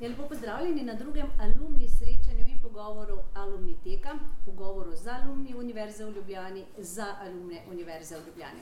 [0.00, 6.14] Ja, lepo pozdravljeni na drugem alumni srečanju in pogovoru Alumniteka, pogovoru z alumni Univerze v
[6.16, 8.60] Ljubljani, za alumne Univerze v Ljubljani.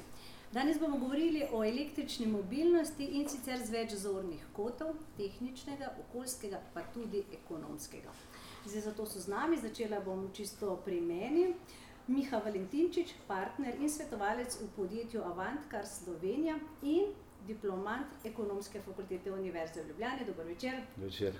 [0.53, 6.83] Danes bomo govorili o električni mobilnosti in sicer z več zornih kotov, tehničnega, okoljskega, pa
[6.95, 8.11] tudi ekonomskega.
[8.67, 11.53] Zdaj, zato so z nami, začela bom čisto pri meni.
[12.09, 17.15] Miha Valentinčič, partner in svetovalec v podjetju Avantkar Slovenija in
[17.47, 20.83] diplomant Ekonomske fakultete Univerze v Ljubljani, dober večer.
[20.97, 21.33] Večer.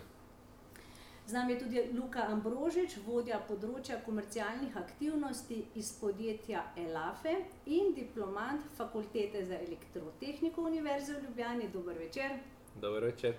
[1.29, 7.35] Z nami je tudi Luka Ambrožič, vodja področja komercialnih aktivnosti iz podjetja Elafe
[7.67, 12.39] in diplomant Fakultete za elektrotehniko Univerze v Ljubljani, dober večer.
[12.81, 13.37] Dober večer.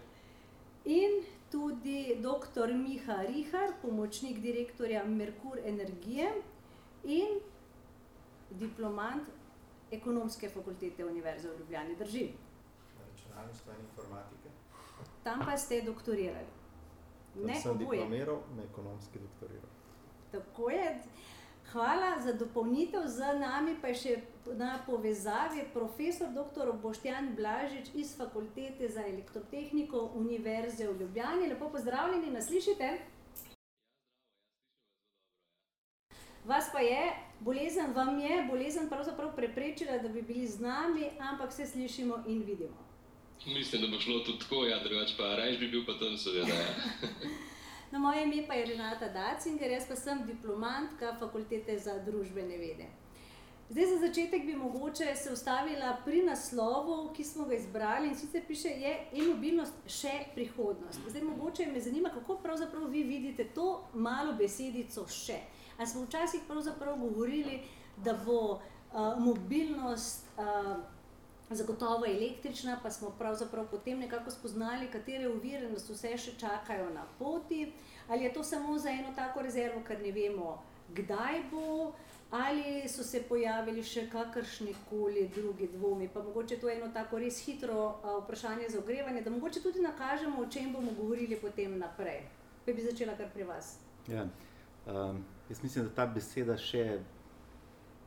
[0.86, 6.30] In tudi doktor Miha Rihar, pomočnik direktorja Merkur energije
[7.04, 7.42] in
[8.52, 9.26] diplomant
[9.92, 12.28] Ekonomske fakultete Univerze v Ljubljani, drži?
[13.40, 14.50] Računalništva in informatike.
[15.24, 16.48] Tam pa ste doktorirali.
[17.36, 18.00] Ne, Tam sem oboje.
[18.00, 19.70] diplomiral, na ekonomski doktoriral.
[20.32, 21.02] Tako je.
[21.72, 24.22] Hvala za dopolnitev, z nami pa je še
[24.58, 31.48] na povezavi profesor doktor Boštjan Blažič iz Fakultete za elektrotehniko Univerze v Ljubljani.
[31.48, 32.98] Lepo pozdravljeni, nas slišite?
[36.46, 41.54] Vas pa je, bolezen vam je, bolezen pravzaprav preprečila, da bi bili z nami, ampak
[41.54, 42.89] se slišimo in vidimo.
[43.46, 46.54] Mislim, da bo šlo tudi tako, ja, drugače pa rajš bi bil pa tam, seveda.
[46.54, 46.74] Ja.
[47.92, 52.86] No, moje ime pa je Renata Dacinger, jaz pa sem diplomantka Fakultete za družbene vede.
[53.70, 58.44] Zdaj, za začetek bi mogoče se ustavila pri naslovu, ki smo ga izbrali, in sicer
[58.48, 61.00] piše, je e-mobilnost še prihodnost.
[61.08, 65.38] Zdaj, mogoče me zanima, kako pravzaprav vi vidite to malo besedico še.
[65.78, 67.60] A smo včasih pravzaprav govorili,
[67.98, 70.78] da bo uh, mobilnost uh,
[71.56, 77.06] zagotovo električna, pa smo pravzaprav potem nekako spoznali, katere ovire nas vse še čakajo na
[77.20, 77.72] poti.
[78.08, 80.62] Ali je to samo za eno tako rezervo, ker ne vemo,
[80.96, 81.92] kdaj bo,
[82.32, 86.10] ali so se pojavili še kakršni koli drugi dvomi.
[86.14, 89.82] Pa mogoče to je eno tako res hitro a, vprašanje za ogrevanje, da mogoče tudi
[89.82, 92.22] nakažemo, o čem bomo govorili potem naprej.
[92.66, 93.78] Pa bi začela kar pri vas.
[94.08, 94.28] Ja.
[94.86, 97.00] Um, jaz mislim, da ta beseda še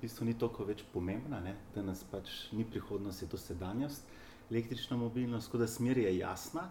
[0.03, 1.53] v bistvu ni toliko več pomembna, ne?
[1.77, 4.09] danes pač ni prihodnost, je to sedanjost,
[4.51, 6.65] električna mobilnost, tako da smer je jasna.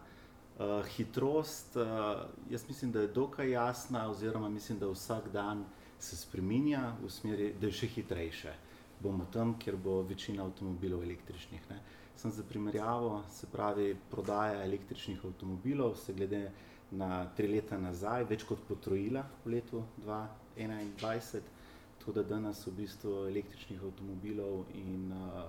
[0.60, 5.64] Uh, hitrost, uh, jaz mislim, da je dokaj jasna, oziroma mislim, da vsak dan
[6.00, 8.52] se spreminja v smeri, da je še hitrejše.
[9.00, 11.64] Bomo tam, kjer bo večina avtomobilov električnih.
[11.72, 11.80] Ne.
[12.20, 16.44] Sem za primerjavo, se pravi, prodaja električnih avtomobilov se glede
[16.92, 21.61] na tri leta nazaj več kot potrojila v letu 2021,
[22.02, 25.44] tako da danes v bistvu električnih avtomobilov in uh,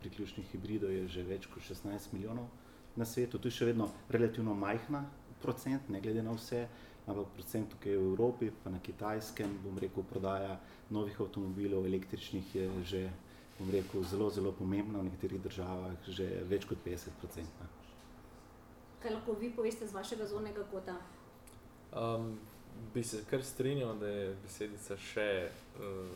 [0.00, 2.46] priključnih hibridov je že več kot 16 milijonov
[2.96, 3.38] na svetu.
[3.38, 5.04] To je še vedno relativno majhna
[5.42, 6.64] procent, ne glede na vse,
[7.06, 10.56] ampak procent tukaj v Evropi, pa na Kitajskem, bom rekel, prodaja
[10.90, 13.04] novih avtomobilov električnih je že,
[13.58, 17.68] bom rekel, zelo, zelo pomembna, v nekaterih državah že več kot 50 procentna.
[19.02, 20.96] Kaj lahko vi poveste z vašega zornega kota?
[21.92, 22.38] Um,
[22.94, 26.08] bi se kar strinjal, da je besedica še uh,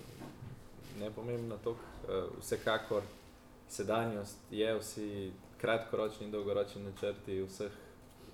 [1.00, 1.88] nepomembna toliko.
[2.02, 3.02] Uh, vsekakor
[3.68, 5.30] sedanjost je, vsi
[5.60, 7.72] kratkoročni in dolgoročni načrti vseh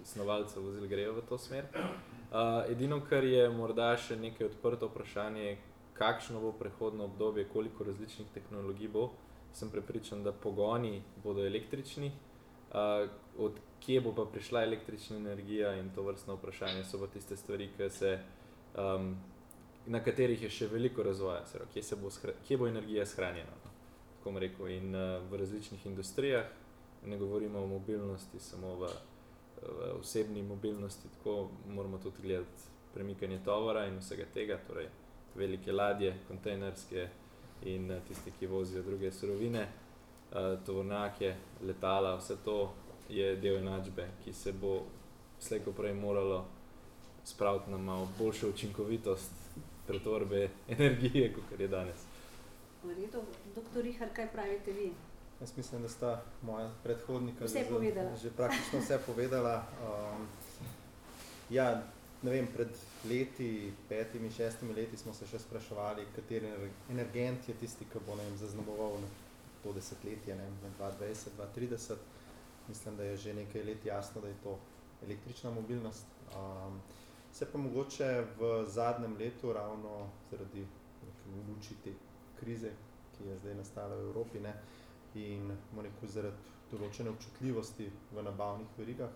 [0.05, 1.67] snovalcev vozil grejo v to smer.
[1.75, 5.57] Uh, edino, kar je morda še nekaj odprto vprašanje,
[5.99, 9.11] kakšno bo prehodno obdobje, koliko različnih tehnologij bo.
[9.53, 12.13] Sem prepričan, da pogoni bodo električni,
[12.73, 17.37] uh, od kje bo pa prišla električna energija in to vrstno vprašanje so pa tiste
[17.37, 18.19] stvari, ki se,
[18.77, 19.17] um,
[19.87, 22.11] na katerih je še veliko razvoja, se pravi, kje, se bo,
[22.49, 23.57] kje bo energija shranjena.
[23.65, 26.47] no, rekel, in uh, v različnih industrijah,
[27.07, 28.89] ne govorimo o mobilnosti samo v,
[29.63, 32.63] v osebni mobilnosti, tako moramo tudi gledati
[32.95, 34.89] premikanje tovora in vsega tega, torej
[35.35, 37.09] velike ladje, kontejnerske
[37.63, 42.59] in uh, tisti, ki vozijo druge surovine, uh, tovornjake, letala, vse to
[43.09, 44.83] je del enačbe, ki se bo
[45.41, 46.45] slej ko prej moralo
[47.25, 49.31] spraviti na malo boljšo učinkovitost
[49.87, 52.05] pretvorbe energije, kot je danes.
[52.85, 53.23] V redu,
[53.55, 54.93] doktor Rihar, kaj pravite vi?
[55.41, 56.13] Jaz mislim, da sta
[56.43, 58.17] moja predhodnika Vse že- povedala.
[58.17, 59.55] že praktično vse povedala.
[59.81, 60.27] Um,
[61.51, 61.83] ja,
[62.23, 62.69] ne vem, pred
[63.05, 63.49] leti,
[63.89, 68.25] petimi, šestimi leti smo se še spraševali, kateri ener- energent je tisti, ki bo ne
[68.25, 68.99] vem, zaznamoval
[69.63, 71.95] to desetletje, ne vem, med 2020-2030.
[72.69, 74.59] Mislim, da je že nekaj let jasno, da je to
[75.07, 76.07] električna mobilnost.
[76.37, 76.81] Um,
[77.33, 80.67] se pa mogoče v zadnjem letu, ravno zaradi
[81.49, 81.93] luči te
[82.41, 82.71] krize,
[83.17, 84.55] ki je zdaj nastala v Evropi, ne,
[85.15, 86.37] in rekel, zaradi
[86.71, 89.11] določene občutljivosti v nabavnih verigah,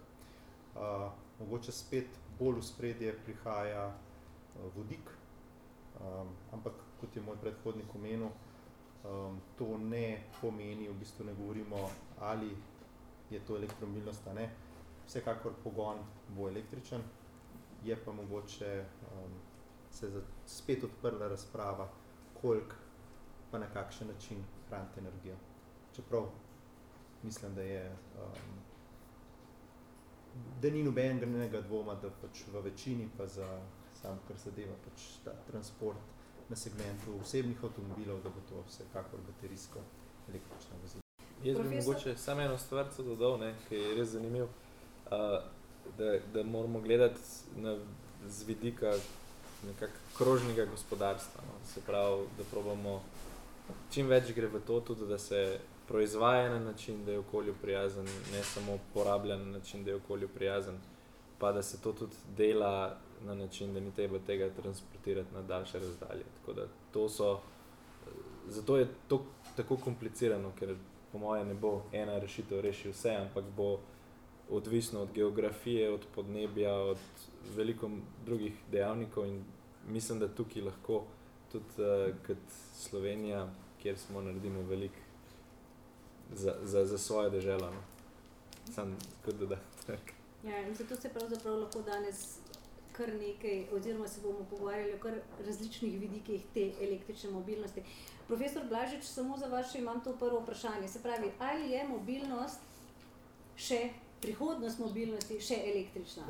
[0.74, 1.10] uh,
[1.40, 5.12] mogoče spet bolj v spredje prihaja uh, vodik,
[6.00, 8.30] um, ampak kot je moj predhodnik omenil,
[9.04, 11.88] um, to ne pomeni, v bistvu ne govorimo,
[12.20, 12.52] ali
[13.32, 14.50] je to elektromobilnost, ne.
[15.06, 15.98] Vsekakor pogon
[16.36, 17.02] bo električen,
[17.84, 19.32] je pa mogoče um,
[19.90, 21.88] se za, spet odprla razprava,
[22.40, 22.76] koliko
[23.50, 25.36] pa na kakšen način hraniti energijo.
[25.92, 26.28] Čeprav
[27.22, 28.58] mislim, da je um,
[30.62, 33.48] da ni nobenega dvoma, da pač v večini pa za
[34.02, 35.98] sam, kar zadeva pač ta transport
[36.48, 39.84] na segmentu osebnih avtomobilov, da bo to vsekakor baterijsko
[40.28, 41.01] električno vozilo.
[41.44, 45.10] Jaz bi mogoče samo eno stvar dodal, ne, ki je res zanimiv, uh,
[45.98, 47.20] da, da moramo gledati
[47.56, 47.76] na,
[48.28, 48.92] z vidika
[50.16, 51.42] krožnega gospodarstva.
[51.46, 51.66] No.
[51.66, 53.02] Se pravi, da probamo
[53.90, 55.58] čim več gre v to tudi, da se
[55.88, 60.28] proizvaja na način, da je okolju prijazen, ne samo porablja na način, da je okolju
[60.28, 60.78] prijazen,
[61.38, 62.96] pa da se to tudi dela
[63.26, 66.24] na način, da ni treba tega transportirati na daljše razdalje.
[66.40, 67.40] Tako da to so,
[68.48, 69.24] zato je to
[69.56, 70.74] tako komplicirano, ker
[71.12, 73.78] po mojem ne bo ena rešitev reši vse, ampak bo
[74.50, 76.98] odvisno od geografije, od podnebja, od
[77.56, 77.90] veliko
[78.24, 79.44] drugih dejavnikov in
[79.88, 81.04] mislim, da tukaj lahko
[81.52, 82.38] tudi uh, kot
[82.76, 83.48] Slovenija,
[83.82, 84.94] kjer smo naredili veliko
[86.32, 87.70] za, za, za svojo državo.
[87.70, 87.82] No.
[88.74, 89.58] Sam kot da.
[90.44, 92.38] Ja, in zato se pravzaprav lahko danes
[92.92, 97.82] kar nekaj, oziroma se bomo pogovarjali o kar različnih vidikih te električne mobilnosti.
[98.32, 100.88] Profesor Blažič, samo za vaše imam to prvo vprašanje.
[100.88, 102.62] Se pravi, ali je mobilnost
[103.60, 103.90] še,
[104.22, 106.24] prihodnost mobilnosti še električna?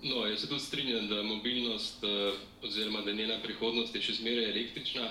[0.00, 4.16] No, jaz se tudi strinjam, da mobilnost, eh, oziroma da je njena prihodnost je še
[4.22, 5.10] zmeraj električna.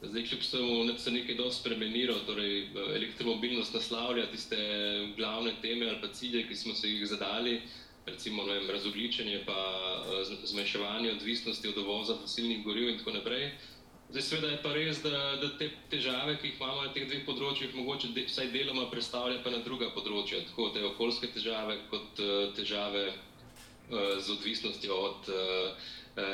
[0.00, 4.56] Zdaj, kljub temu, se nekaj dosti spremenilo, torej eh, elektromobilnost naslavlja tiste
[5.20, 7.60] glavne teme ali pa cilje, ki smo se jih zadali,
[8.06, 13.50] recimo vem, razogličenje, pa eh, zmanjševanje odvisnosti od uvoza fosilnih goriv in tako naprej.
[14.06, 17.24] Zdaj, seveda je pa res, da, da te težave, ki jih imamo na teh dveh
[17.26, 22.22] področjih, mogoče de, vsaj deloma predstavlja pa na druga področja, tako te okoljske težave kot
[22.54, 23.08] težave
[23.86, 25.70] Eh, z odvisnostjo od uh,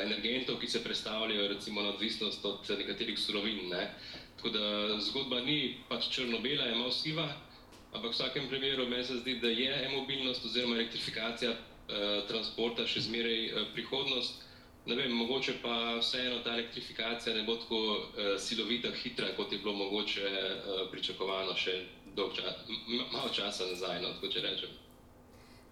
[0.01, 3.69] energentov, ki se predstavljajo recimo na odvisnost od nekaterih surovin.
[3.69, 3.93] Ne.
[4.37, 7.27] Tako da zgodba ni pač črno-bela, je malo siva,
[7.93, 13.05] ampak v vsakem primeru meni se zdi, da je e-mobilnost oziroma elektrifikacija uh, transporta še
[13.05, 14.41] zmeraj uh, prihodnost.
[14.85, 17.99] Ne vem, mogoče pa vseeno ta elektrifikacija ne bo tako uh,
[18.39, 21.85] silovita, hitra, kot je bilo mogoče uh, pričakovano še
[22.15, 22.53] dolg čas,
[23.11, 24.69] malo časa nazaj, no, tako če rečem.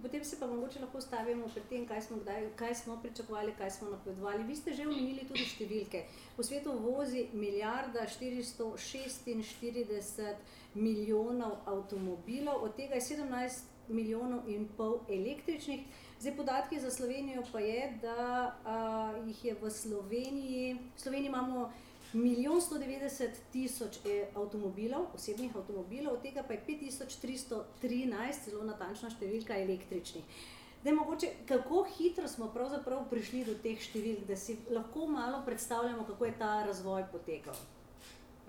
[0.01, 3.71] Potem se pa mogoče lahko stavimo pri tem, kaj smo, kdaj, kaj smo pričakovali, kaj
[3.71, 4.43] smo napovedovali.
[4.43, 6.03] Vi ste že omenili tudi številke.
[6.37, 10.35] Po svetu vozi milijarda 446
[10.73, 13.61] milijonov avtomobilov, od tega je 17
[13.91, 15.81] milijonov in pol električnih.
[16.21, 21.71] Zdaj, podatki za Slovenijo pa je, da a, jih je v Sloveniji, v Sloveniji imamo
[22.13, 29.57] milijon 190 tisoč eh, avtomobilov, osebnih avtomobilov, od tega pa je 5313, zelo natančna številka
[29.63, 30.45] električnih.
[30.83, 36.05] Da, mogoče, kako hitro smo pravzaprav prišli do teh številk, da si lahko malo predstavljamo,
[36.05, 37.57] kako je ta razvoj potekal?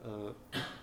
[0.05, 0.35] Uh,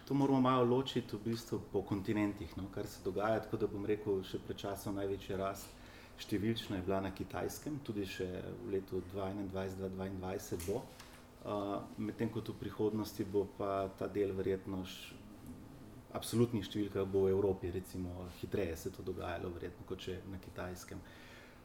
[0.09, 3.43] to moramo malo ločiti v bistvu po kontinentih, no, kar se dogaja.
[3.45, 5.77] Tako da bom rekel, še pred časom največja rast
[6.19, 8.27] številčna je bila na kitajskem, tudi še
[8.65, 10.83] v letu 2021-2022 bo.
[11.39, 14.95] Uh, medtem ko v prihodnosti bo pa ta del verjetno v
[16.19, 20.99] absolutnih številkah bo v Evropi, recimo hitreje se to dogajalo, verjetno kot če na kitajskem.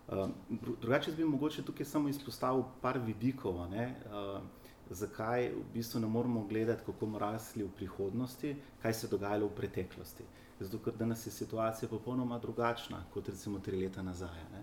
[0.04, 0.30] Uh,
[0.78, 4.38] drugače bi mogoče tukaj samo izpostavil par vidikov, ne, uh,
[4.90, 9.48] zakaj v bistvu ne moramo gledati, kako bomo rasli v prihodnosti, kaj se je dogajalo
[9.48, 10.24] v preteklosti.
[10.60, 14.42] Zato, ker danes je situacija popolnoma drugačna kot recimo tri leta nazaj.
[14.52, 14.62] Ne.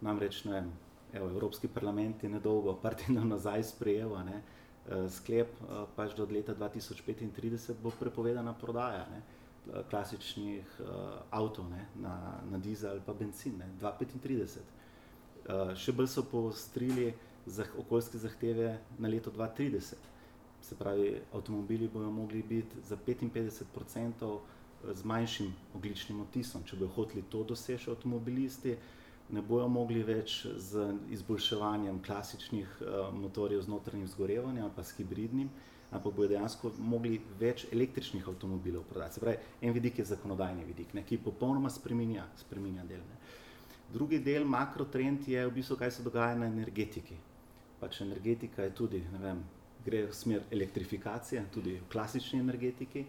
[0.00, 0.70] Namreč, ne vem,
[1.12, 6.26] evo, Evropski parlament je nedolgo, par tednov nazaj sprejel ne, eh, sklep, eh, pač do
[6.30, 10.86] leta 2035 bo prepovedana prodaja ne, eh, klasičnih uh,
[11.30, 14.60] avtov ne, na, na dizel ali pa benzin, ne, 2035.
[15.46, 17.14] Uh, še bolj so poostrili
[17.46, 19.94] zah, okoljske zahteve na leto 2030.
[20.62, 24.38] Se pravi, avtomobili bodo mogli biti za 55%
[24.94, 26.62] z manjšim ogličnim odtisom.
[26.66, 33.08] Če bodo hoteli to doseči avtomobilisti, uh, ne bojo mogli več z izboljševanjem klasičnih uh,
[33.14, 35.50] motorjev z notranjim zgorevanjem, pa s hibridnim,
[35.90, 39.18] ampak bojo dejansko mogli več električnih avtomobilov prodati.
[39.18, 43.02] Se pravi, en vidik je zakonodajni vidik, ne, ki popolnoma spreminja, spreminja del.
[43.02, 43.18] Ne.
[43.92, 47.18] Drugi del, makrotrend, je v bistvu, kaj se dogaja na energetiki.
[47.80, 49.42] Pač energetika je tudi, ne vem,
[49.86, 53.04] gre v smer elektrifikacije, tudi v klasični energetiki.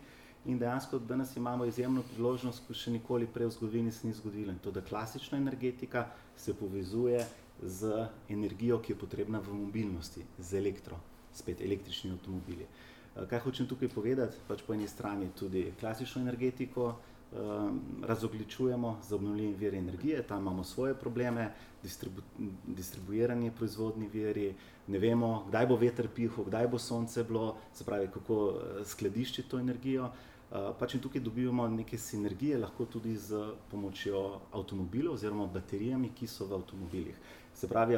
[0.47, 4.53] In dejansko danes imamo izjemno priložnost, ko še nikoli prej v zgodovini se ni zgodilo.
[4.53, 6.05] In to, da klasična energetika
[6.39, 7.19] se povezuje
[7.61, 10.99] z energijo, ki je potrebna v mobilnosti, z elektro,
[11.35, 12.63] spet električni avtomobili.
[12.63, 14.39] Eh, kaj hočem tukaj povedati?
[14.47, 20.63] Pač po eni strani tudi klasično energetiko um, razogličujemo z obnovljivimi viri energije, tam imamo
[20.63, 21.49] svoje probleme,
[21.83, 22.21] distribu
[22.67, 24.53] distribuiranje proizvodni viri,
[24.87, 29.59] ne vemo, kdaj bo veter pihal, kdaj bo sonce bilo, se pravi, kako skladiščiti to
[29.59, 30.09] energijo.
[30.51, 33.35] Eh, pač in tukaj dobivamo neke sinergije, lahko tudi z
[33.71, 34.19] pomočjo
[34.55, 37.17] avtomobilov oziroma baterijami, ki so v avtomobilih.
[37.53, 37.97] Se pravi,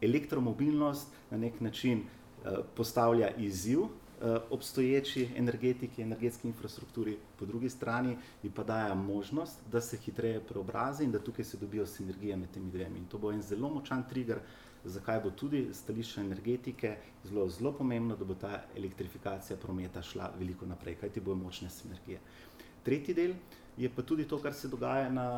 [0.00, 3.88] elektromobilnost na nek način eh, postavlja izziv
[4.50, 8.16] obstoječi energetiki, energetski infrastrukturi, po drugi strani
[8.54, 12.70] pa daje možnost, da se hitreje preobrazi in da tukaj se dobijo sinergije med temi
[12.70, 12.98] dvemi.
[12.98, 14.40] In to bo en zelo močan trigger
[14.84, 20.66] zakaj bo tudi stališče energetike zelo, zelo pomembno, da bo ta elektrifikacija prometa šla veliko
[20.66, 22.20] naprej, kajti bojo močne sinergije.
[22.82, 23.34] Tretji del
[23.76, 25.28] je pa tudi to, kar se dogaja na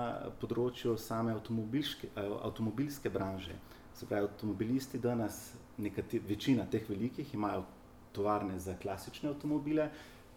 [0.40, 3.56] področju same avtomobilske branže.
[3.94, 7.64] Se pravi, avtomobilisti danes, nekati, večina teh velikih, imajo
[8.12, 9.90] tovarne za klasične avtomobile,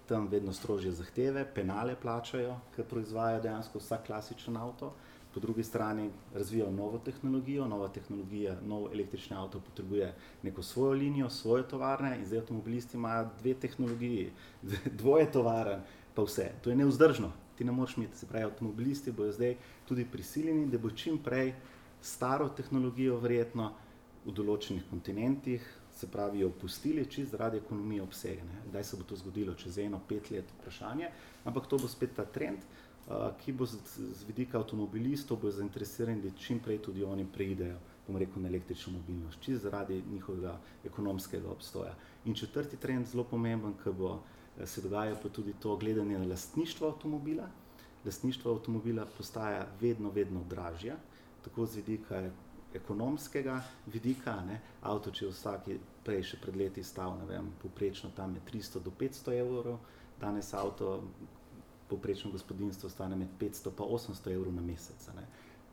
[0.08, 4.94] tam vedno strožje zahteve, penale plačajo, ker proizvajajo dejansko vsak klasičen avto.
[5.34, 10.14] Po drugi strani razvijajo novo tehnologijo, nova tehnologija, nov električni avto potrebuje
[10.44, 14.32] neko svojo linijo, svoje tovarne in zdaj avtomobilisti imajo dve tehnologiji,
[15.02, 15.82] dvoje tovaren,
[16.14, 16.52] pa vse.
[16.62, 19.56] To je neuzdržno, ti ne moreš imeti, se pravi, avtomobilisti bojo zdaj
[19.88, 21.54] tudi prisiljeni, da bo čim prej
[22.02, 23.72] staro tehnologijo verjetno
[24.26, 25.66] v določenih kontinentih,
[26.04, 28.44] se pravi, jo opustili, čist zaradi ekonomije obsega.
[28.44, 28.62] Ne.
[28.70, 31.10] Kdaj se bo to zgodilo, čez eno, pet let, vprašanje,
[31.44, 32.68] ampak to bo spet ta trend
[33.44, 38.18] ki bo z, z vidika avtomobilistov bo zainteresirani, da čim prej tudi oni preidejo bom
[38.18, 41.96] rekel, na električno mobilnost, čist zaradi njihovega ekonomskega obstoja.
[42.26, 46.28] In četrti trend, zelo pomemben, ki bo eh, se dogaja pa tudi to gledanje na
[46.28, 47.48] lastništvo avtomobila.
[48.06, 50.96] Lastništvo avtomobila postaja vedno, vedno dražje,
[51.44, 52.30] tako z vidika
[52.74, 54.42] ekonomskega vidika.
[54.48, 54.60] Ne.
[54.82, 55.68] Avto, če vsak
[56.06, 59.80] prej še pred leti stal, ne vem, poprečno tam je 300 do 500 evrov,
[60.20, 61.04] danes avto,
[61.90, 65.10] povprečno gospodinstvo stane med 500 in 800 evrov na mesec.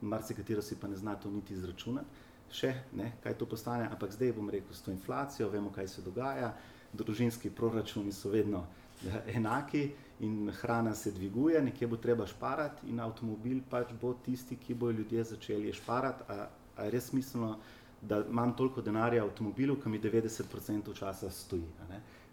[0.01, 2.07] Marsikatero si pa ne zna to niti izračunati,
[2.51, 6.01] še ne, kaj to postane, ampak zdaj bom rekel, s to inflacijo vemo, kaj se
[6.01, 6.53] dogaja,
[6.93, 8.65] družinski proračuni so vedno
[9.05, 14.57] ja, enaki in hrana se dviguje, nekje bo treba šparati in avtomobil pač bo tisti,
[14.57, 16.27] ki bo ljudje začeli šparati.
[16.27, 17.80] A, a res smiselno, da
[18.29, 21.67] imam toliko denarja v avtomobilu, ki mi 90% časa stoji.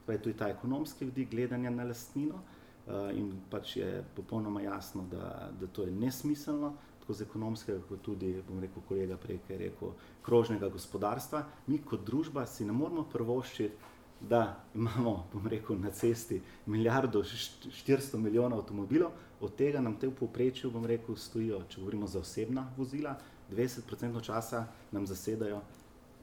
[0.06, 2.40] Torej, to je ta ekonomski vidik gledanja na lastnino.
[2.88, 8.00] Eh, in pač je popolnoma jasno, da, da to je nesmiselno, tako z ekonomskega, kot
[8.02, 9.90] tudi, bom rekel, kolega prej, ki je rekel,
[10.24, 11.42] krožnega gospodarstva.
[11.66, 18.18] Mi kot družba si ne moramo prvoščiti, da imamo, bom rekel, na cesti milijardo 400
[18.18, 22.70] milijonov avtomobilov, od tega nam te v povprečju, bom rekel, stojijo, če govorimo za osebna
[22.76, 23.18] vozila,
[23.50, 25.60] 20% časa nam zasedajo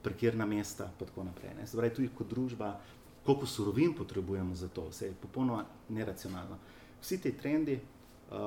[0.03, 1.55] parkirna mesta, pa tako naprej.
[1.57, 1.67] Ne.
[1.67, 2.75] Se pravi, tudi kot družba
[3.25, 6.57] koliko surovin potrebujemo za to, vse je popolnoma neracionalno.
[7.01, 8.37] Vsi ti trendi uh,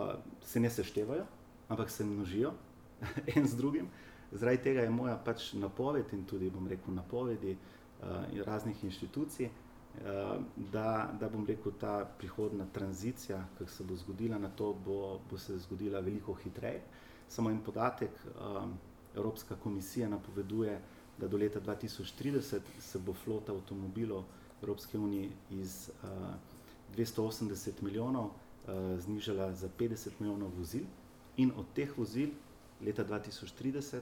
[0.44, 1.25] se ne seštevajo,
[1.68, 2.52] ampak se množijo
[3.37, 3.88] en z drugim.
[4.32, 8.06] Zaradi tega je moja pač napoved in tudi, bom rekel, napovedi uh,
[8.47, 10.37] raznih inštitucij, uh,
[10.73, 15.38] da, da bom rekel, ta prihodna tranzicija, ki se bo zgodila na to, bo, bo
[15.38, 16.82] se zgodila veliko hitreje.
[17.28, 18.78] Samo en podatek, um,
[19.16, 20.80] Evropska komisija napoveduje,
[21.18, 24.25] da do leta 2030 se bo flota avtomobilov
[24.62, 26.08] Evropske unije iz uh,
[26.97, 30.85] 280 milijonov uh, znižala za 50 milijonov vozil,
[31.37, 32.30] in od teh vozil
[32.80, 34.00] leta 2030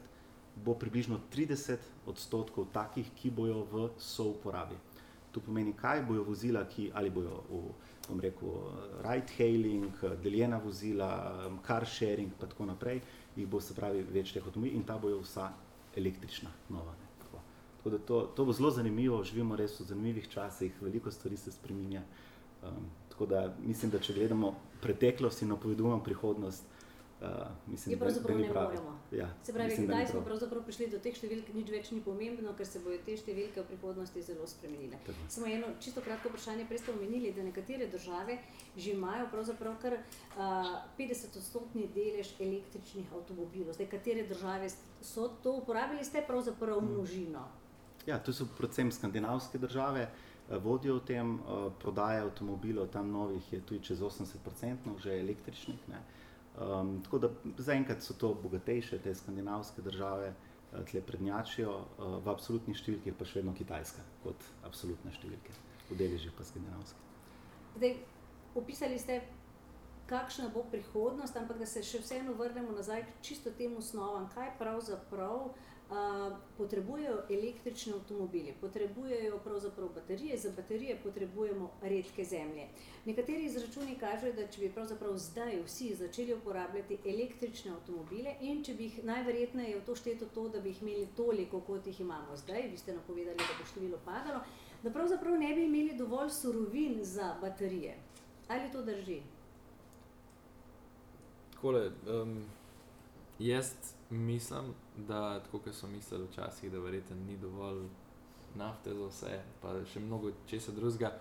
[0.64, 4.76] bo približno 30 odstotkov takih, ki bojo v souporabi.
[5.32, 7.60] To pomeni, kaj bojo vozila, ki ali bojo v,
[8.08, 8.52] bom rekel,
[9.04, 11.10] ride hailing, deljena vozila,
[11.66, 13.00] car sharing, pa tako naprej,
[13.36, 15.50] jih bo se pravi več teh avtomobilov in ta bojo vsa
[15.96, 16.94] električna, nova.
[17.86, 21.52] Tako da to, to bo zelo zanimivo, živimo res v zanimivih časih, veliko stvari se
[21.52, 22.00] spremenja.
[22.66, 26.64] Um, tako da mislim, da če gledamo preteklost in napovedujemo prihodnost,
[27.20, 27.28] uh,
[27.66, 28.72] mislim, da, da ni prav.
[29.12, 32.52] Ja, se pravi, mislim, kdaj smo pravzaprav prišli do teh številk, nič več ni pomembno,
[32.58, 34.98] ker se bodo te številke v prihodnosti zelo spremenile.
[35.28, 38.40] Samo eno čisto kratko vprašanje, prej ste omenili, da nekatere države
[38.76, 43.76] že imajo pravzaprav kar uh, 50-odstotni delež električnih avtomobilov.
[43.78, 44.68] Zdaj, katere države
[45.00, 46.92] so to uporabili, ste pravzaprav hmm.
[46.92, 47.46] množino.
[48.06, 53.52] Ja, to so predvsem skandinavske države, eh, vodijo v tem, eh, prodaja avtomobilov, tam novih
[53.52, 55.78] je tudi čez 80%, že električnih.
[56.56, 62.76] Um, tako da zaenkrat so to bogatejše, te skandinavske države, eh, tle prednjačijo, v absolutnih
[62.76, 65.52] številkah pa še vedno Kitajska kot absolutne številke,
[65.90, 66.96] v deležih pa skandinavske.
[67.76, 67.96] Zdaj,
[68.56, 69.20] opisali ste,
[70.06, 74.54] kakšna bo prihodnost, ampak da se še vseeno vrnemo nazaj k čisto tem osnovam, kaj
[74.58, 75.50] pravzaprav
[75.90, 78.54] uh, potrebujejo električni avtomobili.
[78.60, 82.66] Potrebujejo pravzaprav baterije, za baterije potrebujemo redke zemlje.
[83.04, 88.74] Nekateri izračuni kažejo, da če bi pravzaprav zdaj vsi začeli uporabljati električne avtomobile in če
[88.74, 92.36] bi jih najverjetneje v to šteto to, da bi jih imeli toliko, kot jih imamo
[92.36, 94.40] zdaj, vi ste napovedali, da bo število padalo,
[94.82, 97.96] da pravzaprav ne bi imeli dovolj surovin za baterije.
[98.48, 99.20] Ali to drži?
[101.52, 102.44] Takole, um,
[103.38, 107.86] jaz mislim, da tako kot so mislili včasih, da verjetno ni dovolj
[108.54, 111.12] nafte za vse, pa še mnogo česa drugega.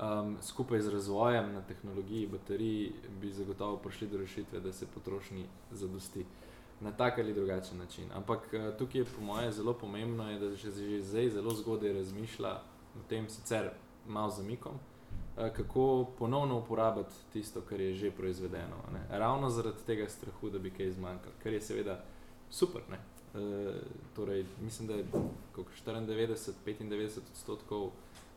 [0.00, 5.44] Um, skupaj z razvojem na tehnologiji baterij bi zagotovo prišli do rešitve, da se potrošnji
[5.70, 6.24] zadosti
[6.80, 8.08] na tak ali drugačen način.
[8.14, 11.92] Ampak uh, tukaj je po mojem zelo pomembno, je, da se že zdaj zelo zgodaj
[11.92, 12.54] razmišlja
[12.96, 13.70] o tem, sicer
[14.06, 14.80] malo zamikom,
[15.40, 18.76] Eh, kako ponovno uporabiti tisto, kar je že proizvedeno.
[18.92, 19.18] Ne?
[19.18, 22.04] Ravno zaradi tega strahu, da bi kaj zmanjkalo, kar je seveda
[22.50, 22.82] super.
[22.90, 22.96] E,
[24.16, 25.06] torej, mislim, da je
[25.56, 27.90] 94-95 odstotkov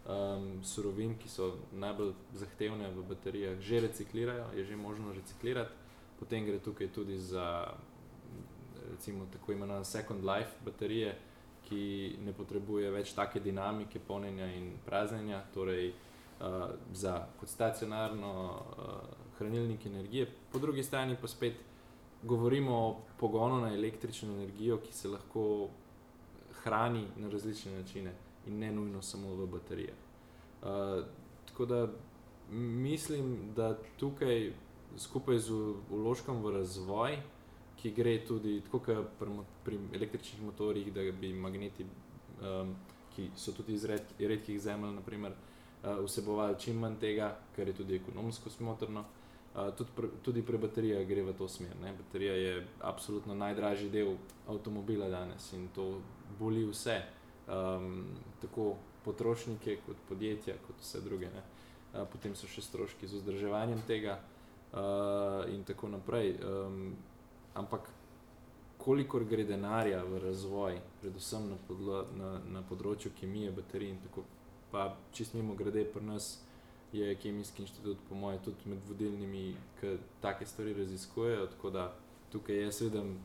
[0.08, 5.72] um, surovin, ki so najbolj zahtevne v baterijah, že reciklirajo, je že možno reciklirati.
[6.20, 7.74] Potem gre tukaj tudi za
[8.92, 11.16] recimo, tako imenovane second life baterije,
[11.70, 15.42] ki ne potrebuje več take dinamike polnjenja in praznjenja.
[15.54, 18.94] Torej, uh, za kot stacionarno uh,
[19.38, 21.56] hranilnik energije, po drugi strani pa spet
[22.24, 25.70] govorimo o pogonu na električno energijo, ki se lahko
[26.64, 28.14] hrani na različne načine
[28.48, 29.98] in ne nujno samo v baterijah.
[30.62, 31.06] Uh,
[31.46, 31.88] tako da
[32.52, 34.54] mislim, da tukaj
[34.98, 35.54] skupaj z
[35.90, 37.18] uložkom v razvoj,
[37.76, 39.32] ki gre tudi tako, kot pri,
[39.64, 41.86] pri električnih motorjih, da bi magneti,
[42.42, 42.76] um,
[43.16, 47.74] ki so tudi iz red, redkih zemelj, naprimer, uh, vsebovali čim manj tega, kar je
[47.74, 49.00] tudi ekonomsko smotrno.
[49.00, 49.23] Uh,
[49.54, 51.76] tudi, pre, tudi pri baterijah gre v to smer.
[51.82, 51.94] Ne?
[51.98, 54.16] Baterija je absolutno najdražji del
[54.48, 56.02] avtomobila danes in to
[56.40, 57.02] boli vse,
[57.48, 58.06] um,
[58.42, 61.30] tako potrošnike, kot podjetja, kot vse druge.
[61.30, 66.38] Uh, potem so še stroški z vzdrževanjem tega uh, in tako naprej.
[66.42, 66.96] Um,
[67.54, 67.90] ampak
[68.78, 74.26] kolikor gre denarja v razvoj, predvsem na, podlo, na, na področju kemije, baterij in tako
[74.74, 76.40] pa čist mimo grede, pri nas
[76.94, 81.48] je Kemijski inštitut, po mojem, tudi med vodilnimi, ki take stvari raziskujejo.
[81.48, 81.94] Tako da
[82.32, 83.18] tukaj jaz vidim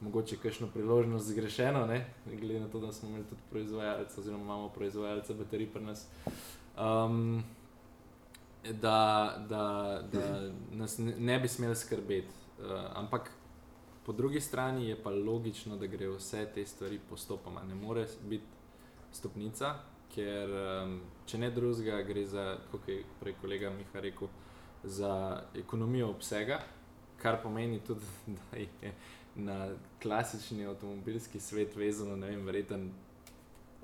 [0.00, 2.06] mogoče kakšno priložnost zgrešeno, ne?
[2.26, 6.06] glede na to, da smo imeli tudi proizvajalce, oziroma imamo proizvajalce baterij pri nas.
[6.78, 7.44] Um,
[8.66, 12.34] Da, da, da nas ne bi smeli skrbeti.
[12.58, 13.30] Uh, ampak
[14.06, 17.62] po drugi strani je pa logično, da gre vse te stvari postopoma.
[17.62, 18.44] Ne more biti
[19.12, 19.74] stopnica,
[20.16, 20.96] ker um,
[21.28, 24.30] če ne drugega, gre za, kot je prej kolega Miha rekel,
[24.86, 25.12] za
[25.58, 26.60] ekonomijo obsega,
[27.20, 28.06] kar pomeni tudi,
[28.38, 28.94] da je
[29.36, 29.58] na
[30.02, 32.88] klasični avtomobilski svet vezano, ne vem, verjeten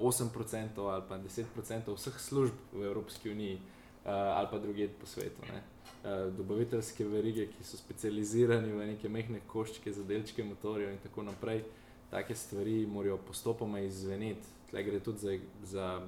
[0.00, 5.44] 8% ali pa 10% vseh služb v Evropski uniji uh, ali pa drugje po svetu.
[5.52, 5.60] Ne.
[6.02, 11.26] Uh, dobaviteljske verige, ki so specializirani v neke mehke koščke za delčke motorjev in tako
[11.28, 11.62] naprej,
[12.10, 16.00] take stvari morajo postopoma izveneti Tukaj gre tudi za, za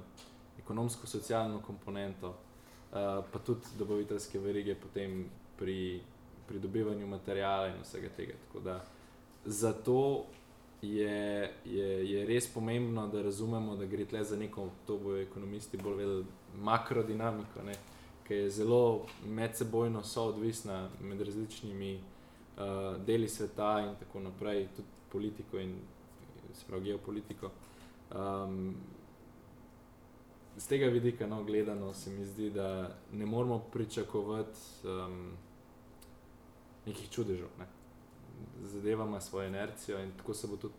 [0.59, 4.75] ekonomsko-socialno komponento, uh, pa tudi dobaviteljske verige
[5.57, 6.01] pri
[6.47, 8.33] pridobivanju materijala in vsega tega.
[9.45, 10.25] Zato
[10.81, 15.77] je, je, je res pomembno, da razumemo, da gre tle za neko, to bojo ekonomisti
[15.77, 16.25] bolj vedeli,
[16.57, 17.75] makrodinamiko, ne,
[18.27, 25.61] ki je zelo medsebojno soodvisna med različnimi uh, deli sveta in tako naprej, tudi politiko
[25.61, 25.77] in
[26.53, 27.53] sprav, geopolitiko.
[28.11, 28.75] Um,
[30.57, 35.31] z tega vidika, no, gledano, se mi zdi, da ne moramo pričakovati um,
[36.85, 37.47] nekih čudežev.
[37.59, 37.65] Ne.
[38.61, 40.73] Zadeva ima svojo inercijo in tako se bo tudi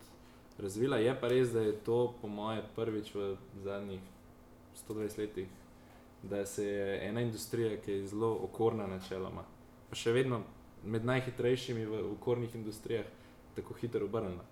[0.59, 0.97] razvila.
[0.97, 4.01] Je pa res, da je to, po mojem, prvič v zadnjih
[4.89, 5.49] 120 letih,
[6.23, 9.45] da se je ena industrija, ki je zelo okorna, načeloma,
[9.91, 10.43] pa še vedno
[10.85, 13.07] med najhitrejšimi v okornih industrijah,
[13.57, 14.45] tako hitro obrnila.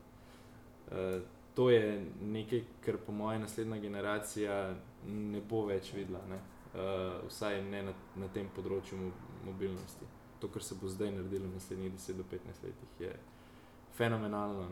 [0.89, 1.23] Uh,
[1.55, 4.75] to je nekaj, kar po mojem naslednja generacija
[5.07, 6.40] ne bo več videla, ne?
[6.75, 8.99] Uh, vsaj ne na, na tem področju
[9.47, 10.09] mobilnosti.
[10.43, 13.12] To, kar se bo zdaj naredilo v naslednjih 10 do 15 letih, je
[13.95, 14.67] fenomenalno.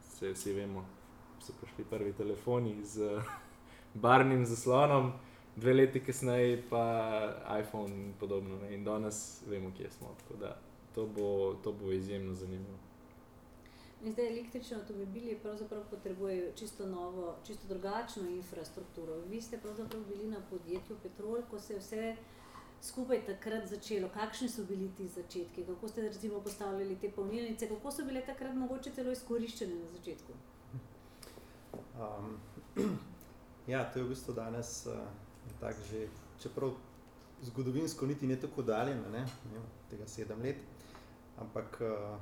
[0.00, 0.86] Se, vsi vemo,
[1.34, 3.10] da so prišli prvi telefoni z
[4.04, 5.12] barvnim zaslonom,
[5.56, 6.84] dve leti kasneje pa
[7.60, 8.56] iPhone in podobno.
[8.62, 8.72] Ne?
[8.74, 10.16] In danes vemo, kje smo.
[10.94, 12.80] To bo, to bo izjemno zanimivo.
[14.02, 19.20] In zdaj električni avtomobili pravzaprav potrebujejo čisto novo, čisto drugačno infrastrukturo.
[19.30, 22.16] Vi ste pravzaprav bili na podjetju Petrol, ko se je vse
[22.82, 27.90] skupaj takrat začelo, kakšni so bili ti začetki, kako ste recimo postavljali te polnilnice, kako
[27.90, 30.32] so bile takrat mogoče celo izkoriščene na začetku?
[32.00, 32.40] Um,
[33.72, 34.98] ja, to je v bistvu danes uh,
[35.60, 36.08] tako že,
[36.42, 36.74] čeprav
[37.42, 40.58] zgodovinsko niti ne tako daljeno, ne, ne, tega sedem let,
[41.38, 42.18] ampak uh,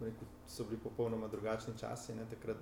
[0.00, 2.14] rekel, so bili popolnoma drugačni časi.
[2.14, 2.56] Ne, takrat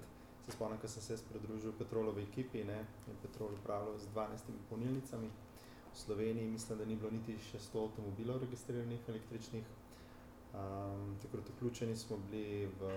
[0.44, 5.30] se spomnim, ko sem se pridružil Petrolovi ekipi ne, in Petrol upravljal z 12 polnilnicami.
[5.92, 9.64] V Sloveniji mislim, da ni bilo niti še 100 avtomobilov registriranih električnih.
[10.48, 12.92] Um, takrat vključeni smo bili v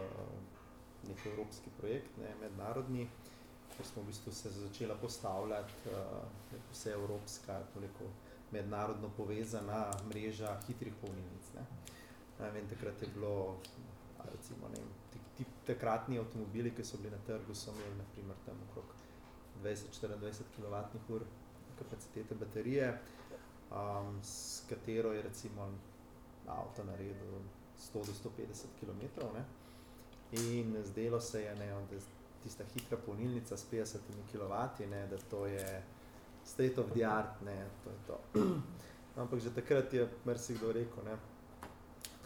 [1.08, 3.08] nek evropski projekt, ne, mednarodni,
[3.76, 8.12] ker smo v bistvu se začela postavljati uh, vse evropska, toliko
[8.52, 11.54] mednarodno povezana mreža hitrih polnilnic.
[11.56, 11.66] Ne.
[12.42, 13.58] Vem, takrat je bilo
[14.32, 14.82] recimo, ne,
[15.12, 18.86] ti, ti takratni avtomobili, ki so bili na trgu, so imeli naprimer tam okrog
[19.64, 21.22] 20-24 kWh
[21.84, 23.00] kapacitete baterije,
[23.72, 25.72] um, s katero je recimo
[26.48, 27.42] avto naredil
[27.94, 28.06] 100-150
[28.80, 29.26] km.
[29.34, 29.46] Ne.
[30.32, 31.98] In zdelo se je, ne, da
[32.44, 33.98] tista hitra polnilnica s 50
[34.32, 35.84] kW, ne, da to je
[36.46, 38.42] state of the art, ne, to je to.
[39.22, 41.18] Ampak že takrat je marsikdo rekel, ne,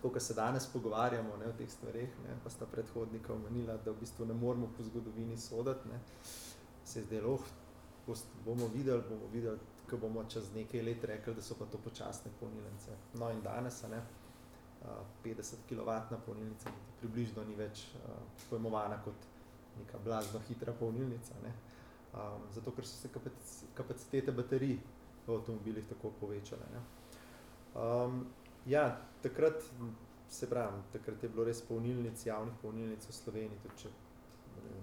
[0.06, 3.91] tako kot se danes pogovarjamo ne, o teh stvareh, ne, pa sta predhodnika omenila, da
[3.91, 5.89] v bistvu ne moramo po zgodovini soditi,
[6.84, 9.58] se je zdelo, oh, bomo videli, bomo videli,
[9.89, 12.94] ko bomo čez nekaj let rekli, da so pa to počasne polnilnice.
[13.13, 14.04] No in danes, ne,
[15.24, 17.88] 50 kW polnilnica približno ni več
[18.50, 19.26] pojmovana kot
[19.80, 21.54] neka blazno hitra polnilnica, ne,
[22.13, 23.10] um, zato ker so se
[23.74, 24.78] kapacitete baterij
[25.26, 26.70] v avtomobilih tako povečale.
[27.74, 28.28] Um,
[28.65, 29.63] ja, takrat,
[30.30, 33.91] se pravim, takrat je bilo res polnilnic, javnih polnilnic v Sloveniji, tudi če
[34.65, 34.82] ne,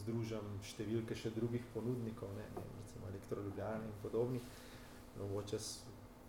[0.00, 4.40] združam številke še drugih ponudnikov, ne, ne, recimo Elektro Ljubljana in podobni,
[5.18, 5.60] mogoče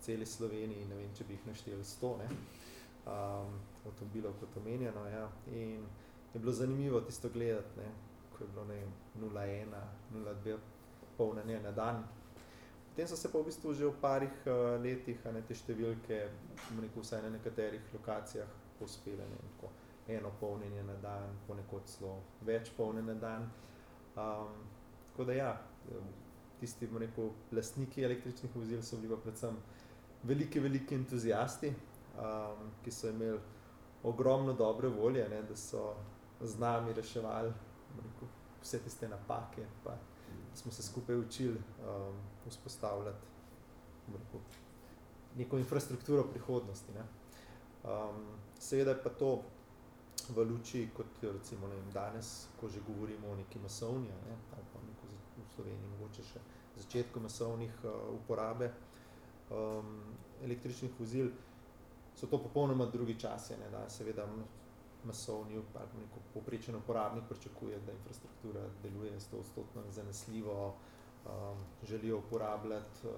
[0.04, 2.30] celi Sloveniji, ne vem, če bi jih našteli sto, ne,
[3.06, 5.88] um, avtomobilov kot omenjeno, ja, in
[6.34, 7.90] je bilo zanimivo tisto gledati, ne,
[8.36, 9.76] ko je bilo, ne vem, 0,1,
[10.16, 10.58] 0,2
[11.18, 12.04] polnjenje na dan,
[12.90, 16.18] Potem so se pa v bistvu že v parih uh, letih ne, te številke,
[16.82, 18.50] rekel, vsaj na nekaterih lokacijah,
[18.80, 19.28] pospele.
[19.30, 19.70] Ne,
[20.10, 23.46] eno polnjenje na dan, ponekod celo več polnjenje na dan.
[24.18, 24.56] Um,
[25.12, 25.52] tako da ja,
[26.60, 29.58] tisti rekel, lastniki električnih vozil so bili pa predvsem
[30.24, 31.72] veliki, veliki entuzijasti,
[32.18, 33.40] um, ki so imeli
[34.04, 35.94] ogromno dobre volje, ne, da so
[36.42, 37.54] z nami reševali
[38.02, 39.68] rekel, vse tiste napake.
[39.84, 39.98] Pa,
[40.60, 42.16] smo se skupaj učili um,
[42.48, 43.28] vzpostavljati
[44.08, 44.40] rekel,
[45.38, 46.92] neko infrastrukturo prihodnosti.
[46.92, 47.04] Ne.
[47.84, 48.26] Um,
[48.60, 49.42] seveda je pa to
[50.30, 54.66] v luči, kot recimo ne vem, danes, ko že govorimo o neki masovni, ne, ali
[54.74, 56.42] pa neko v Sloveniji mogoče še
[56.78, 58.72] začetku masovnih uh, uporabe
[59.50, 59.96] um,
[60.44, 61.32] električnih vozil,
[62.16, 63.56] so to popolnoma drugi časi.
[63.64, 64.28] Ne, da, seveda
[65.04, 70.68] masovni ali neko poprečen uporabnik pričakuje, da infrastruktura deluje 100% zanesljivo,
[71.26, 73.14] um, želijo uporabljati uh,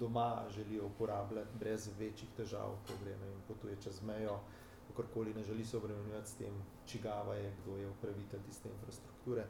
[0.00, 4.38] doma, želijo uporabljati brez večjih težav, ko gre in potuje čez mejo,
[4.88, 6.54] kakorkoli ne želi se obremenjevati s tem,
[6.86, 9.46] čigava je, kdo je upravitelj tiste infrastrukture.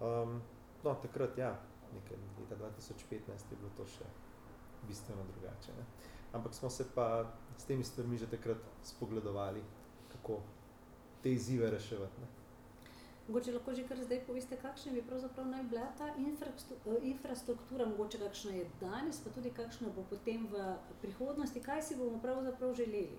[0.00, 0.40] Um,
[0.84, 1.60] no, takrat, ja,
[1.94, 4.04] nekaj leta 2015 je bilo to še
[4.88, 5.72] bistveno drugače.
[5.78, 5.84] Ne?
[6.32, 7.24] Ampak smo se pa
[7.58, 9.62] s temi stvarmi že takrat spogledovali,
[10.12, 10.40] kako
[11.22, 12.28] te izzive reševati.
[13.28, 16.06] Mogoče lahko že kar zdaj poveste, kakšna bi pravzaprav naj bila ta
[17.04, 22.22] infrastruktura, mogoče kakšna je danes, pa tudi kakšna bo potem v prihodnosti, kaj si bomo
[22.22, 23.18] pravzaprav želeli,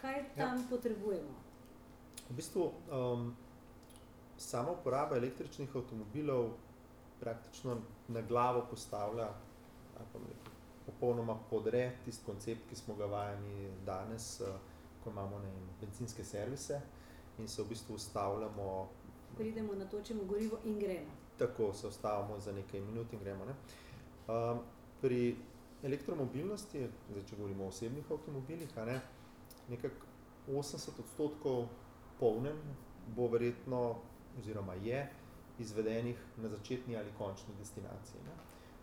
[0.00, 0.26] kaj ja.
[0.36, 0.64] tam ja.
[0.70, 1.34] potrebujemo.
[2.28, 3.34] V bistvu um,
[4.36, 6.52] sama uporaba električnih avtomobilov
[7.20, 9.26] praktično na glavo postavlja
[10.12, 10.52] pa nekaj,
[10.86, 14.54] popolnoma podre tisti koncept, ki smo ga vajeni danes, uh,
[15.02, 16.80] ko imamo ne, benzinske servise
[17.38, 18.88] in se v bistvu ustavljamo.
[19.36, 21.10] Pridemo na točemo gorivo in gremo.
[21.38, 23.44] Tako se ustavimo za nekaj minut in gremo.
[23.44, 23.54] Ne?
[24.28, 24.58] Um,
[25.00, 25.36] pri
[25.82, 29.00] elektromobilnosti, zdaj, če govorimo o osebnih avtomobilih, ne,
[29.68, 30.06] nekako
[30.48, 31.68] 80 odstotkov
[32.18, 32.58] polnen
[33.16, 33.98] bo verjetno,
[34.38, 35.06] oziroma je,
[35.58, 38.20] izvedenih na začetni ali končni destinaciji.
[38.26, 38.34] Ne.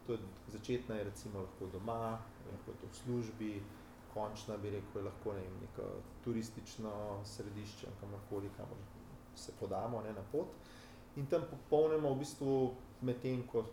[0.07, 0.19] To je,
[0.53, 2.19] začetna je recimo lahko doma,
[2.51, 3.51] lahko je to v službi,
[4.15, 5.89] končna, bi rekel, lahko ne, neko
[6.23, 6.91] turistično
[7.27, 8.79] središče, kamorkoli, kamor
[9.35, 10.47] se podamo ne, na pot.
[11.15, 12.55] In tam popolnemo v bistvu
[13.01, 13.65] medtem, ko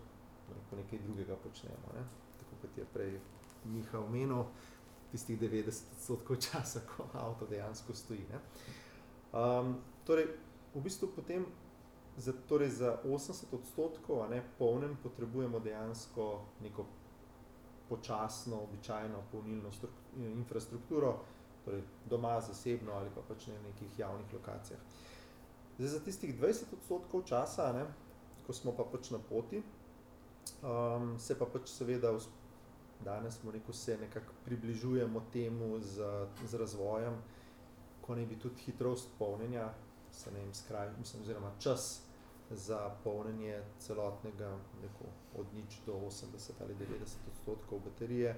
[0.51, 1.95] rekel, nekaj drugega počnemo.
[1.95, 2.05] Ne.
[2.41, 3.19] Tako kot je prej
[3.65, 4.45] Miha omenil,
[5.13, 8.27] tistih 90% časa, ko avto dejansko stoji.
[8.31, 8.41] Ne.
[9.33, 10.27] Um, torej,
[10.75, 11.47] v bistvu potem
[12.17, 16.87] za, torej za 80 odstotkov, ne polnem, potrebujemo dejansko neko
[17.93, 19.71] počasno, običajno polnilno
[20.17, 21.13] infrastrukturo,
[21.65, 24.81] torej doma, zasebno ali pa pač na nekih javnih lokacijah.
[25.79, 27.85] Zdaj, za tistih 20 odstotkov časa, ne,
[28.47, 29.63] ko smo pa pač na poti,
[30.63, 32.15] um, se pa pač seveda
[33.05, 37.17] danes smo rekel, se nekako približujemo temu z, z razvojem,
[38.03, 39.69] ko naj bi tudi hitrost polnjenja,
[40.13, 42.03] se ne vem, skraj, mislim, oziroma čas
[42.53, 45.07] za polnjenje celotnega, rekel,
[45.39, 48.37] od nič do 80 ali 90 odstotkov baterije,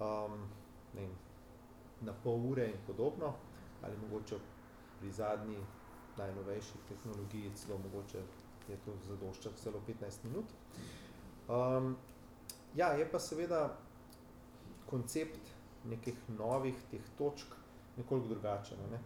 [0.00, 0.48] um,
[0.94, 1.14] ne vem,
[2.00, 3.34] na pol ure in podobno,
[3.82, 4.36] ali mogoče
[5.00, 5.58] pri zadnji
[6.18, 8.22] najnovejši tehnologiji celo mogoče
[8.68, 10.44] je to zadošča celo 15 minut.
[11.48, 11.96] Um,
[12.74, 13.76] ja, je pa seveda
[14.86, 15.40] koncept
[15.84, 17.54] nekih novih teh točk
[17.96, 18.78] nekoliko drugačen.
[18.90, 19.00] Ne?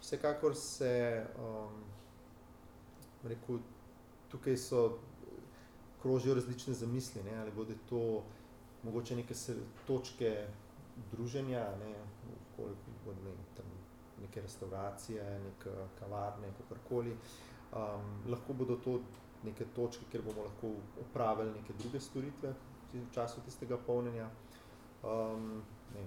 [0.00, 1.84] Vsekakor se, um,
[3.24, 3.58] rekel,
[4.34, 4.98] tukaj so
[6.02, 7.36] krožijo različne zamisli, ne?
[7.38, 8.22] ali bodo to
[8.82, 9.34] mogoče neke
[9.86, 10.46] točke
[11.12, 11.94] druženja, ne?
[12.56, 13.66] koliko bodo ne, tam
[14.20, 17.16] neke restauracije, neke kavarne, kakorkoli.
[17.72, 18.98] Um, lahko bodo to
[19.44, 22.54] neke točke, kjer bomo lahko upravili neke druge storitve
[22.92, 24.28] v času tistega polnjenja.
[25.02, 25.62] Um,
[25.94, 26.04] ne,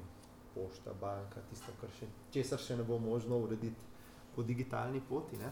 [0.55, 3.89] pošta, banka, tisto, kar še, česar še ne bo možno urediti
[4.35, 5.51] po digitalni poti, ne.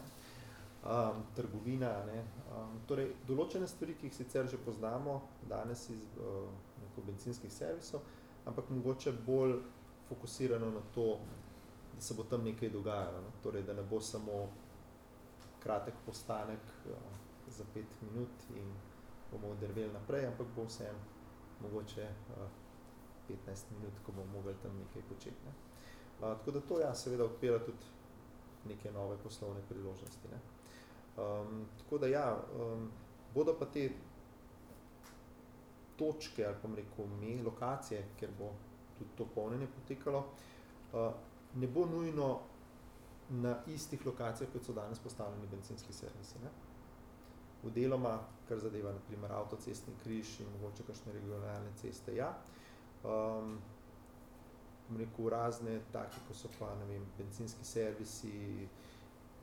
[0.86, 2.20] Um, trgovina, ne.
[2.54, 5.16] Um, torej, določene stvari, ki jih sicer že poznamo
[5.50, 6.46] danes iz uh,
[7.06, 8.04] bencinskih servisov,
[8.46, 9.56] ampak mogoče bolj
[10.06, 11.18] fokusirano na to,
[11.94, 13.24] da se bo tam nekaj dogajalo.
[13.24, 13.34] No?
[13.42, 14.46] Torej, da ne bo samo
[15.64, 16.94] kratek postanek uh,
[17.50, 18.70] za pet minut in
[19.32, 20.92] bomo odrveli naprej, ampak bo vse
[21.66, 22.48] mogoče uh,
[23.28, 25.50] 15 minut, ko bomo mogli tam nekaj početi.
[25.50, 25.54] Ne?
[26.20, 27.90] Uh, tako da to ja, seveda odpira tudi
[28.70, 30.30] neke nove poslovne priložnosti.
[30.30, 30.55] Ne?
[31.16, 32.90] Um, tako da ja, um,
[33.34, 33.90] bodo pa te
[35.96, 38.50] točke ali pa rekel me, lokacije, kjer bo
[38.98, 40.18] tudi to polnjenje potekalo,
[40.92, 41.12] uh,
[41.54, 42.40] ne bo nujno
[43.30, 46.38] na istih lokacijah, kot so danes postavljeni bencinski servisi.
[46.44, 46.50] Ne?
[47.62, 52.28] V deloma, kar zadeva naprimer avtocestni križ in mogoče kakšne regionalne ceste, ja.
[53.04, 53.58] Um,
[54.98, 58.68] rekel, razne take, ko so pa, ne vem, bencinski servisi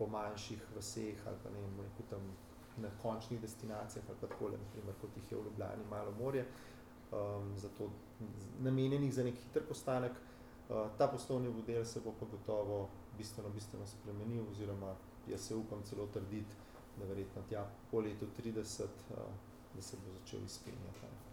[0.03, 2.27] po manjših vseh ali pa ne vem, rekel, tam
[2.83, 6.45] na končnih destinacijah ali pa takole, naprimer, kot jih je v Ljubljani malo morje,
[7.11, 7.89] um, zato
[8.59, 10.19] namenjenih za nek hiter postanek,
[10.69, 14.95] Eh, ta poslovni model se bo pa gotovo bistveno, bistveno spremenil, oziroma
[15.27, 16.55] jaz se upam celo trditi,
[16.97, 19.17] da verjetno tja po letu 30, uh,
[19.75, 21.32] da se bo začel izpenjati.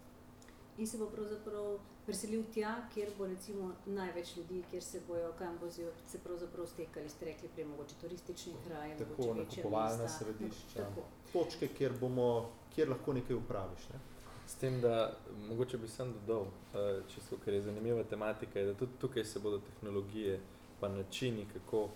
[0.77, 5.57] In se bo pravzaprav preselil tja, kjer bo recimo največ ljudi, kjer se bojo, kam
[5.61, 11.03] bozijo, se pravzaprav stekali, ste rekli, prej mogoče turistični kraj, tako, nakupovalna središča, tako.
[11.33, 13.89] točke, kjer, bomo, kjer lahko nekaj upraviš.
[13.93, 13.99] Ne?
[14.47, 15.13] S tem, da
[15.49, 19.39] mogoče bi sem dodal, eh, čisto, ker je zanimiva tematika, je, da tudi tukaj se
[19.39, 20.39] bodo tehnologije
[20.79, 21.89] pa načini, kako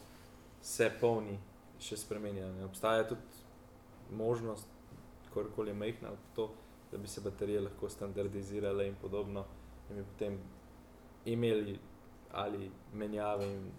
[0.61, 1.39] se polni,
[1.79, 2.63] še spremenjali.
[2.63, 3.21] Obstaja tudi
[4.11, 4.67] možnost,
[5.33, 6.51] kolikoli je majhna, to,
[6.95, 9.45] da bi se baterije lahko standardizirale in podobno,
[9.89, 10.37] in bi potem
[11.25, 11.79] imeli
[12.31, 13.71] ali menjave, in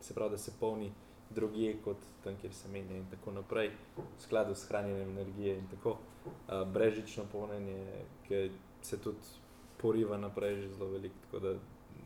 [0.00, 0.92] se pravi, da se polni
[1.30, 5.66] drugje kot tam, kjer se menja in tako naprej, v skladu s hranjenjem energije in
[5.70, 5.96] tako.
[6.20, 7.84] Uh, brežično polnjenje,
[8.28, 8.50] ki
[8.82, 9.18] se tudi
[9.80, 11.14] poriva naprej že zelo veliko.
[11.24, 11.54] Tako da,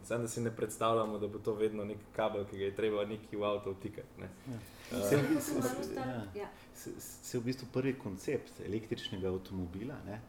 [0.05, 3.05] zdaj, da si ne predstavljamo, da bo to vedno nek kabel, ki ga je treba
[3.05, 4.21] neki v avto vtikati.
[4.21, 4.29] Ne.
[4.51, 4.59] Ja.
[4.99, 6.23] Uh, se, se, se, ja.
[6.35, 6.49] ja.
[6.75, 10.21] se, se v bistvu prvi koncept električnega avtomobila ne,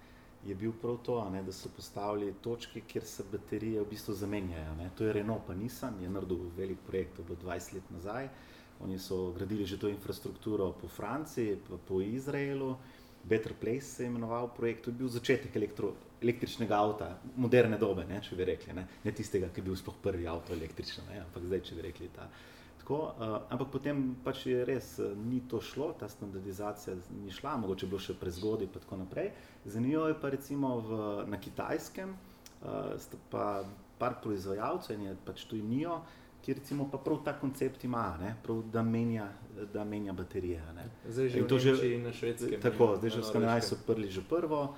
[0.45, 4.75] je bil prav to, ne, da so postavili točke, kjer se baterije v bistvu zamenjajo.
[4.75, 4.89] Ne.
[4.97, 8.29] To je Renault, pa nisem, je naredil velik projekt, to je bilo 20 let nazaj.
[8.83, 12.75] Oni so gradili že to infrastrukturo po Franciji, pa po Izraelu.
[13.23, 18.05] Better Place se je imenoval projekt, to je bil začetek elektro, električnega avta, moderne dobe,
[18.05, 18.73] ne, če bi rekli.
[18.73, 21.87] Ne, ne tistega, ki je bil sploh prvi avto električen, ne, ampak zdaj, če bi
[21.87, 22.29] rekli ta.
[22.85, 27.55] Tako, uh, ampak potem pač je res, uh, ni to šlo, ta standardizacija ni šla,
[27.63, 29.31] mogoče bilo še prezgodaj in tako naprej.
[29.65, 32.13] Zanimivo je pa recimo v, na kitajskem,
[32.61, 33.65] uh, pa
[33.97, 35.97] par proizvajalcev, en je pač tu in nijo,
[36.45, 39.31] ki recimo pa prav ta koncept ima, ne, prav, da, menja,
[39.73, 40.61] da menja baterije.
[40.77, 40.85] Ne.
[41.09, 42.61] Zdaj že v Nemčiji in na švedskem.
[42.61, 44.75] Tako, zdaj že v Skandinaviji so prli že prvo,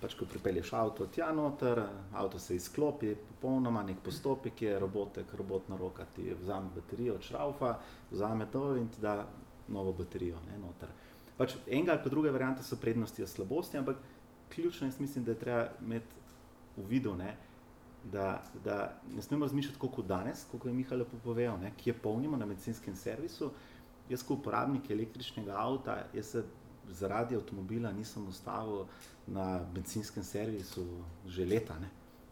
[0.00, 1.80] pač ko pripelješ avto tja noter,
[2.14, 7.72] avto se izklopi, popolnoma nek postopek je, robotek, robotna roka ti vzame baterijo od šraufa,
[8.10, 9.24] vzame to in ti da
[9.68, 10.92] novo baterijo ne, noter.
[11.36, 13.96] Pač enega ali pa druga varianta so prednosti in slabosti, ampak
[14.54, 16.22] ključno jaz mislim, da je treba imeti
[16.76, 17.36] v vidu, ne,
[18.12, 21.94] da, da ne smemo razmišljati kot danes, kot je Miha lepo povedal, ne, ki je
[21.98, 23.50] polnimo na medicinskem servisu.
[24.08, 26.44] Jaz, kot uporabnik električnega avta, jaz se
[26.90, 28.86] zaradi avtomobila nisem ustavil
[29.26, 30.86] na benzinskem servisu
[31.26, 31.78] že leta.
[31.78, 31.90] Ne.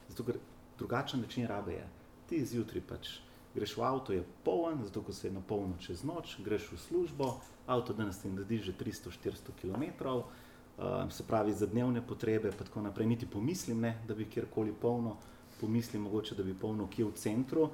[0.08, 0.38] Zato, ker
[0.78, 1.88] drugačen način rabe je.
[2.28, 3.08] Ti zjutraj pač
[3.54, 7.40] greš v avto, je poln, zato ko se je napolnil čez noč, greš v službo,
[7.66, 12.80] avto danes ti naredi že 300-400 km, uh, se pravi za dnevne potrebe, pa tako
[12.80, 13.06] naprej.
[13.06, 15.16] Niti pomislim, ne, da bi kjerkoli polno,
[15.60, 17.70] pomislim mogoče, da bi polno kje v centru.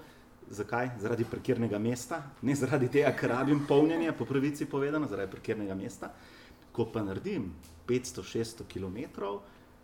[0.50, 0.96] Zakaj?
[0.98, 6.10] Zaradi parkirnega mesta, ne zaradi tega, ker rabim polnjenje, po pravici povedano, zaradi parkirnega mesta.
[6.78, 7.50] Ko pa naredim
[7.88, 9.32] 500-600 km,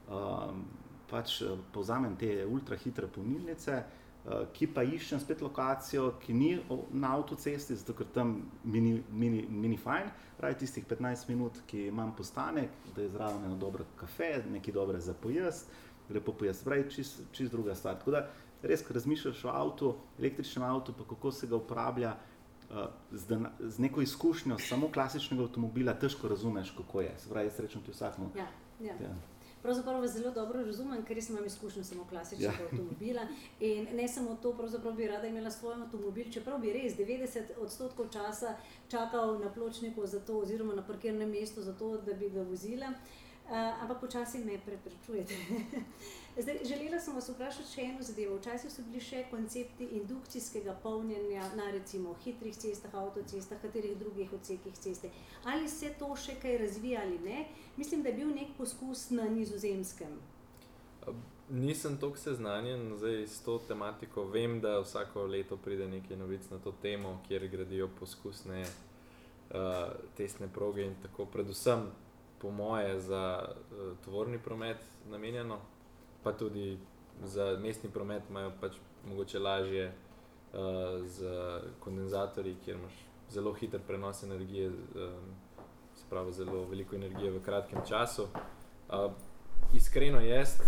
[0.06, 0.60] um,
[1.10, 1.40] pač
[1.74, 6.52] povzamem te ultrahitre polnilnice, uh, ki pa iščem spet lokacijo, ki ni
[6.94, 12.14] na avtocesti, zato ker tam mini, mini, mini fajn, raje tistih 15 minut, ki imam
[12.14, 15.74] postanek, da je zraven eno dobro kafe, nekaj dobre za pojest,
[16.14, 17.98] lepo pojest, pravi čist, čist druga stvar.
[17.98, 18.26] Tako da
[18.62, 22.16] res, ko razmišljaš o avtu, električnem avtu, pa kako se ga uporablja.
[23.12, 27.14] Z, z neko izkušnjo samo klasičnega avtomobila težko razumeš, kako je.
[27.18, 28.30] Se pravi, jaz rečem ti vsakmu.
[28.36, 28.46] Ja,
[28.80, 28.94] ja.
[29.00, 29.14] Ja.
[29.62, 32.64] Pravzaprav vas zelo dobro razumem, ker sem imel izkušnjo samo klasičnega ja.
[32.64, 33.22] avtomobila.
[33.60, 38.10] In ne samo to, pravzaprav bi rada imela svoj avtomobil, čeprav bi res 90 odstotkov
[38.12, 38.56] časa
[38.88, 42.92] čakal na pločniku za to, oziroma na parkirnem mestu za to, da bi ga vozila.
[43.44, 45.34] Uh, ampak počasi me preprečujete.
[46.38, 48.36] Zdaj, želela sem vas vprašati še eno zadevo.
[48.40, 54.74] Včasih so bili še koncepti indukcijskega polnjenja na recimo hitrih cestah, avtocestah, katerih drugih odsekih
[54.74, 55.12] ceste.
[55.46, 57.44] Ali se to še kaj razvija ali ne?
[57.76, 60.16] Mislim, da je bil nek poskus na nizozemskem.
[61.54, 64.24] Nisem tako seznanjen zdaj s to tematiko.
[64.32, 70.50] Vem, da vsako leto pride nekaj novic na to temo, kjer gradijo poskusne uh, testne
[70.50, 71.86] proge in tako predvsem,
[72.42, 75.60] po moje, za uh, tovorni promet namenjeno
[76.24, 76.78] pa tudi
[77.22, 78.76] za mestni promet imajo pač
[79.08, 80.58] mogoče lažje uh,
[81.06, 81.24] z
[81.80, 82.92] kondenzatorji, kjer imaš
[83.30, 85.34] zelo hiter prenos energije, um,
[85.96, 88.26] se pravi zelo veliko energije v kratkem času.
[88.88, 89.12] Uh,
[89.74, 90.58] iskreno jaz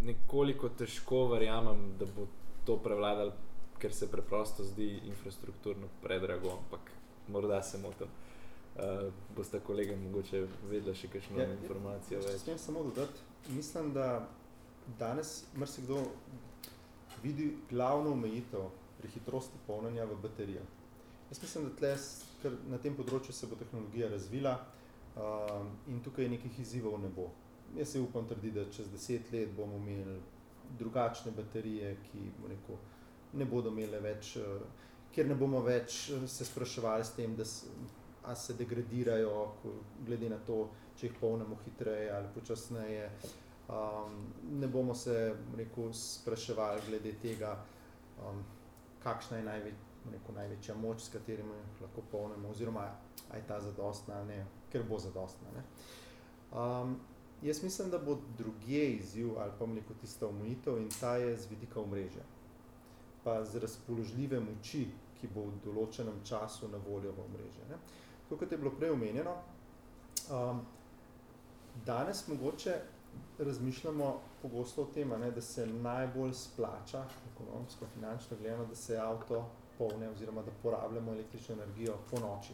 [0.00, 2.26] nekoliko težko verjamem, da bo
[2.66, 3.32] to prevladalo,
[3.78, 6.90] ker se preprosto zdi infrastrukturno predrago, ampak
[7.28, 8.06] morda se motim.
[8.76, 12.22] Uh, boste kolega mogoče vedeli še kakšno ja, informacijo?
[12.24, 14.28] Ja, Smem samo dodati, mislim, da
[14.98, 16.04] danes marsikdo
[17.22, 20.66] vidi glavno omejitev pri hitrosti polnjenja v baterijah.
[21.30, 21.96] Jaz mislim, da
[22.42, 24.52] tle, na tem področju se bo tehnologija razvila
[25.16, 27.30] um, in tukaj nekih izzivov ne bo.
[27.76, 30.18] Jaz se upam trditi, da čez deset let bomo imeli
[30.78, 32.76] drugačne baterije, ki neko,
[33.40, 34.60] ne bodo imele več, uh,
[35.14, 37.46] kjer ne bomo več uh, se spraševali s tem, da
[38.22, 39.52] se, se degradirajo,
[40.06, 43.10] glede na to, če jih polnimo hitreje ali počasneje.
[43.72, 44.26] Um,
[44.60, 47.54] ne bomo se rekel, spraševali glede tega,
[48.20, 48.42] um,
[49.02, 52.88] kakšna je največ, rekel, največja moč, s katerimi lahko polnimo, oziroma
[53.32, 55.64] je ta zadostna ali ne, ker bo zadostna.
[56.52, 56.98] Um,
[57.42, 61.50] jaz mislim, da bo drugje izziv ali pa neko tisto omejitev in ta je z
[61.50, 62.22] vidika omrežja.
[63.24, 64.88] Pa z razpoložljive moči,
[65.20, 67.78] ki bo v določenem času na voljo v omrežje.
[68.38, 69.34] Kot je bilo prej omenjeno,
[70.30, 70.60] um,
[71.86, 72.74] danes mogoče
[73.38, 79.44] razmišljamo pogosto o tem, ne, da se najbolj splača, ekonomsko, finančno gledano, da se avto
[79.78, 82.52] polne oziroma da porabljamo električno energijo po noči.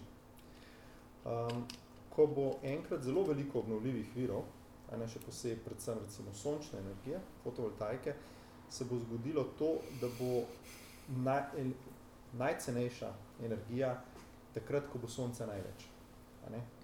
[1.24, 1.64] Um,
[2.16, 4.42] ko bo enkrat zelo veliko obnovljivih virov,
[4.90, 8.14] a ne še posebej predvsem recimo sončne energije, fotovoltaike,
[8.70, 10.42] se bo zgodilo to, da bo
[11.24, 11.42] naj,
[12.38, 13.12] najcenejša
[13.44, 13.92] energija
[14.58, 15.86] takrat, ko bo sonce največ.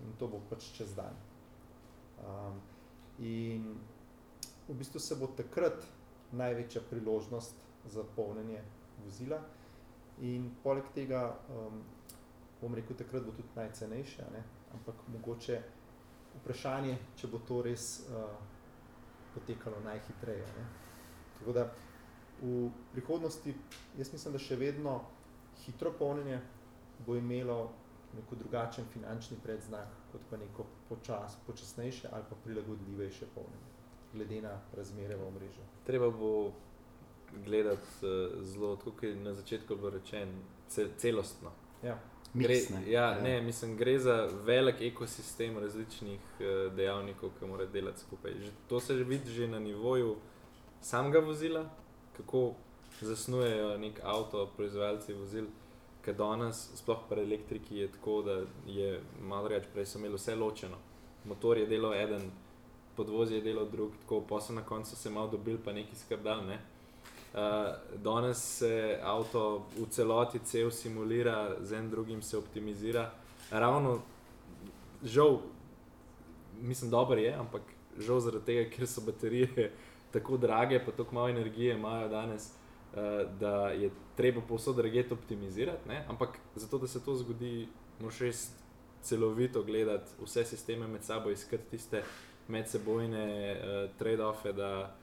[0.05, 1.17] In to bo pač čez dan.
[2.21, 2.61] Um,
[3.19, 3.75] in
[4.69, 5.85] v bistvu se bo takrat
[6.33, 7.57] največja priložnost
[7.91, 8.63] za polnjenje
[9.05, 9.41] vozila,
[10.21, 11.83] in poleg tega, um,
[12.61, 14.43] bom rekel, takrat bo tudi najcenejše, ne?
[14.75, 15.61] ampak mogoče
[16.41, 18.31] vprašanje, če bo to res uh,
[19.35, 20.47] potekalo najhitreje.
[20.59, 20.65] Ne?
[21.39, 21.69] Tako da
[22.43, 23.55] v prihodnosti,
[23.99, 24.99] jaz mislim, da še vedno
[25.65, 26.41] hitro polnjenje
[27.07, 27.71] bo imelo
[28.17, 33.73] neko drugačen finančni predznak, kot pa neko počas, počasnejše ali pa prilagodljivejše polnjenje,
[34.13, 35.63] glede na razmere v omrežju.
[35.87, 36.53] Treba bo
[37.45, 40.33] gledati uh, zelo, kot je na začetku bilo rečeno,
[40.69, 41.51] ce, celostno.
[41.83, 41.99] Ja.
[42.35, 42.55] Gre,
[42.87, 43.23] ja, ja.
[43.23, 48.33] Ne, mislim, gre za velik ekosistem različnih uh, dejavnikov, ki morajo delati skupaj.
[48.39, 50.17] Že, to se že vidi že na nivoju
[50.81, 51.71] samega vozila,
[52.17, 52.55] kako
[53.01, 55.47] zasnujejo nek avto, proizvajalci vozil
[56.05, 60.37] ker danes, sploh pri elektriki, je tako, da je malo reč, prej sem imel vse
[60.37, 60.77] ločeno.
[61.25, 62.31] Motor je delal en,
[62.97, 66.45] podvozje je delal drug, tako pa so na koncu se malo dobil, pa neki skrbel.
[66.47, 66.59] Ne?
[67.35, 67.41] Uh,
[67.99, 73.11] danes se avto v celoti cel simulira, z enim drugim se optimizira.
[73.51, 73.99] Ravno,
[75.03, 75.41] žal,
[76.61, 77.63] mislim, dobro je, ampak
[77.99, 79.73] žal zaradi tega, ker so baterije
[80.15, 82.64] tako drage, pa tako malo energije imajo danes, uh,
[83.41, 85.89] da je treba povsod reget optimizirati.
[85.89, 86.05] Ne?
[86.09, 87.69] Ampak zato, da se to zgodi,
[88.01, 88.51] moraš res
[89.03, 92.03] celovito gledati vse sisteme med sabo, iskati tiste
[92.49, 93.25] medsebojne
[93.57, 94.95] uh, trade-offe, da,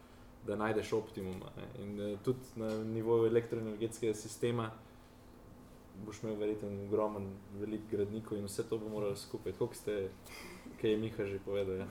[0.47, 1.43] da najdeš optimum.
[1.79, 4.71] In uh, tudi na nivoju elektroenergetskega sistema.
[6.05, 7.27] Boš imel verjetno ogromen,
[7.59, 10.09] velik gradnikov in vse to bo moralo skupaj, kot ste,
[10.81, 11.83] kaj je Miha že povedal.
[11.83, 11.87] Ja.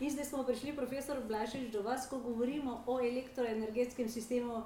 [0.00, 4.62] In zdaj smo prišli, profesor Blažič, do vas, ko govorimo o elektroenergetskem sistemu.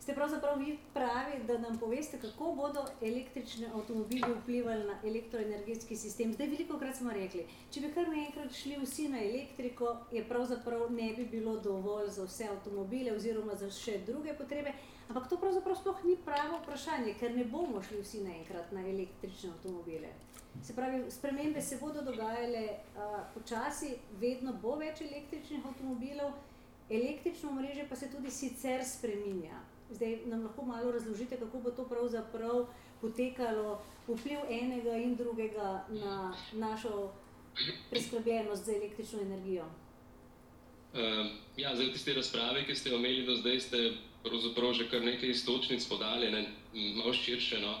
[0.00, 6.32] Ste pravzaprav vi pravi, da nam poveste, kako bodo električni avtomobili vplivali na elektroenergetski sistem.
[6.32, 10.90] Zdaj, veliko krat smo rekli, če bi kar naenkrat šli vsi na elektriko, je pravzaprav
[10.92, 14.74] ne bi bilo dovolj za vse avtomobile oziroma za še druge potrebe.
[15.08, 19.54] Ampak to pravzaprav sploh ni pravo vprašanje, ker ne bomo šli vsi naenkrat na električne
[19.54, 20.10] avtomobile.
[20.62, 26.32] Se pravi, spremembe se bodo dogajale uh, počasi, vedno bo več električnih avtomobilov,
[26.90, 29.60] električno mreže pa se tudi sicer spreminja.
[29.90, 32.66] Zdaj nam lahko malo razložite, kako bo to pravzaprav
[33.00, 33.78] potekalo,
[34.08, 37.10] vpliv enega in drugega na našo
[37.90, 39.64] preskrbljenost za električno energijo.
[40.96, 41.26] Uh,
[41.56, 43.80] ja, zdaj, tiste razprave, ki ste omenili do zdaj, ste
[44.24, 46.46] pravzaprav že kar nekaj istočnic podali, ne,
[46.96, 47.60] malo širše.
[47.60, 47.78] No.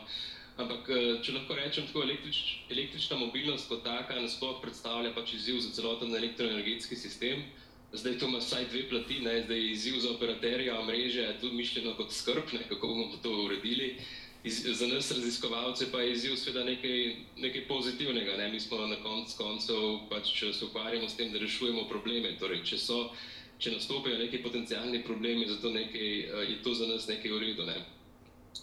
[0.56, 2.38] Ampak, eh, če lahko rečem, tako električ,
[2.72, 7.44] električna mobilnost kot taka nasploh predstavlja pač izziv za celoten elektroenergetski sistem.
[7.92, 11.92] Zdaj to ima vsaj dve plati, ne, zdaj izziv za operaterja omrežja je tudi mišljeno
[11.96, 13.96] kot skrb, ne, kako bomo to uredili.
[14.44, 18.36] Iz, za nas raziskovalce pa je izziv seveda nekaj, nekaj pozitivnega.
[18.38, 18.48] Ne.
[18.52, 22.36] Mi smo na konc koncev, pač, se ukvarjamo s tem, da rešujemo probleme.
[22.40, 23.10] Torej, če so
[23.58, 27.68] če nastopijo neki potencijalni problemi, zato nekaj, uh, je to za nas nekaj v redu.
[27.68, 27.76] Ne.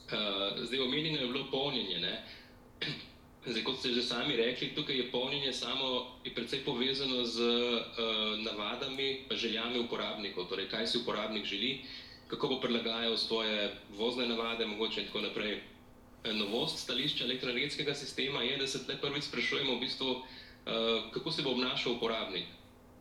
[0.08, 2.00] Uh, zdaj, omenjeno je bilo polnjenje.
[2.00, 2.24] Ne.
[3.44, 8.40] Zdaj, kot ste že sami rekli, tukaj je polnjenje samo je predvsej povezano z uh,
[8.40, 11.84] navadami, željami uporabnikov, torej kaj si uporabnik želi,
[12.28, 15.60] kako bo prilagajal svoje vozne navade, mogoče in tako naprej.
[16.24, 20.24] Novost stališča elektroenergetskega sistema je, da se tle prvič sprašujemo, v bistvu, uh,
[21.12, 22.48] kako se bo obnašal uporabnik.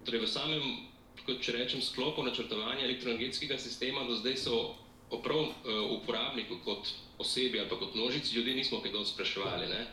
[0.04, 0.62] Torej, v samem
[1.26, 4.56] kot če rečem, sklopu načrtovanja elektroenergetskega sistema, do zdaj so
[5.12, 5.52] oprav uh,
[5.96, 6.88] uporabnikov kot
[7.18, 9.68] osebi ali kot množici ljudi nismo kaj dosti spraševali.
[9.68, 9.86] Ne?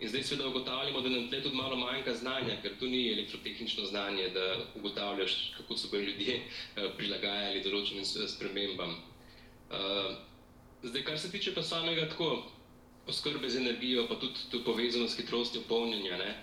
[0.00, 3.86] In zdaj seveda ugotavljamo, da nam tle tudi malo manjka znanja, ker tu ni elektrotehnično
[3.86, 8.96] znanje, da ugotavljaš, kako so bojo ljudje uh, prilagajali določenim spremembam.
[9.70, 10.16] Uh,
[10.82, 12.44] zdaj, kar se tiče pa samega tako
[13.06, 16.34] oskrbe z energijo, pa tudi, povezano s hitrostjo polnjenja, ne?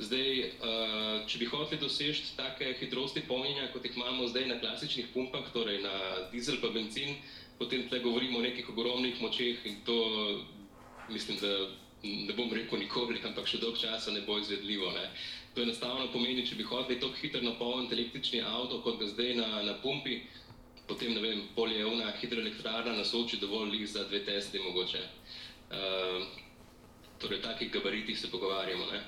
[0.00, 5.12] Zdaj, uh, če bi hoteli doseči take hitrosti polnjenja, kot jih imamo zdaj na klasičnih
[5.12, 5.92] pumpah, torej na
[6.32, 7.18] dizel pa benzin,
[7.58, 9.98] potem tle govorimo o nekih ogromnih močeh in to
[11.12, 11.52] mislim, da
[12.02, 14.90] ne bom rekel nikoli, ampak še dolg časa ne bo izvedljivo.
[14.96, 15.10] Ne.
[15.54, 19.48] To enostavno pomeni, če bi hoteli tako hitro napolniti električni avto, kot ga zdaj na,
[19.68, 20.22] na pumpi,
[20.88, 25.02] potem ne vem, poljevna hidroelektrarna na Soči dovolj lih za dve testi mogoče.
[25.72, 26.24] Uh,
[27.22, 28.88] torej, takih gabaritih se pogovarjamo.
[28.90, 29.02] Ne.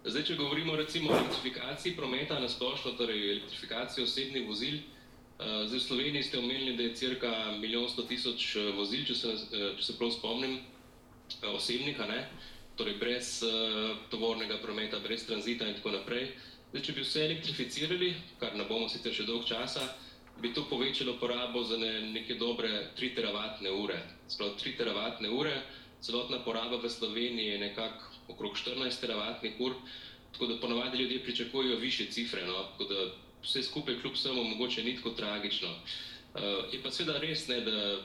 [0.00, 5.76] Zdaj, če govorimo recimo o elektrifikaciji prometa na splošno, torej elektrifikaciji osebnih vozil, uh, zdaj
[5.76, 9.66] v Sloveniji ste omenili, da je cirka milijon sto tisoč eh, vozil, če se, uh,
[9.76, 10.56] če se prav spomnim,
[11.52, 12.22] osebnika, ne?
[12.80, 13.28] torej brez
[14.08, 16.30] tovornega prometa, brez tranzita in tako naprej.
[16.70, 18.08] Zdaj, če bi vse elektrificirali,
[18.40, 19.84] kar ne bomo sicer še dolg časa,
[20.40, 24.00] bi to povečalo porabo za ne, neke dobre 3 teravatne ure.
[24.32, 25.58] Sprav 3 teravatne ure,
[26.00, 29.74] celotna poraba v Sloveniji je nekako okrog 14 teravatnih ur,
[30.32, 32.46] tako da ponovadi ljudje pričakujejo više cifre.
[32.46, 32.52] No?
[32.52, 33.10] Tako da
[33.42, 35.68] vse skupaj, kljub vsemu, mogoče ni tako tragično.
[35.68, 36.40] Uh,
[36.72, 38.02] je pa seveda res, ne, da,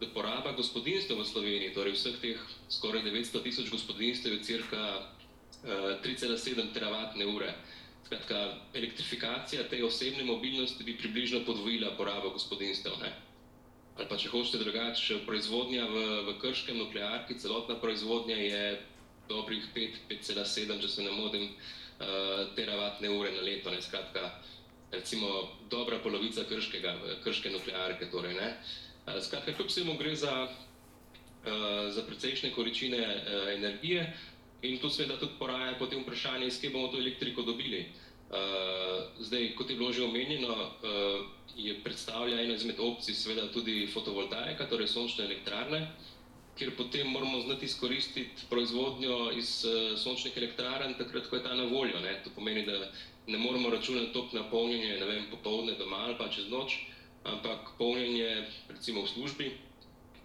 [0.00, 2.40] da poraba gospodinstva v Sloveniji, torej vseh teh
[2.72, 7.52] skoraj 900 tisoč gospodinstv, je cirka uh, 3,7 teravatne ure.
[8.06, 12.94] Skratka, elektrifikacija te osebne mobilnosti bi približno podvojila porabo gospodinstv.
[13.96, 18.62] Ali pa če hočete drugače, proizvodnja v, v krškem nuklearki, celotna proizvodnja je
[19.28, 23.70] dobrih 5,7, če se ne motim, uh, teravatne ure na leto.
[23.70, 23.82] Ne?
[23.82, 24.30] Skratka,
[24.92, 28.10] recimo dobra polovica krškega, krške nuklearke.
[28.12, 34.06] Torej, uh, skratka, kljub vsemu gre za, uh, za precejšnje količine uh, energije
[34.62, 37.86] in to seveda tudi poraja potem vprašanje, iz kje bomo to elektriko dobili.
[38.26, 43.86] Uh, zdaj, kot je bilo že omenjeno, uh, je predstavlja eno izmed opcij seveda tudi
[43.86, 45.86] fotovoltaika, torej sončne elektrarne.
[46.56, 51.54] Uh, kjer potem moramo znati izkoristiti proizvodnjo iz uh, sončnih elektrarn, takrat, ko je ta
[51.54, 52.00] na voljo.
[52.00, 52.20] Ne?
[52.24, 52.90] To pomeni, da
[53.26, 56.78] ne moramo računati tok na polnjenje, ne vem, popovdne doma ali pa čez noč,
[57.24, 59.52] ampak polnjenje recimo v službi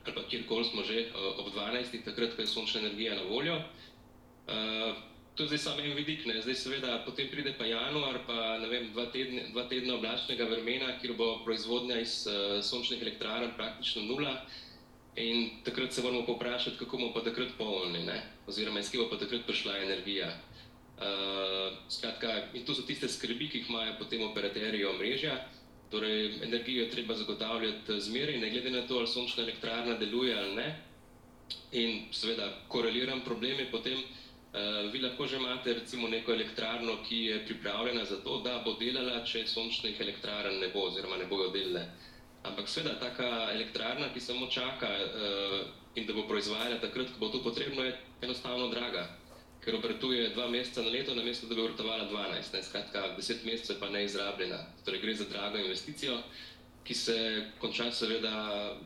[0.05, 2.05] ali pa kjerkoli smo že uh, ob 12.
[2.05, 3.55] takrat, ko je sončna energija na voljo.
[3.55, 4.95] Uh,
[5.35, 6.41] to je zdaj samo en vidik, ne?
[6.41, 10.97] zdaj seveda potem pride pa januar, pa ne vem, dva, tedne, dva tedna oblačnega vremena,
[11.01, 14.41] kjer bo proizvodnja iz uh, sončnih elektrarn praktično nula.
[15.15, 18.13] In takrat se moramo poprašati, kako bomo pa takrat polnili,
[18.47, 20.31] oziroma iz kje bo pa takrat prišla energija.
[21.01, 25.35] Uh, skratka, in to so tiste skrbi, ki jih imajo potem operaterji omrežja.
[25.91, 30.55] Torej, energijo je treba zagotavljati zmeraj, ne glede na to, ali sončna elektrarna deluje ali
[30.55, 30.67] ne.
[31.71, 37.17] In seveda, koreliran problem je potem, uh, vi lahko že imate recimo neko elektrarno, ki
[37.25, 41.49] je pripravljena za to, da bo delala, če sončnih elektrarn ne bo, oziroma ne bojo
[41.49, 41.89] delale.
[42.43, 45.59] Ampak seveda, taka elektrarna, ki samo čaka uh,
[45.95, 49.03] in da bo proizvajala takrat, ko bo to potrebno, je enostavno draga,
[49.61, 53.77] ker obratuje dva meseca na leto, namesto da bi obratovala 12, ne, skratka, 10 mesecev
[53.79, 54.57] pa neizrabljena.
[54.85, 56.17] Torej, gre za drago investicijo,
[56.83, 57.17] ki se
[57.61, 58.33] konča seveda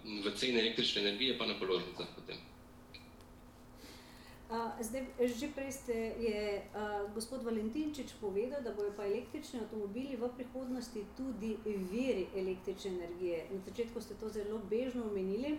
[0.03, 2.41] v ceni električne energije, pa na položnicah potem.
[4.79, 10.29] Zdaj, že prej ste, je uh, gospod Valentinčič povedal, da bodo pa električni avtomobili v
[10.37, 13.49] prihodnosti tudi viri električne energije.
[13.49, 15.57] Na začetku ste to zelo bežno omenili.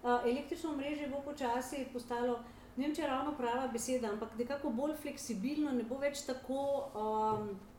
[0.00, 2.40] Uh, električno mreže bo počasi postalo,
[2.80, 6.88] ne vem, če je ravno prava beseda, ampak nekako bolj fleksibilno, ne bo več tako.
[6.96, 7.73] Um,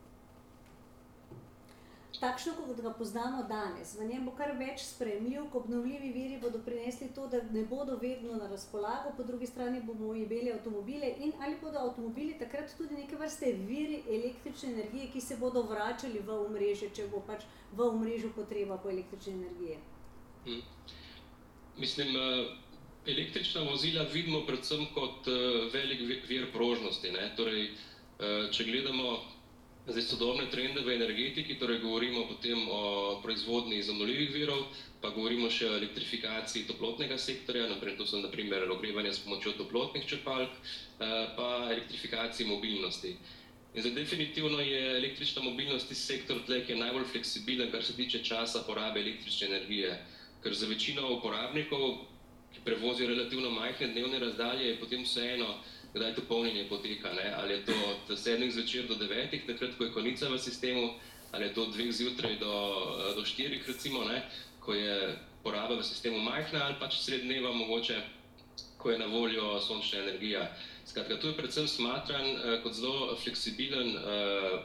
[2.19, 3.95] takšno, kot ga poznamo danes.
[3.99, 8.37] V njem bo kar več spremljiv, obnovljivi viri bodo prinesli to, da ne bodo vedno
[8.39, 13.15] na razpolago, po drugi strani bomo imeli avtomobile in ali bodo avtomobili takrat tudi neke
[13.15, 18.33] vrste viri električne energije, ki se bodo vračali v omrežje, če bo pač v omrežju
[18.35, 19.77] potreba po električni energiji.
[20.45, 20.61] Hmm.
[21.77, 22.45] Mislim, uh,
[23.05, 27.11] električna vozila vidimo predvsem kot uh, velik vir prožnosti.
[27.37, 29.34] Torej, uh, če gledamo
[29.85, 34.63] Zdaj, sodobne trende v energetiki, torej govorimo potem o proizvodnji iz obnovljivih virov,
[34.97, 40.07] pa govorimo še o elektrifikaciji toplotnega sektorja, naprimer, to so naprimer ogrevanje s pomočjo toplotnih
[40.09, 43.13] črpalk, eh, pa elektrifikaciji mobilnosti.
[43.75, 47.93] In zdaj, definitivno je električna mobilnost tisti sektor, tle, ki je najbolj fleksibilen, kar se
[47.93, 49.93] tiče časa porabe električne energije.
[50.41, 52.07] Ker za večino uporabnikov,
[52.55, 55.59] ki prevozijo relativno majhne dnevne razdalje, je potem vseeno,
[55.95, 57.13] kdaj to polnjenje poteka.
[57.13, 57.33] Ne?
[57.39, 60.93] Ali je to od 7 zvečer do 9, takrat, ko je konica v sistemu,
[61.31, 62.53] ali je to od 2 zjutraj do,
[63.15, 64.27] do 4, recimo, ne?
[64.59, 68.01] ko je poraba v sistemu majhna, ali pač sred dneva mogoče,
[68.77, 70.49] ko je na voljo sončna energija.
[70.85, 74.03] Skratka, tu je predvsem smatran uh, kot zelo fleksibilen uh,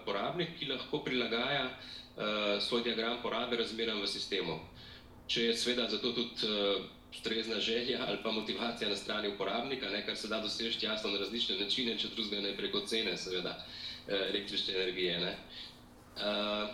[0.04, 4.58] porabnik, ki lahko prilagaja uh, svoj diagram porabe razmeram v sistemu.
[5.28, 10.06] Če je seveda zato tudi uh, ustrezna želja ali pa motivacija na strani uporabnika, ne,
[10.06, 13.66] kar se da doseči jasno na različne načine, če drugega ne preko cene, seveda,
[14.08, 15.20] eh, električne energije.
[15.20, 15.36] Ne.
[16.16, 16.68] Uh,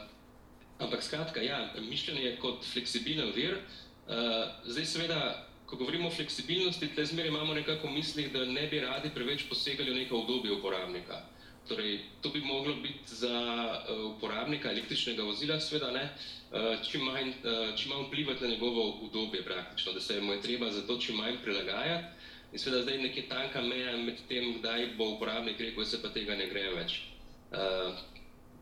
[0.78, 3.58] ampak skratka, ja, mišljenje je kot fleksibilen vir.
[4.08, 4.14] Uh,
[4.64, 9.10] zdaj, seveda, ko govorimo o fleksibilnosti, tle zmeraj imamo nekako misli, da ne bi radi
[9.14, 11.22] preveč posegali v neko obdobje uporabnika.
[11.68, 13.34] Torej, to bi moglo biti za
[13.88, 18.98] uh, uporabnika električnega vozila, seveda ne, uh, čim, manj, uh, čim manj vplivati na njegovo
[19.02, 22.06] udobje, praktično, da se mu je treba za to čim manj prilagajati.
[22.52, 26.08] In seveda zdaj nekje tanka meja med tem, kdaj bo uporabnik rekel, da se pa
[26.08, 27.00] tega ne gre več.
[27.50, 27.98] Uh,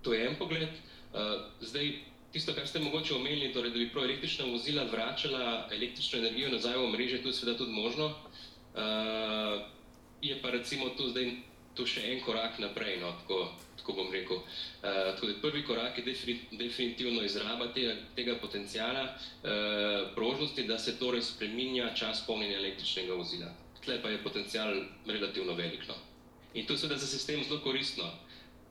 [0.02, 0.80] to je en pogled.
[1.12, 1.92] Uh, zdaj,
[2.32, 6.78] tisto, kar ste mogoče omenili, torej, da bi prav električna vozila vračala električno energijo nazaj
[6.80, 8.14] v mreže, to je seveda tudi možno.
[8.74, 9.60] Uh,
[10.22, 11.30] je pa recimo tu zdaj
[11.74, 13.38] to še en korak naprej, no, tako,
[13.78, 14.38] tako bom rekel.
[14.38, 16.14] Uh, tako prvi korak je
[16.58, 23.50] definitivno izraba tega, tega potencijala uh, prožnosti, da se torej spreminja čas polnjenja električnega vozila.
[23.84, 24.74] Tle pa je potencijal
[25.06, 25.88] relativno velik.
[25.88, 25.94] No.
[26.54, 28.06] In to je seveda za sistem zelo koristno,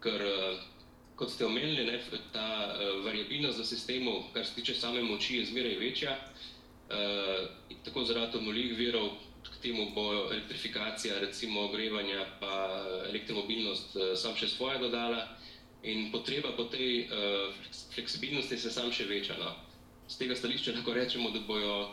[0.03, 0.63] ker, uh,
[1.19, 1.99] kot ste omenili, ne,
[2.33, 6.17] ta uh, variabilnost za sistemu, kar se tiče same moči, je zmeraj večja.
[6.93, 7.45] Uh,
[7.83, 9.11] tako zaradi obnovljivih virov,
[9.49, 12.53] k temu bo elektrifikacija, recimo ogrevanja, pa
[13.09, 15.27] elektromobilnost eh, sam še svoje dodala
[15.83, 17.51] in potreba po tej uh,
[17.91, 19.35] fleksibilnosti se sam še veča.
[19.35, 19.49] No.
[20.07, 21.89] Z tega stališča lahko rečemo, da bojo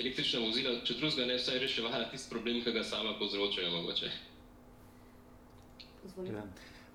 [0.00, 4.08] električna vozila, če drugega ne, vsaj reševala tisti problem, ki ga sama povzročajo mogoče.
[6.32, 6.46] Ja.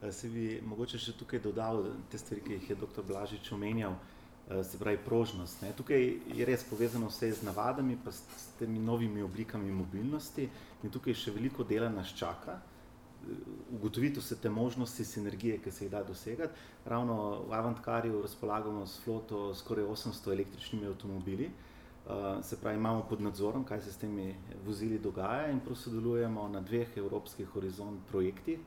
[0.10, 3.06] Se bi mogoče še tukaj dodal te stvari, ki jih je dr.
[3.06, 3.94] Blažič omenjal.
[3.94, 4.21] Eh,
[4.64, 5.62] se pravi prožnost.
[5.62, 5.72] Ne.
[5.78, 6.02] Tukaj
[6.36, 10.50] je res povezano vse z navadami, pa s, temi novimi oblikami mobilnosti
[10.84, 12.58] in tukaj še veliko dela nas čaka.
[12.60, 13.32] Eh,
[13.78, 16.54] ugotoviti vse te možnosti sinergije, ki se jih da dosegati.
[16.86, 23.22] Ravno v Avantkarju razpolagamo s floto skoraj 800 električnimi avtomobili, uh, se pravi imamo pod
[23.22, 24.36] nadzorom, kaj se s temi
[24.66, 28.60] vozili dogaja in sodelujemo na dveh evropskih horizont projektih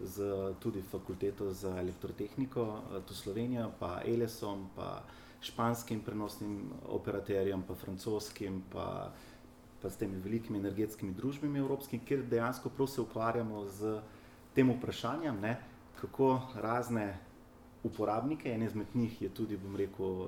[0.00, 5.02] z tudi fakulteto za elektrotehniko, tu Slovenijo, pa ELESom, pa
[5.40, 9.12] španskim prenosnim operaterjem, pa francoskim, pa,
[9.82, 13.98] pa s temi velikimi energetskimi družbami evropskimi, kjer dejansko prav se ukvarjamo z
[14.54, 15.56] tem vprašanjem, ne,
[16.00, 17.18] kako razne
[17.84, 20.26] uporabnike, en izmed njih je tudi, bom rekel,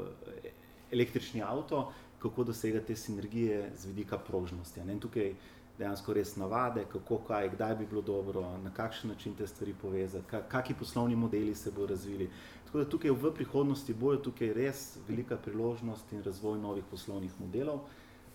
[0.93, 4.81] električni avto, kako dosegati te sinergije z vidika prožnosti.
[4.85, 4.93] Ne.
[4.93, 5.35] In tukaj
[5.79, 10.43] dejansko res navade, kako, kaj, kdaj bi bilo dobro, na kakšen način te stvari povezati,
[10.49, 12.31] kakšni poslovni modeli se bodo razvili.
[12.73, 17.83] Tako da tukaj v prihodnosti bojo tukaj res velika priložnost in razvoj novih poslovnih modelov.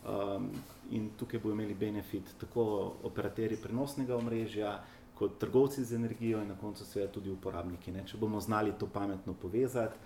[0.05, 0.51] Um,
[0.93, 2.65] in tukaj bodo imeli benefit tako
[3.09, 4.75] operaterji prenosnega omrežja,
[5.17, 7.91] kot trgovci z energijo in na koncu seveda tudi uporabniki.
[7.91, 8.03] Ne?
[8.05, 9.97] Če bomo znali to pametno povezati,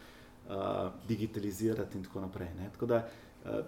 [0.48, 2.54] uh, digitalizirati in tako naprej.
[2.56, 2.70] Ne?
[2.72, 3.60] Tako da uh,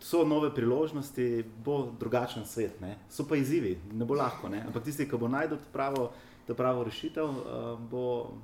[0.00, 2.96] so nove priložnosti, bo drugačen svet, ne?
[3.10, 4.50] so pa izzivi, ne bo lahko.
[4.50, 4.64] Ne?
[4.66, 6.10] Ampak tisti, ki bo najdel pravo,
[6.56, 8.34] pravo rešitev, uh, bo,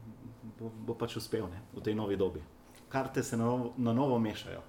[0.59, 1.63] bo, bo pač uspel ne?
[1.73, 2.43] v tej novi dobi.
[2.89, 4.63] Karte se na novo, na novo mešajo.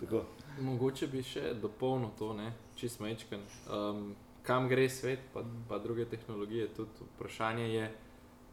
[0.00, 0.24] Tako.
[0.60, 2.32] Mogoče bi še dopolnil to,
[2.76, 3.56] če smo večkrat.
[3.68, 6.68] Um, kam gre svet, pa, pa druge tehnologije.
[6.76, 7.90] Tudi vprašanje je,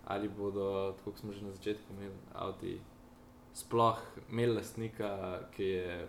[0.05, 2.77] ali bodo, kot smo že na začetku imeli, avti
[3.57, 3.99] sploh
[4.29, 5.09] imeli lastnika,
[5.55, 6.07] ki je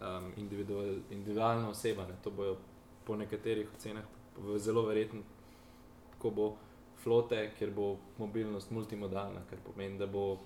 [0.00, 2.08] um, individual, individualna oseba.
[2.08, 2.16] Ne.
[2.24, 2.56] To bojo
[3.04, 4.04] po nekaterih ocenah
[4.56, 5.22] zelo verjetno,
[6.18, 6.46] ko bo
[7.02, 10.38] flote, ker bo mobilnost multimodalna, kar pomeni, da bo.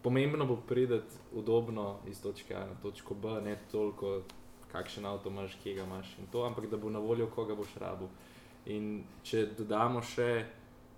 [0.00, 0.96] Pomembno bo priti
[1.36, 4.22] udobno iz točke A na točko B, ne toliko,
[4.72, 7.74] kakšen avto imaš, kje ga imaš in to, ampak da bo na voljo, koga boš
[7.76, 8.08] rabil.
[8.66, 10.46] In če dodamo še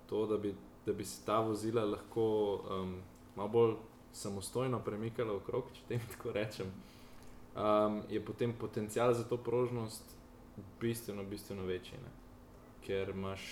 [0.06, 0.54] to, da bi,
[0.86, 2.24] da bi se ta vozila lahko
[2.70, 2.96] um,
[3.36, 3.74] malo bolj
[4.12, 6.72] samostojno premikala okrog, če tem tako rečem,
[7.56, 10.16] um, je potem potencial za to prožnost
[10.80, 11.98] bistveno, bistveno večji.
[12.02, 12.12] Ne?
[12.86, 13.42] Ker imaš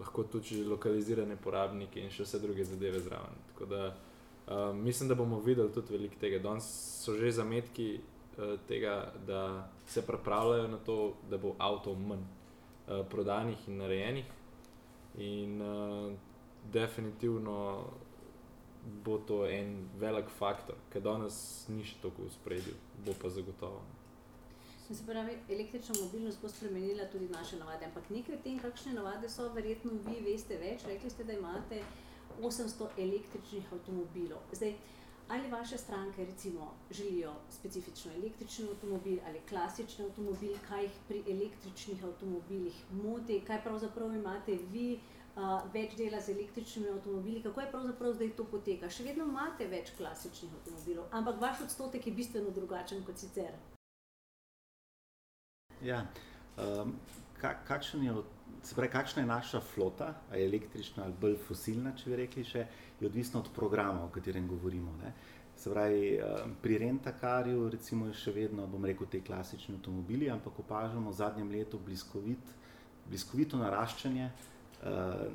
[0.00, 3.38] lahko tudi lokalizirane porabnike in še vse druge zadeve zraven.
[3.52, 6.38] Tako da um, mislim, da bomo videli tudi veliko tega.
[6.38, 6.68] Danes
[7.04, 13.06] so že zametki uh, tega, da se pripravljajo na to, da bo avto manj uh,
[13.10, 14.32] prodanih in narejenih.
[15.18, 16.12] In uh,
[16.72, 17.84] definitivno
[19.04, 22.74] bo to en velik faktor, ki danes ni še tako v spredju,
[23.06, 23.82] bo pa zagotovo.
[24.94, 27.84] Se pravi, električna mobilnost bo spremenila tudi naše navade.
[27.84, 30.84] Ampak nekaj o tem, kakšne navade so, verjetno vi veste več.
[30.86, 31.80] Rekli ste, da imate
[32.38, 34.38] 800 električnih avtomobilov.
[34.52, 34.76] Zdaj,
[35.28, 42.04] ali vaše stranke recimo, želijo specifično električni avtomobil ali klasični avtomobil, kaj jih pri električnih
[42.04, 45.00] avtomobilih moti, kaj pravzaprav imate vi
[45.36, 48.90] uh, več dela z električnimi avtomobili, kako je pravzaprav zdaj to poteka.
[48.90, 53.58] Še vedno imate več klasičnih avtomobilov, ampak vaš odstotek je bistveno drugačen kot sicer.
[55.86, 56.00] Ja,
[56.58, 56.96] um,
[57.40, 58.14] kakšen je,
[58.74, 62.66] pravi, kakšna je naša flota, ali električna ali bolj fosilna, če bi rekli, še,
[63.00, 64.96] je odvisno od programa, o katerem govorimo.
[65.64, 66.18] Pravi,
[66.62, 71.54] pri Rentakarju recimo je še vedno, bom rekel, te klasični avtomobili, ampak opažamo v zadnjem
[71.54, 72.52] letu bliskovit,
[73.06, 74.90] bliskovito naraščanje uh,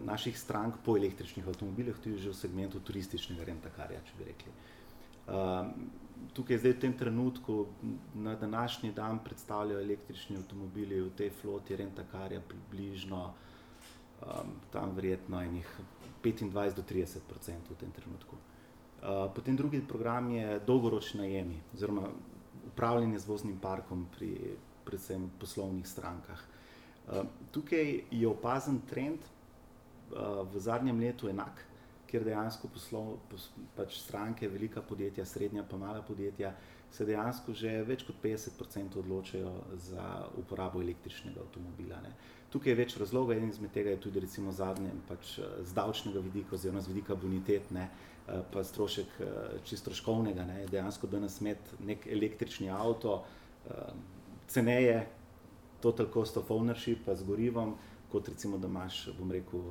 [0.06, 4.54] naših strank po električnih avtomobilih, tudi že v segmentu turističnega rentakarja, če bi rekli.
[5.32, 6.01] Uh,
[6.34, 7.65] tukaj zdaj v tem trenutku,
[8.15, 15.67] na današnji dan, predstavljajo električni avtomobili v tej floti rentakarja približno um, tam verjetno enih
[16.24, 18.36] 25 do 30 odstotkov v tem trenutku.
[19.01, 22.09] Uh, potem drugi program je dolgoročni najemi oziroma
[22.67, 24.55] upravljanje z voznim parkom pri
[24.86, 26.39] predvsem poslovnih strankah.
[27.07, 31.65] Uh, tukaj je opazen trend, uh, v zadnjem letu enak,
[32.12, 33.47] ker dejansko poslov, pos,
[33.78, 36.53] pač stranke, velika podjetja, srednja pa mala podjetja,
[36.91, 40.05] se dejansko že več kot 50% odločajo za
[40.41, 42.01] uporabo električnega avtomobila.
[42.03, 42.12] Ne.
[42.51, 46.57] Tukaj je več razlogov, en izmed tega je tudi recimo zadnje, pač z davčnega vidika
[46.57, 47.88] oziroma z vidika bonitetne,
[48.51, 49.16] pa strošek
[49.68, 53.22] čistroškovnega, ne, dejansko danes imeti nek električni avto,
[54.51, 54.99] ceneje,
[55.82, 57.78] total cost of ownership, pa z gorivom,
[58.12, 59.64] kot recimo, da imaš, bom rekel,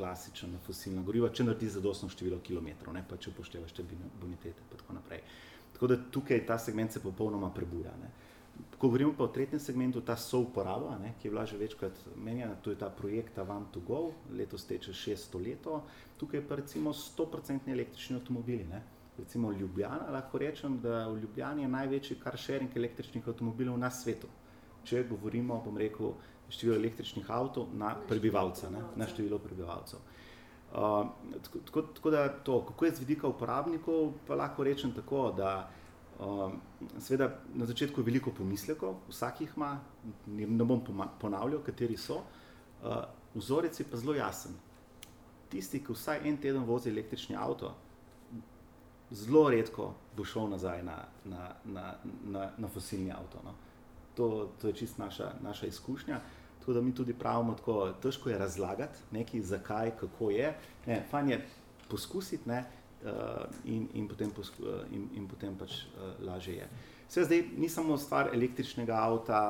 [0.00, 3.84] klasična fosilna goriva, če narediš zadostno število kilometrov, ne pa če upoštevaš te
[4.20, 5.20] bonitete in tako naprej.
[5.74, 7.92] Tako da tukaj ta segment se popolnoma prebuja.
[8.00, 8.08] Ne.
[8.78, 12.56] Ko govorimo pa o tretjem segmentu, ta souporaba, ne, ki je bila že večkrat menjena,
[12.64, 14.00] to je ta projekt Avant to Go,
[14.36, 15.82] letos teče 600 leto,
[16.20, 18.64] tukaj pa recimo 100% električni avtomobili.
[18.64, 18.82] Ne.
[19.18, 24.28] Recimo Ljubljana, lahko rečem, da v Ljubljani je največji car sharing električnih avtomobilov na svetu.
[24.84, 26.14] Če govorimo, bom rekel,
[26.50, 30.00] število električnih avtomobilov na prebivalca, ne, na število prebivalcev.
[30.70, 31.06] Uh,
[31.42, 35.70] tako, tako, tako da to, kako je z vidika uporabnikov, pa lahko rečem tako, da
[36.18, 36.52] uh,
[36.98, 39.80] seveda na začetku je veliko pomislekov, vsak jih ima,
[40.26, 40.82] ne bom
[41.20, 42.22] ponavljal, kateri so.
[42.82, 43.02] Uh,
[43.34, 44.54] vzorec je pa zelo jasen.
[45.50, 47.74] Tisti, ki vsaj en teden vozi električni avto,
[49.10, 51.94] zelo redko bo šel nazaj na, na, na,
[52.24, 53.42] na, na fosilni avto.
[53.44, 53.54] No.
[54.14, 56.20] To, to je čist naša, naša izkušnja.
[56.60, 60.54] Tako da mi tudi pravimo, da težko je razlagati nekaj, zakaj, kako je.
[60.86, 61.40] Ne, fajn je
[61.88, 62.64] poskusiti ne,
[63.04, 63.10] uh,
[63.64, 66.68] in, in, potem posku, uh, in, in potem pač uh, lažje je.
[67.08, 69.40] Vse zdaj ni samo stvar električnega avta,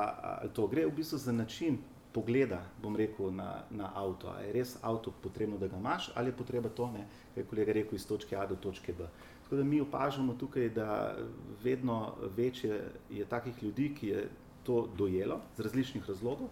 [0.55, 1.77] to gre v bistvu za način
[2.11, 4.31] pogleda, bom rekel, na, na avto.
[4.31, 7.47] A je res avto potrebno, da ga imaš, ali je potreba to, ne, kaj je
[7.47, 9.07] kolega rekel, iz točke A do točke B.
[9.43, 11.15] Tako da mi opažamo tukaj, da
[11.63, 14.27] vedno večje je takih ljudi, ki je
[14.63, 16.49] to dojelo z različnih razlogov,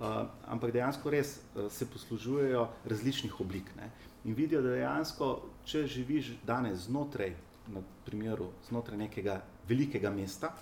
[0.00, 3.70] uh, ampak dejansko res uh, se poslužujejo različnih oblik.
[3.76, 3.90] Ne.
[4.24, 5.32] In vidijo, da dejansko,
[5.66, 7.34] če živiš danes znotraj,
[7.72, 10.52] na primeru, znotraj nekega velikega mesta,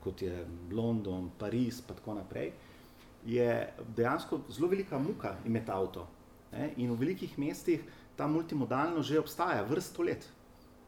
[0.00, 2.52] kot je London, Pariz, pa tako naprej,
[3.26, 6.06] je dejansko zelo velika muka imeti avto.
[6.52, 6.72] Ne?
[6.76, 7.84] In v velikih mestih
[8.16, 10.28] ta multimodalnost že obstaja vrsto let.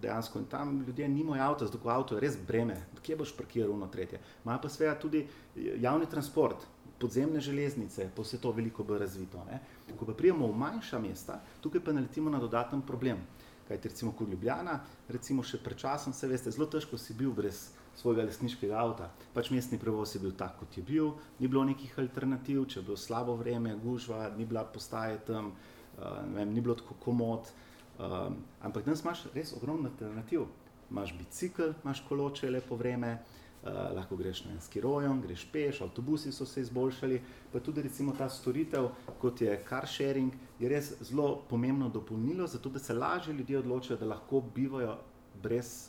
[0.03, 0.39] Dejansko.
[0.39, 4.19] In tam ljudje nimajo avta, zato avto je res breme, kje boš parkiral na tretje.
[4.45, 6.67] Imajo pa seveda tudi javni transport,
[7.03, 9.43] podzemne železnice, pa vse to veliko bolj razvito.
[9.51, 9.59] Ne?
[9.99, 13.25] Ko pa prijemo v manjša mesta, tukaj pa naletimo na dodaten problem.
[13.69, 14.79] Kajti recimo kot Ljubljana,
[15.09, 19.11] recimo še pred časom, se veste, zelo težko si bil brez svojega lesniškega avta.
[19.35, 22.87] Pač mestni prevoz je bil tak, kot je bil, ni bilo nekih alternativ, če je
[22.87, 27.53] bilo slabo vreme, gužva, ni bila postaje tam, uh, vem, ni bilo tako komod.
[27.99, 30.49] Um, ampak danes imaš res ogromno alternativ.
[30.91, 36.47] Imáš bicikl, imaš koloče, lepo vreme, uh, lahko greš na skirojem, greš peš, avtobusi so
[36.47, 37.21] se izboljšali,
[37.53, 38.89] pa tudi recimo ta storitev,
[39.21, 43.97] kot je car sharing, je res zelo pomembno dopolnilo, zato da se lažje ljudje odločijo,
[43.97, 44.97] da lahko bivajo
[45.43, 45.89] brez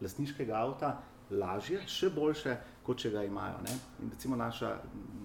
[0.00, 0.98] lasniškega avta,
[1.30, 3.62] lažje, še boljše, kot če ga imajo.
[3.64, 3.78] Ne?
[4.02, 4.76] In recimo naša,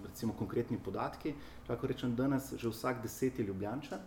[0.08, 1.36] recimo konkretni podatki,
[1.70, 4.00] lahko rečem, danes že vsak deseti ljubljanča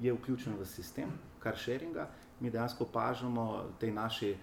[0.00, 1.10] je vključen v sistem
[1.42, 2.08] car sharinga,
[2.40, 4.36] mi dejansko opažamo te naši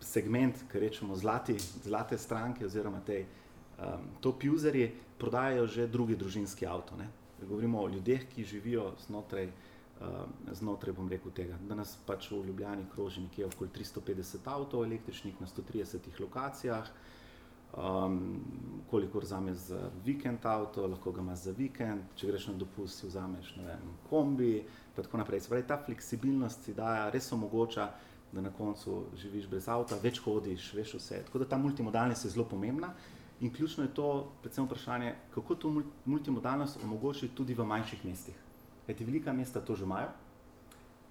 [0.00, 6.66] segment, ki rečemo zlati, zlate stranke oziroma te um, top userji prodajajo že drugi družinski
[6.66, 6.96] avto.
[6.96, 7.08] Ne?
[7.42, 9.66] Govorimo o ljudeh, ki živijo znotraj uh,
[10.52, 11.58] znotraj, bom rekel, tega.
[11.68, 16.90] Danes pač v Ljubljani kroži nekje okoli 350 avtomobilov električnih na 130 lokacijah.
[17.76, 18.40] Um,
[18.90, 23.08] kolikor vzameš za vikend avto, lahko ga imaš za vikend, če greš na dopust, si
[23.10, 24.64] vzameš vem, kombi.
[24.96, 25.42] Tako naprej.
[25.44, 27.90] Se pravi, ta fleksibilnost ti daje, res omogoča,
[28.36, 31.22] da na koncu živiš brez avta, več hodiš, veš vse.
[31.26, 32.92] Tako da ta multimodalnost je zelo pomembna.
[33.40, 35.72] In ključno je to, predvsem vprašanje, kako to
[36.04, 38.38] multimodalnost omogočiti tudi v manjših mestih.
[38.86, 40.08] Kajti velika mesta to že imajo,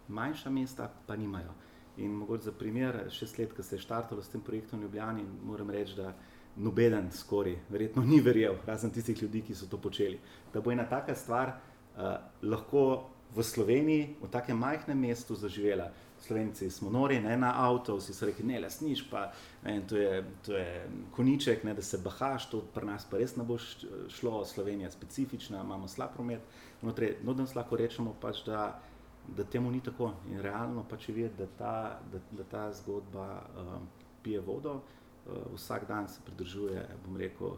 [0.07, 1.53] manjša mesta pa nimajo.
[1.97, 5.23] In mogoče za primer, šest let, ko se je štartalo s tem projektom v Ljubljani,
[5.43, 6.13] moram reči, da
[6.55, 10.19] nobeden skoraj, verjetno ni verjel, razen tistih ljudi, ki so to počeli.
[10.53, 15.91] Da bo ena taka stvar uh, lahko v Sloveniji, v takem majhnem mestu, zaživela.
[16.25, 19.27] Slovenci smo nori, ne na avto, vsi so rekli, ne, lasniš pa,
[19.63, 23.35] ne, to, je, to je koniček, ne, da se bahaš, to pri nas pa res
[23.37, 23.57] ne bo
[24.09, 26.41] šlo, Slovenija je specifična, imamo slab promet.
[26.81, 28.79] No, danes lahko rečemo, pač, da,
[29.37, 33.27] da temu ni tako in realno pač je videti, da da, da ta zgodba
[33.61, 33.85] um,
[34.23, 37.53] pije vodo, uh, vsak dan se pridržuje, bom rekel,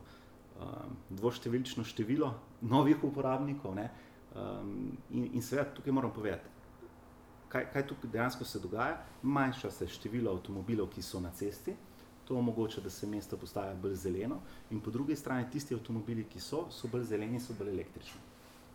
[0.60, 3.76] um, dvoštevilčno število novih uporabnikov.
[3.80, 3.90] Ne,
[4.36, 6.57] um, in, in seveda tukaj moram povedati,
[7.50, 8.98] kaj, kaj tukaj dejansko se dogaja?
[9.24, 11.76] Manjša se število avtomobilov, ki so na cesti,
[12.28, 14.42] to omogoča, da se mesto postaja bolj zeleno,
[14.72, 18.22] in po drugi strani tisti avtomobili, ki so, so bolj zeleni, so bolj električni.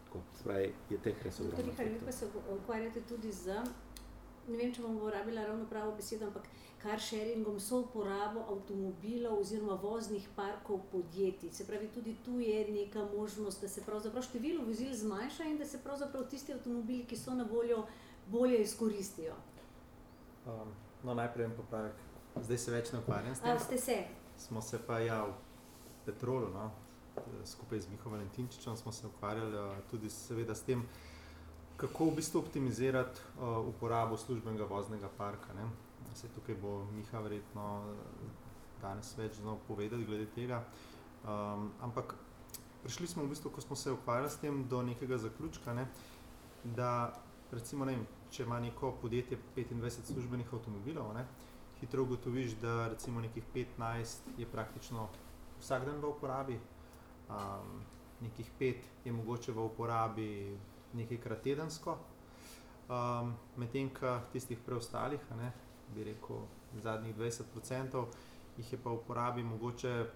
[0.04, 1.74] Tako, spravi, je teh res ogromno.
[1.76, 3.60] Torej, vi se ukvarjate tudi z,
[4.48, 6.48] ne vem, če bom uporabila ravno pravo besedo, ampak
[6.82, 11.52] car sharingom so uporabo avtomobilov oziroma voznih parkov podjetij.
[11.52, 15.66] Se pravi, tudi tu je neka možnost, da se pravzaprav število vozil zmanjša in da
[15.66, 17.84] se pravzaprav tisti avtomobili, ki so na voljo,
[18.32, 19.34] bolje izkoristijo.
[20.46, 20.72] Um,
[21.04, 22.00] no, najprej en popravek.
[22.40, 23.50] Zdaj se več ne ukvarjam s tem.
[23.50, 23.96] Ali ste se?
[24.40, 25.34] Smo se pa ja v
[26.06, 26.70] Petrolu, no,
[27.46, 30.82] skupaj z Miho Valentinčičem, smo se ukvarjali uh, tudi seveda s tem,
[31.76, 35.52] kako v bistvu optimizirati uh, uporabo službenega voznega parka.
[35.54, 35.68] Ne.
[36.14, 37.68] Se tukaj bo Miha verjetno
[38.82, 40.62] danes več znal povedati glede tega.
[41.22, 42.16] Um, ampak
[42.82, 45.86] prišli smo v bistvu, ko smo se ukvarjali s tem, do nekega zaključka, ne,
[46.64, 47.12] da
[47.52, 48.02] recimo, vem,
[48.32, 51.26] če ima neko podjetje 25 službenih avtomobilov, ne,
[51.80, 55.08] hitro ugotoviš, da recimo nekih 15 je praktično
[55.60, 56.58] vsak dan v uporabi,
[57.28, 57.82] um,
[58.20, 58.74] nekih 5
[59.04, 60.30] je mogoče v uporabi
[60.94, 61.98] nekajkrat tedensko,
[62.88, 65.52] um, medtem ko tistih preostalih, ne,
[65.94, 66.46] bi rekel,
[66.80, 68.06] zadnjih 20%
[68.56, 70.06] jih je pa v uporabi mogoče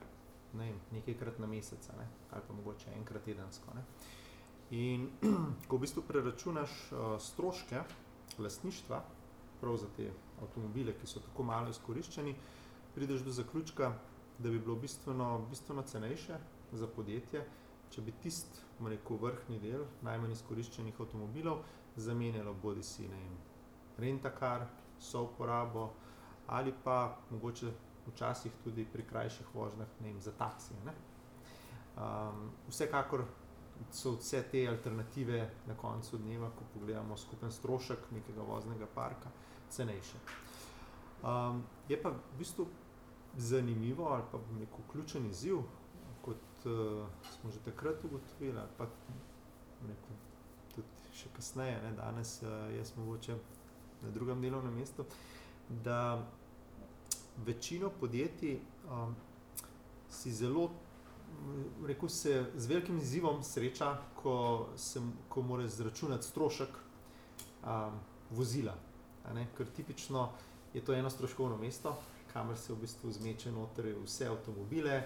[0.57, 3.75] ne, nekajkrat na mesec ne, ali pa mogoče enkrat tedensko.
[3.75, 3.85] Ne.
[4.71, 5.09] In
[5.69, 7.83] ko v bistvu preračunaš uh, stroške
[8.39, 9.03] lastništva,
[9.61, 10.11] prav za te
[10.43, 12.34] avtomobile, ki so tako malo izkoriščeni,
[12.95, 13.93] prideš do zaključka,
[14.39, 16.39] da bi bilo bistveno, bistveno cenejše
[16.72, 17.47] za podjetje,
[17.91, 21.62] če bi tisti vrhni del najmanj izkoriščenih avtomobilov
[21.97, 23.37] zamenjalo bodi si ne vem,
[23.99, 24.66] rentakar,
[25.01, 25.91] so uporabo
[26.47, 27.72] ali pa mogoče
[28.07, 30.78] včasih tudi pri krajših vožnjah vem, za taksije.
[31.97, 33.24] Um, vsekakor
[33.93, 39.31] so vse te alternative na koncu dneva, ko pogledamo skupen strošek nekega voznega parka,
[39.70, 40.18] cenejše.
[41.22, 42.66] Um, je pa v bistvu
[43.37, 45.59] zanimivo ali pa neko ključen izziv,
[46.22, 47.07] kot uh,
[47.41, 48.87] smo že takrat ugotovili, pa
[49.89, 50.16] neko,
[50.74, 53.37] tudi še kasneje, ne, danes uh, jaz mogoče
[54.03, 55.05] na drugem delovnem mestu,
[55.68, 56.27] da
[57.47, 58.59] večino podjetij
[58.91, 59.16] um,
[60.11, 60.70] si zelo,
[61.87, 64.68] rekel se, z velikim izzivom sreča, ko,
[65.29, 66.68] ko mora zračunati strošek
[67.62, 67.99] um,
[68.31, 68.74] vozila.
[69.57, 70.29] Ker tipično
[70.74, 71.97] je to eno stroškovno mesto,
[72.33, 75.03] kamor se v bistvu zmeče noter vse avtomobile,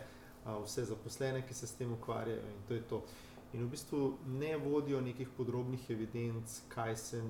[0.64, 3.02] vse zaposlene, ki se s tem ukvarjajo in to je to.
[3.52, 7.22] In v bistvu ne vodijo nekih podrobnih evidenc, kaj se,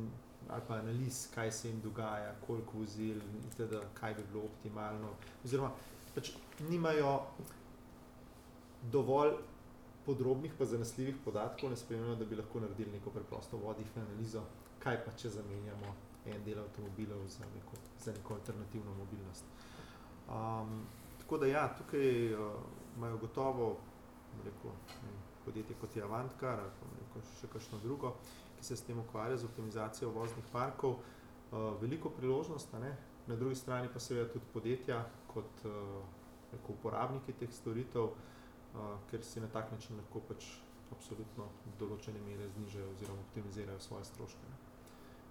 [0.48, 3.20] ali pa analiz, kaj se jim dogaja, koliko vozil,
[3.56, 5.14] teda, kaj bi bilo optimalno.
[5.44, 5.70] Oziroma,
[6.14, 6.32] pač
[6.68, 7.20] nimajo
[8.82, 9.32] dovolj
[10.06, 14.42] podrobnih, pa zanesljivih podatkov, ne spremljajo, da bi lahko naredili neko preprosto vodihno analizo,
[14.78, 15.94] kaj pa če zamenjamo
[16.26, 19.44] en del avtomobilov za neko, za neko alternativno mobilnost.
[20.28, 20.86] Um,
[21.18, 22.40] tako da, ja, tukaj uh,
[22.96, 23.76] imajo gotovo
[24.44, 24.70] rekel,
[25.44, 28.14] podjetje kot je Avantkar ali rekel, še kakšno drugo,
[28.58, 32.96] ki se s tem ukvarja z optimizacijo voznih parkov, uh, veliko priložnost, ne?
[33.26, 36.02] na drugi strani pa seveda tudi podjetja kot uh,
[36.52, 38.39] rekel, uporabniki teh storitev, uh,
[39.10, 40.46] ker si na tak način lahko pač
[40.90, 41.46] absolutno
[41.78, 44.58] določene mere znižajo oziroma optimizirajo svoje stroške ne?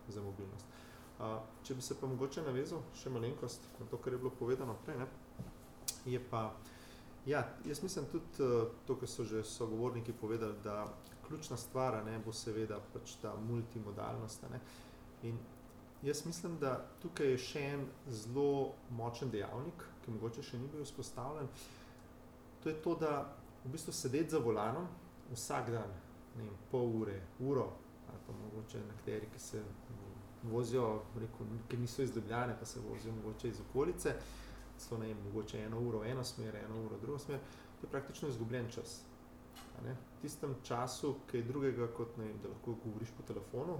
[0.10, 0.66] za mobilnost.
[1.20, 1.36] Uh,
[1.68, 5.02] če bi se pa mogoče navezal še malenkost na to, kar je bilo povedano prej,
[5.02, 5.08] ne?
[6.08, 6.46] je pa,
[7.28, 10.88] ja, jaz mislim tudi uh, to, kar so že sogovorniki povedali, da
[11.28, 14.48] ključna stvar ne, bo seveda pač ta multimodalnost.
[14.50, 14.62] Ne?
[15.30, 15.38] In
[16.02, 20.88] jaz mislim, da tukaj je še en zelo močen dejavnik, ki mogoče še ni bil
[20.88, 21.52] vzpostavljen.
[22.64, 23.36] To je to, da
[23.66, 24.88] v bistvu sedeti za volanom
[25.32, 25.92] vsak dan,
[26.36, 27.70] ne vem, pol ure, uro,
[28.10, 29.64] ali pa mogoče nekateri, ki se
[30.44, 34.16] vozijo, rekel, ki niso iz Ljubljane, pa se vozijo mogoče iz okolice,
[34.78, 37.40] so ne, mogoče eno uro eno smer, eno uro drugo smer,
[37.82, 39.02] to je praktično izgubljen čas.
[39.84, 43.78] V tistem času, ki je drugega, kot ne, da lahko govoriš po telefonu,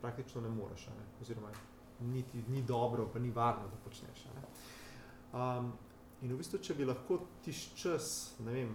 [0.00, 1.06] praktično ne moreš, ne?
[1.20, 1.50] oziroma
[2.00, 4.26] niti, ni dobro, pa ni varno, da počneš.
[5.32, 5.72] Um,
[6.26, 8.06] in v bistvu, če bi lahko tiš čas,
[8.42, 8.72] vem,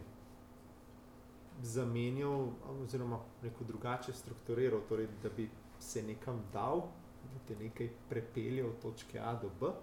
[1.67, 2.47] zamenjal,
[2.79, 5.49] oziroma neko drugače strukturiral, torej, da bi
[5.79, 6.85] se nekam dal,
[7.33, 9.73] da te nekaj prepelje od točke A do B,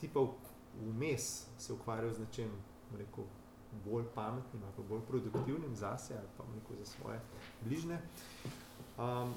[0.00, 0.24] ti pa
[0.80, 1.28] vmes
[1.58, 2.50] se ukvarjal z nečem
[2.98, 3.24] rekel,
[3.84, 7.20] bolj pametnim ali bolj produktivnim zase ali pa rekel, za svoje
[7.62, 8.00] bližne.
[8.98, 9.34] Um,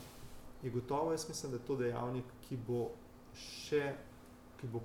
[0.64, 2.88] je gotovo, jaz mislim, da je to dejavnik, ki bo
[3.38, 3.93] še,
[4.58, 4.82] ki bo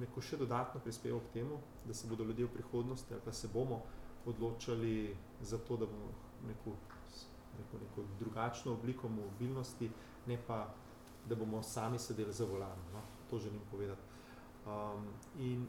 [0.00, 3.48] rekel, še dodatno prispeval k temu, da se bodo ljudje v prihodnosti ali pa se
[3.48, 3.82] bomo
[4.26, 6.10] odločali za to, da bomo
[6.48, 6.74] rekel,
[7.58, 9.90] neko, neko drugačno obliko mobilnosti,
[10.26, 10.66] ne pa,
[11.26, 12.92] da bomo sami sedeli za volanom.
[12.92, 13.00] No?
[13.30, 14.02] To želim povedati.
[14.66, 15.06] Um,
[15.38, 15.66] in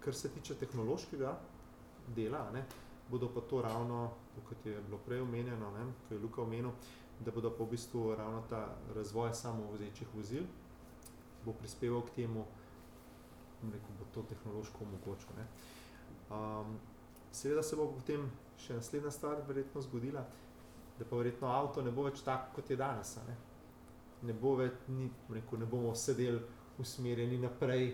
[0.00, 1.34] kar se tiče tehnološkega
[2.14, 2.64] dela, ne,
[3.10, 4.10] bodo pa to ravno,
[4.48, 6.70] kot je bilo prej omenjeno, ne, ko je Luka omenil,
[7.20, 10.46] da bodo pa v bistvu ravno ta razvoj samovozečih vozil
[11.44, 12.46] bo prispeval k temu,
[13.70, 15.36] rekel, bo to tehnološko omogočil.
[15.38, 15.46] Ne.
[16.32, 16.78] Um,
[17.32, 18.26] seveda se bo potem
[18.58, 20.24] še naslednja stvar verjetno zgodila,
[20.98, 23.16] da pa verjetno avto ne bo več tako, kot je danes.
[23.28, 23.36] Ne,
[24.22, 26.40] ne, bo več, ni, rekel, ne bomo sedeli
[26.82, 27.92] usmerjeni naprej,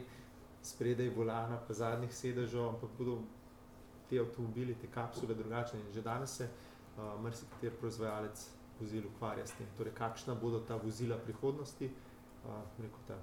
[0.63, 3.19] spredaj volana, pa zadnjih sedežev, ampak bodo
[4.09, 5.81] ti avtomobili, te kapsule drugačne.
[5.81, 8.45] In že danes se uh, marsikateri proizvajalec
[8.81, 11.91] vozil ukvarja s tem, torej kakšna bodo ta vozila prihodnosti,
[12.45, 13.19] uh, rekel ta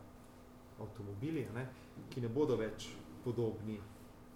[0.81, 1.67] avtomobili, ne,
[2.09, 2.89] ki ne bodo več
[3.23, 3.79] podobni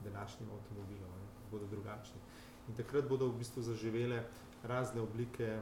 [0.04, 2.22] današnjim avtomobilom, ne, bodo drugačni.
[2.70, 4.24] In takrat bodo v bistvu zaživele
[4.64, 5.60] razne oblike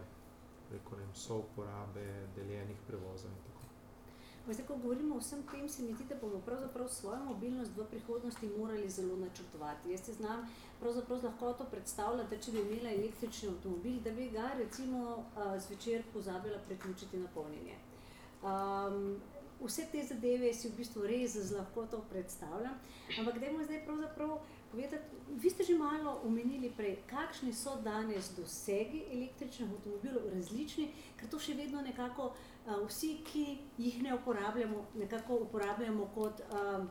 [1.13, 3.57] so uporabe, deljenih prevozov in tako.
[4.47, 7.85] Zdaj, ko govorimo o vsem tem, se mi zdi, da bomo pravzaprav svojo mobilnost v
[7.91, 9.91] prihodnosti morali zelo načrtovati.
[9.91, 10.47] Jaz se znam
[10.79, 15.25] pravzaprav z lahkoto predstavljati, da če bi imela električni avtomobil, da bi ga recimo
[15.67, 17.75] zvečer pozabila priključiti na polnjenje.
[18.43, 19.17] Um,
[19.61, 22.77] vse te zadeve si v bistvu res z lahkoto predstavljam,
[23.19, 24.37] ampak dajmo zdaj pravzaprav
[24.71, 25.03] povedati,
[25.41, 31.39] vi ste že malo omenili prej, kakšni so danes dosegi električnih avtomobilov različni, ker to
[31.39, 33.45] še vedno nekako uh, vsi, ki
[33.77, 36.83] jih ne uporabljamo, nekako uporabljamo kot uh,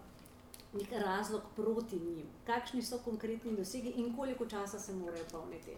[0.72, 2.26] nek razlog proti njim.
[2.46, 5.76] Kakšni so konkretni dosegi in koliko časa se morajo polniti?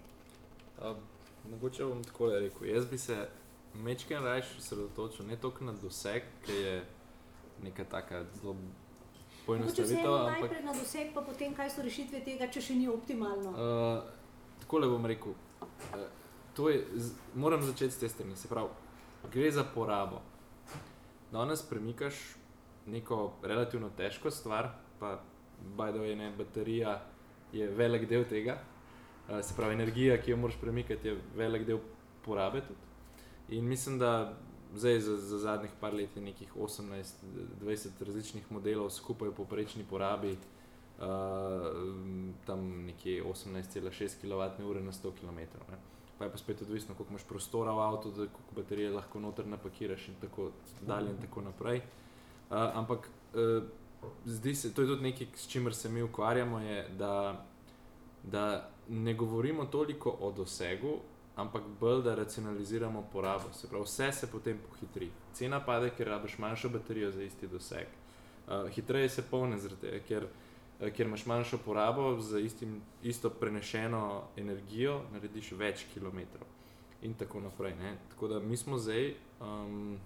[0.79, 0.97] Uh,
[1.51, 2.67] mogoče bom tako rekel.
[2.67, 3.29] Jaz bi se
[3.75, 6.85] mečken raje osredotočil ne toliko na doseg, ki je
[7.63, 8.57] neka taka zelo
[9.47, 10.15] poenostavitev.
[10.15, 13.53] Ampak najprej na doseg, pa potem kaj so rešitve tega, če še ni optimalno.
[13.55, 15.37] Uh, tako le bom rekel.
[15.95, 18.69] Uh, je, z, moram začeti s tem, se pravi,
[19.33, 20.21] gre za porabo.
[21.33, 22.17] Danes premikaš
[22.89, 25.19] neko relativno težko stvar, pa
[25.77, 26.99] bajdo je ne baterija,
[27.53, 28.59] je velik del tega.
[29.29, 31.81] Uh, se pravi, energija, ki jo moraš premikati, je velik del
[32.25, 32.65] porabe.
[32.67, 32.88] Tudi.
[33.49, 34.35] In mislim, da
[34.75, 40.37] zdaj za, za zadnjih par let je nekih 18-20 različnih modelov skupaj v poprečni porabi.
[40.99, 41.05] Uh,
[42.47, 45.39] tam nekje 18,6 kWh na 100 km.
[45.71, 45.79] Ne.
[46.19, 50.09] Pa je pa spet odvisno, koliko imaš prostora v avtu, koliko baterije lahko noter napakiraš
[50.09, 50.51] in tako
[50.83, 51.79] dalje in tako naprej.
[51.79, 53.63] Uh, ampak uh,
[54.25, 57.47] zdi se, to je tudi nekaj, s čimer se mi ukvarjamo, je, da,
[58.23, 60.99] da ne govorimo toliko o dosegu,
[61.39, 63.53] ampak bolj da racionaliziramo porabo.
[63.53, 65.11] Se pravi, vse se potem pohitri.
[65.33, 67.87] Cena pade, ker rabiš manjšo baterijo za isti doseg.
[68.49, 74.03] Uh, hitreje se polne, zrate, ker, uh, ker imaš manjšo porabo za istim, isto prenešeno
[74.37, 76.49] energijo, narediš več kilometrov.
[77.03, 77.77] In tako naprej.
[77.79, 77.97] Ne?
[78.11, 79.99] Tako da mi smo zdaj um,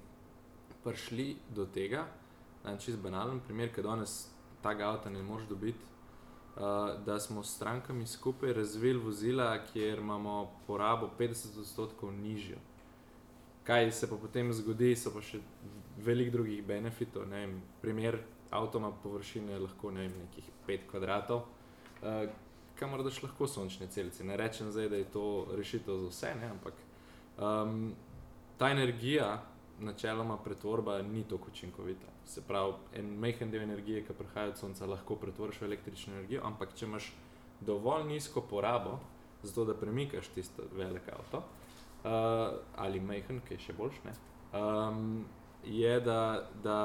[0.84, 2.04] prišli do tega,
[2.64, 4.26] da je čez banalen primer, ker danes
[4.62, 5.91] tega avta ne moreš dobiti.
[6.56, 6.62] Uh,
[7.06, 12.58] da smo s strankami skupaj razvili vozila, kjer imamo porabo 50% nižjo.
[13.64, 15.40] Kaj se pa potem zgodi, so pa še
[16.04, 17.24] veliko drugih benefitov.
[17.30, 18.18] Vem, primer,
[18.50, 21.46] avto ima površine lahko ne vem, nekih 5 kvadratov,
[22.02, 22.28] uh,
[22.76, 24.24] kamor daš lahko sončne celice.
[24.24, 25.26] Ne rečem zdaj, da je to
[25.56, 26.50] rešitev za vse, ne?
[26.50, 26.74] ampak
[27.38, 27.94] um,
[28.58, 29.38] ta energija,
[29.82, 32.06] načeloma pretvorba ni tako učinkovita.
[32.26, 36.42] Se pravi, en majhen del energije, ki prihaja od sonca, lahko pretvoriš v električno energijo,
[36.44, 37.12] ampak če imaš
[37.60, 38.98] dovolj nizko porabo,
[39.42, 44.14] zato da premikaš tisto veliko avto, uh, ali majhen, ki je še boljš, ne,
[44.58, 45.24] um,
[45.64, 46.78] je, da, da,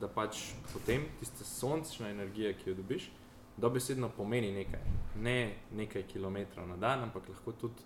[0.00, 3.10] da pač potem tista sončna energija, ki jo dobiš,
[3.56, 4.80] dobesedno pomeni nekaj.
[5.22, 7.82] Ne nekaj kilometrov na dan, ampak lahko tudi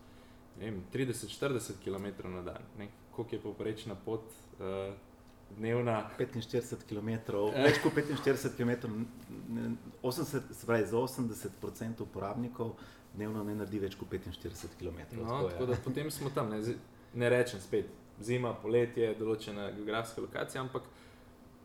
[0.58, 2.62] 30-40 km na dan.
[2.78, 2.88] Ne?
[3.12, 4.24] Koliko je poprečna pot
[4.58, 4.94] uh,
[5.58, 6.10] dnevna?
[6.18, 7.08] 45 km,
[7.56, 8.70] več kot 45 km,
[10.02, 12.76] 80, se pravi, za 80% uporabnikov
[13.14, 15.02] dnevno ne naredi več kot 45 km.
[15.20, 16.62] No, tako, tako da potem smo tam, ne,
[17.14, 17.90] ne rečem spet,
[18.24, 20.88] zima, poletje, določena geografska lokacija, ampak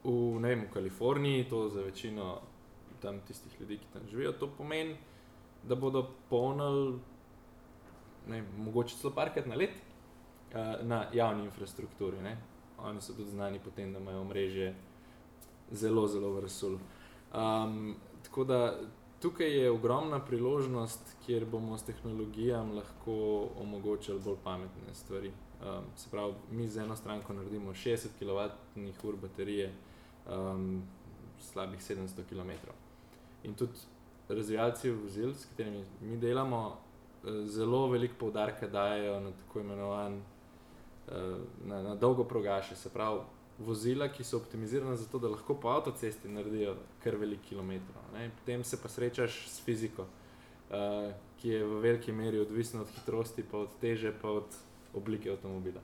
[0.04, 2.38] v, vem, v Kaliforniji, to za večino
[3.02, 4.98] tam tistih ljudi, ki tam živijo, to pomeni,
[5.68, 6.98] da bodo polnili
[8.28, 9.76] ne, mogoče celo parkrat na let
[10.82, 12.22] na javni infrastrukturi.
[12.22, 12.38] Ne.
[12.78, 14.74] Oni so tudi znani po tem, da imajo mreže
[15.72, 16.78] zelo, zelo vrsul.
[17.34, 18.80] Um, tako da
[19.22, 25.32] tukaj je ogromna priložnost, kjer bomo s tehnologijami lahko omogočili bolj pametne stvari.
[25.62, 29.74] Um, se pravi, mi z eno stranko naredimo 60 kWh baterije,
[30.30, 30.84] um,
[31.40, 32.52] slabih 700 km.
[33.44, 33.74] In tudi
[34.30, 36.78] razvijalci vozil, s katerimi mi delamo,
[37.46, 40.37] zelo veliko poudarka dajo na tako imenovan, eh,
[41.66, 43.20] na, na dolgo progaše, se pravi,
[43.60, 48.04] vozila, ki so optimizirana za to, da lahko po avtocesti naredijo kar veliko kilometrov.
[48.14, 48.30] Ne?
[48.40, 50.06] Potem se pa srečaš s fiziko,
[50.70, 54.58] uh, ki je v veliki meri odvisna od hitrosti, pa od teže, pa od
[54.94, 55.82] oblike avtomobila.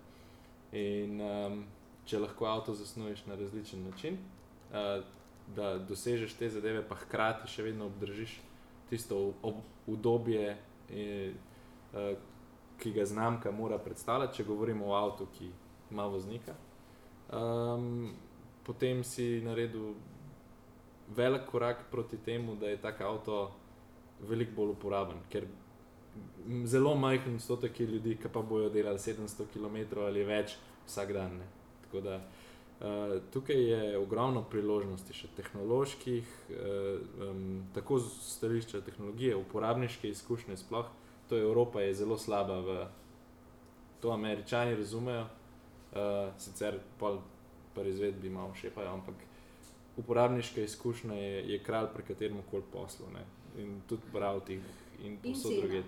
[0.71, 1.63] In um,
[2.05, 4.17] če lahko avto zasnuješ na različen način,
[4.69, 5.01] uh,
[5.55, 8.38] da dosežeš te zadeve, pa hkrati še vedno obdržiš
[8.89, 9.34] tisto
[9.88, 10.57] obdobje
[10.89, 11.34] in,
[11.93, 12.13] uh,
[12.80, 15.49] ki ga znamka mora predstavljati, če govorimo o avtu, ki
[15.91, 16.55] ima voznika.
[17.34, 18.13] Um,
[18.63, 19.93] potem si naredil
[21.15, 23.51] velik korak proti temu, da je tak avto
[24.21, 25.47] veliko bolj uporaben, ker
[26.65, 30.57] zelo majhen odstotek ljudi, ki pa bojo delali 700 km ali več
[30.88, 31.38] vsak dan.
[31.38, 31.47] Ne.
[31.86, 39.36] Tako da uh, tukaj je ogromno priložnosti, še tehnoloških, uh, um, tako z stališča tehnologije,
[39.36, 40.91] uporabniške izkušnje sploh
[41.34, 42.86] to Evropa je zelo slaba v
[44.01, 47.17] to, američani razumejo, uh, sicer pa
[47.73, 49.15] pri izvedbi malo šepajo, ampak
[49.97, 53.25] uporabniška izkušnja je, je kralj pri katerem koli poslu ne?
[53.57, 54.61] in tudi prav tih
[55.03, 55.81] in posod druge.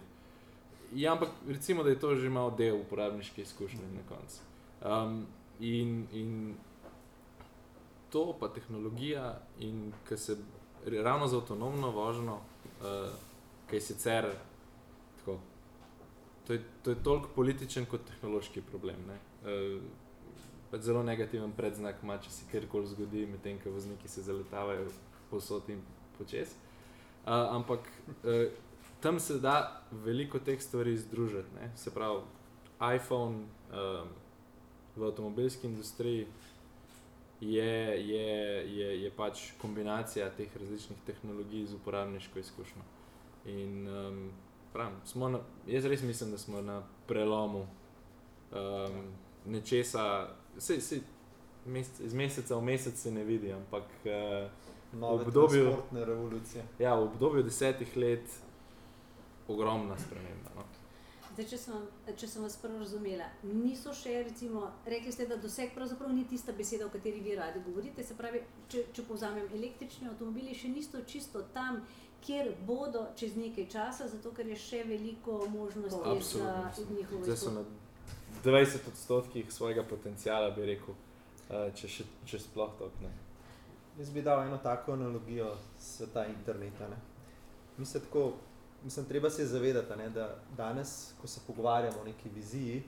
[0.94, 3.96] Ja, ampak recimo, da je to že malo del uporabniške izkušnje mm.
[3.96, 4.42] na koncu.
[4.82, 5.26] Um,
[5.60, 6.56] in, in
[8.10, 10.38] to pa tehnologija in ki se
[10.86, 13.14] ravno za avtonomno vožnjo, uh,
[13.70, 14.34] ki je sicer
[16.48, 18.96] to je, to je toliko političen kot tehnološki problem.
[19.44, 19.82] Uh,
[20.82, 24.88] zelo negativen predznak ima, če se kjerkoli zgodi, medtem ko vozniki se zaletavajo
[25.30, 25.82] posod in
[26.18, 26.56] počes.
[27.26, 27.80] Uh, ampak
[28.24, 28.46] uh,
[29.00, 31.56] tam se da veliko teh stvari združiti.
[31.56, 31.72] Ne?
[31.76, 32.22] Se pravi,
[32.96, 34.10] iPhone um,
[34.96, 36.28] v avtomobilski industriji
[37.42, 38.30] je, je,
[38.78, 42.82] je, je pač kombinacija teh različnih tehnologij z uporabniško izkušnjo.
[43.46, 44.32] In um,
[44.76, 47.64] pravim, na, jaz res mislim, da smo na prelomu
[48.52, 49.04] um,
[49.46, 51.00] nečesa, se, se,
[51.66, 54.50] mesec, iz meseca v mesec se ne vidi, ampak uh,
[55.00, 56.64] v obdobju revolucije.
[56.80, 58.46] Ja, v obdobju desetih let je
[59.48, 60.50] ogromna sprememba.
[60.56, 60.64] No.
[61.36, 65.74] Zdaj, če, sem, če sem vas prav razumela, niso še, recimo, rekli ste, da doseg
[65.76, 68.06] pravzaprav ni tista beseda, o kateri vi radi govorite.
[68.08, 68.40] Se pravi,
[68.72, 71.82] če, če povzamem, električni avtomobili še niso čisto tam,
[72.26, 77.24] kjer bodo čez nekaj časa, zato ker je še veliko možnosti za njihovo izvedbo.
[77.24, 77.64] Zdaj so na
[78.44, 80.96] 20 odstotkih svojega potencijala, bi rekel,
[81.50, 83.14] eh, če, še, če sploh to ne.
[84.00, 86.90] Jaz bi dal eno tako analogijo sveta interneta.
[86.90, 86.98] Ne.
[87.78, 88.34] Mi se tako
[88.86, 92.84] mislim, treba se zavedati, ne, da danes, ko se pogovarjamo o neki viziji,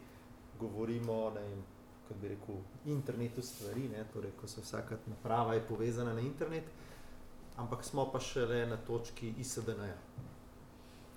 [0.60, 1.62] govorimo ne,
[2.08, 6.64] kot bi rekel, internetu stvari, ne, torej, ko se vsaka naprava je povezana na internet,
[7.58, 9.98] ampak smo pa šele na točki ISDN-ja.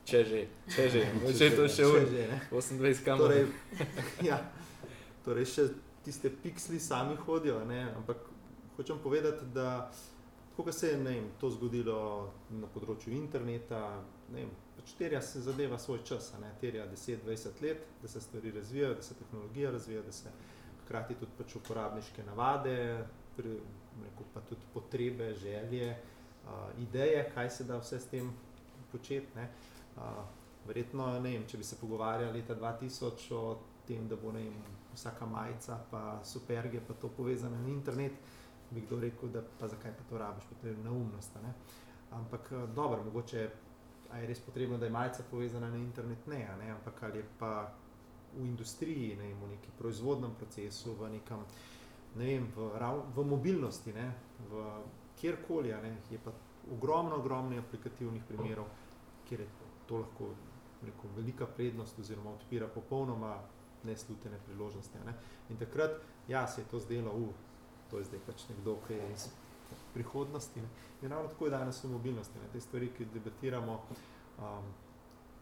[0.04, 0.40] Če že,
[0.74, 3.20] če že, če že to še ure, 28 kamer.
[3.20, 3.44] Torej,
[4.30, 4.40] ja,
[5.24, 5.68] torej še
[6.04, 8.24] tiste piksli sami hodijo, ne, ampak
[8.76, 9.90] hočem povedati, da
[10.56, 12.00] tako se je ne, to zgodilo
[12.50, 13.80] na področju interneta,
[14.34, 18.96] ne, pač terja se zadeva svoj čas, ne, terja 10-20 let, da se stvari razvijajo,
[18.98, 20.32] da se tehnologija razvija, da se
[20.82, 22.76] hkrati tudi pač uporabniške navade,
[23.36, 23.56] pri,
[24.02, 25.94] rekel, pa tudi potrebe, želje,
[26.78, 28.32] ideje, kaj se da vse s tem
[28.92, 29.26] početi.
[29.36, 29.48] Ne.
[29.96, 30.22] Uh,
[30.66, 34.52] verjetno, ne vem, če bi se pogovarjali leta 2000 o tem, da bo vem,
[34.94, 38.12] vsaka majica, pa superge, pa to povezane na internet,
[38.70, 41.34] bi kdo rekel, da pa zakaj pa to rabiš, potrebno neumnost.
[41.42, 41.54] Ne.
[42.10, 47.02] Ampak dobro, mogoče je res potrebno, da je majica povezana na internet, ne, ne ampak
[47.02, 47.72] ali je pa
[48.34, 51.44] v industriji, ne, v neki proizvodnem procesu, v nekem,
[52.18, 52.70] ne vem, v,
[53.14, 54.10] v mobilnosti, ne,
[54.50, 54.64] v
[55.20, 56.32] kjerkoli, ne, je pa
[56.72, 58.66] ogromno, ogromno aplikativnih primerov,
[59.28, 59.48] kjer je
[59.88, 60.32] to lahko
[60.82, 63.38] rekel, velika prednost oziroma odpira popolnoma
[63.84, 64.98] neslutene priložnosti.
[65.06, 65.14] Ne.
[65.50, 65.90] In takrat,
[66.28, 67.28] ja, se je to zdelo, uh,
[67.90, 69.28] to je zdaj pač nekdo, ki je iz
[69.94, 70.60] prihodnosti.
[70.60, 70.68] Ne.
[71.02, 72.52] In ravno tako je danes v mobilnosti, ne.
[72.52, 73.80] te stvari, ki debatiramo.
[74.38, 74.70] Um,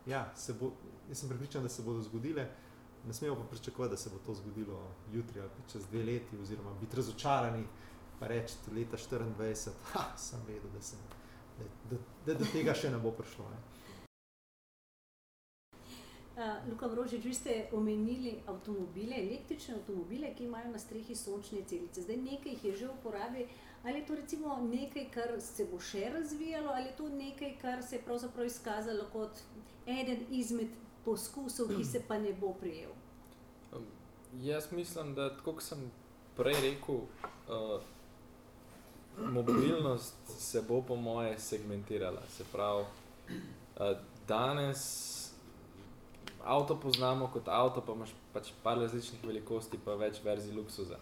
[0.06, 0.24] ja,
[0.60, 0.72] bo,
[1.08, 2.48] jaz sem pripričan, da se bodo zgodile,
[3.06, 4.80] ne smemo pa pričakovati, da se bo to zgodilo
[5.12, 7.64] jutri ali čez dve leti, oziroma biti razočarani
[8.20, 9.54] in reči, da je leta 24, da
[10.26, 10.98] sem vedel, da, sem,
[11.58, 11.96] da, da,
[12.26, 13.44] da do tega še ne bo prišlo.
[13.50, 13.60] Ne.
[16.38, 22.04] Uh, Luka Vrožič, vi ste omenili avtomobile, električne avtomobile, ki imajo na strehi sončne celice.
[22.04, 23.48] Zdaj nekaj jih je že v uporabi.
[23.82, 27.82] Ali je to recimo nekaj, kar se bo še razvijalo, ali je to nekaj, kar
[27.82, 29.42] se je pravzaprav izkazalo kot
[29.86, 30.70] eden izmed
[31.04, 32.90] poskusov, ki se pa ne bo prijel?
[33.72, 33.86] Um,
[34.38, 35.90] jaz mislim, da tako kot sem
[36.36, 37.02] prej rekel,
[37.50, 37.82] uh,
[39.32, 42.22] mobilnost se bo po moje segmentirala.
[42.28, 43.96] Se pravi, uh,
[44.28, 45.14] danes
[46.44, 50.98] avto poznamo kot avto, pa imaš pač par različnih velikosti, pa več verzij luksuza.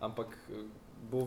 [0.00, 0.64] Ampak uh,
[1.10, 1.26] bo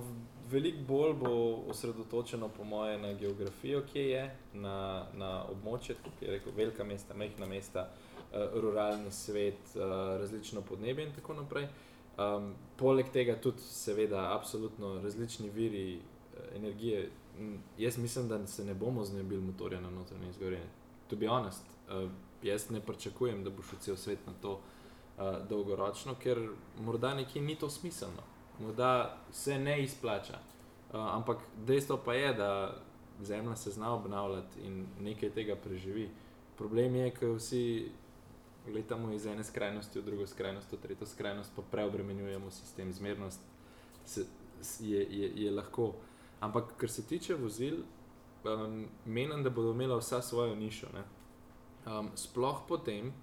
[0.52, 1.34] veliko bolj bo
[1.72, 7.14] osredotočeno, po moje, na geografijo, ki je, na, na območje, kot je rekel, velika mesta,
[7.18, 9.76] mehna mesta, uh, ruralni svet,
[10.20, 11.68] različno podnebje in tako naprej.
[12.14, 16.02] Um, poleg tega tudi, seveda, absolutno različni viri
[16.56, 17.10] energije.
[17.78, 20.70] Jaz mislim, da se ne bomo znebili motorja na notranje izgorjenje.
[21.08, 21.64] To bi honest.
[21.88, 22.12] Uh,
[22.44, 26.50] jaz ne pričakujem, da bo šel cel svet na to uh, dolgoročno, ker
[26.80, 30.40] morda nekje ni to smiselno morda se ne izplača.
[30.94, 32.78] Uh, ampak dejstvo pa je, da
[33.22, 36.10] zemlja se zna obnavljati in nekaj tega preživi.
[36.58, 37.92] Problem je, ker vsi
[38.68, 43.40] gledamo iz ene skrajnosti v drugo skrajnost, v tretjo skrajnost, pa preobremenjujemo sistem, zmernost
[44.06, 44.26] se,
[44.80, 45.94] je, je, je lahko.
[46.44, 47.78] Ampak kar se tiče vozil,
[48.44, 50.88] um, menim, da bodo imela vsa svojo nišo.
[51.86, 53.14] Um, sploh potem,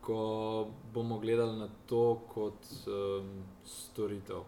[0.00, 4.46] ko bomo gledali na to kot um, storitev.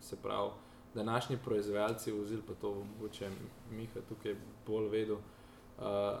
[0.00, 0.50] Se pravi,
[0.94, 3.30] današnji proizvajalci vozil, pa to mogoče
[3.70, 4.36] Miha tukaj
[4.66, 5.18] bolj vedo,
[5.78, 6.20] uh,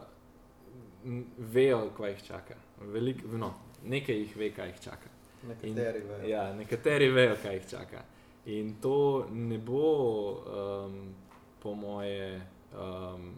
[1.38, 2.56] vejo, kaj jih čaka.
[2.80, 3.52] Velik, no,
[3.84, 5.12] nekaj jih ve, kaj jih čaka.
[5.48, 6.28] Nekateri In, vejo.
[6.28, 8.04] Ja, nekateri vejo, kaj jih čaka.
[8.46, 11.14] In to ne bo, um,
[11.62, 12.42] po moje,
[12.78, 13.32] um,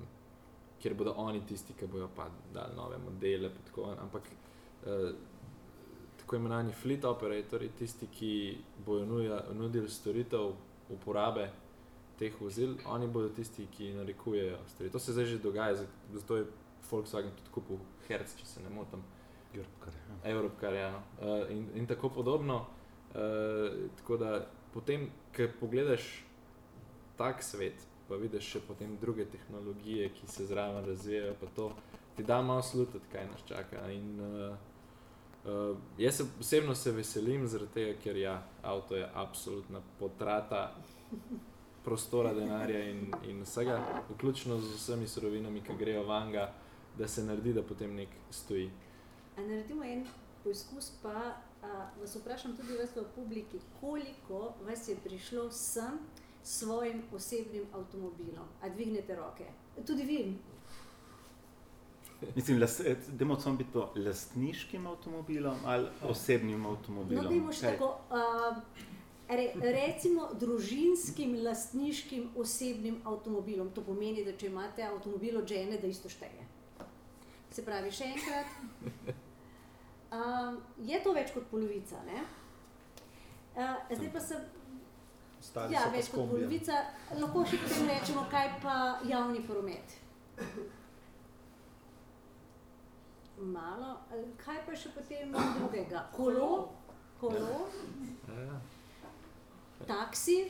[0.80, 3.50] ker bodo oni tisti, ki bodo pa dali nove modele.
[3.70, 4.28] Tako, ampak
[4.84, 5.14] uh,
[6.20, 8.32] tako imenovani fleet operatorji, tisti, ki
[8.86, 9.22] bodo
[9.54, 10.52] nudili storitev
[10.92, 11.48] uporabe
[12.18, 14.90] teh vozil, oni bodo tisti, ki narekujejo stvari.
[14.92, 16.44] To se zdaj že dogaja, zato je
[16.90, 19.02] Volkswagen tudi kupil Hertz, če se ne motim.
[19.54, 20.16] Europcar, ja.
[20.30, 20.92] Evropkar, ja.
[21.20, 22.66] Uh, in, in tako podobno.
[23.14, 26.24] Uh, tako da potem, ko pogledaš
[27.16, 27.74] tak svet,
[28.08, 31.72] pa vidiš še potem druge tehnologije, ki se zraven razvijajo, pa to
[32.16, 33.90] ti da malo slutiti, kaj nas čaka.
[33.92, 34.56] In, uh,
[35.44, 40.74] uh, jaz se osebno se veselim, zaradi tega, ker ja, avto je absolutna potrata
[41.84, 43.78] prostora, denarja in, in vsega,
[44.10, 46.50] vključno z vsemi surovinami, ki grejo vanga,
[46.98, 48.70] da se naredi, da potem nek stoji.
[49.36, 50.04] A naredimo en
[50.44, 51.36] poskus, pa
[52.00, 55.98] vas vprašam tudi vas v publiki, koliko vas je prišlo sem
[56.42, 58.46] s svojim osebnim avtomobilom?
[58.62, 59.44] A dvignete roke?
[59.86, 60.34] Tudi vi.
[62.34, 62.60] Mislim,
[63.08, 67.24] da moramo biti to lastniškim avtomobilom ali osebnim avtomobilom.
[67.24, 67.96] No, dajmo še tako.
[68.10, 68.60] a,
[69.28, 73.68] Re, recimo družinskim, lastniškim, osebnim avtomobilom.
[73.76, 76.46] To pomeni, da če imate avtomobil od žene, da isto šteje.
[77.52, 79.12] Se pravi, še enkrat,
[80.12, 82.00] um, je to več kot polovica.
[82.06, 82.22] Ne?
[83.58, 84.38] Uh, zdaj pa se,
[85.40, 86.80] Ostali ja, več kot polovica,
[87.18, 88.76] lahko še potem rečemo, kaj pa
[89.06, 89.96] javni promet.
[93.38, 93.92] Malo,
[94.40, 96.06] kaj pa še potem drugega?
[96.14, 96.68] Kolo,
[97.20, 97.68] kolo,
[98.28, 98.56] Ja.
[99.86, 100.40] taksi.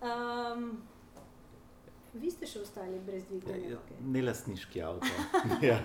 [0.00, 0.82] Um,
[2.14, 3.94] vi ste še ostali brez Ja, dvigovne ja, roke.
[4.02, 5.06] Ne lastniški avto.
[5.62, 5.78] ja.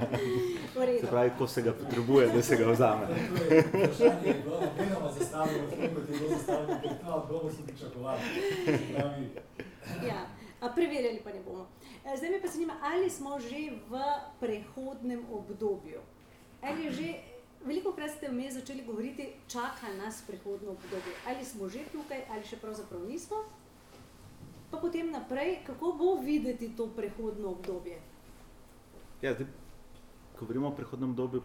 [0.99, 3.05] Se pravi, ko se ga potrebuje, da se ga vzame.
[3.05, 8.17] Vprašanje je bilo namenoma zastavljeno, kot je bilo zastavljeno, ker ta odgovor sem pričakoval.
[8.65, 9.29] Se Pravi,
[10.01, 10.25] Ja,
[10.59, 11.67] a preverjali pa ne bomo.
[12.03, 14.01] E, Zdaj me pa zanima, ali smo že v
[14.39, 16.01] prehodnem obdobju.
[16.61, 17.13] Ali že,
[17.61, 21.13] veliko krat ste vmes začeli govoriti, čaka nas prehodno obdobje.
[21.27, 23.43] Ali smo že tukaj, ali še pravzaprav nismo.
[24.75, 27.95] Pa potem naprej, kako bo videti to prehodno obdobje.
[29.21, 29.47] Ja, zdaj,
[30.35, 31.41] ko govorimo o prehodnem obdobju,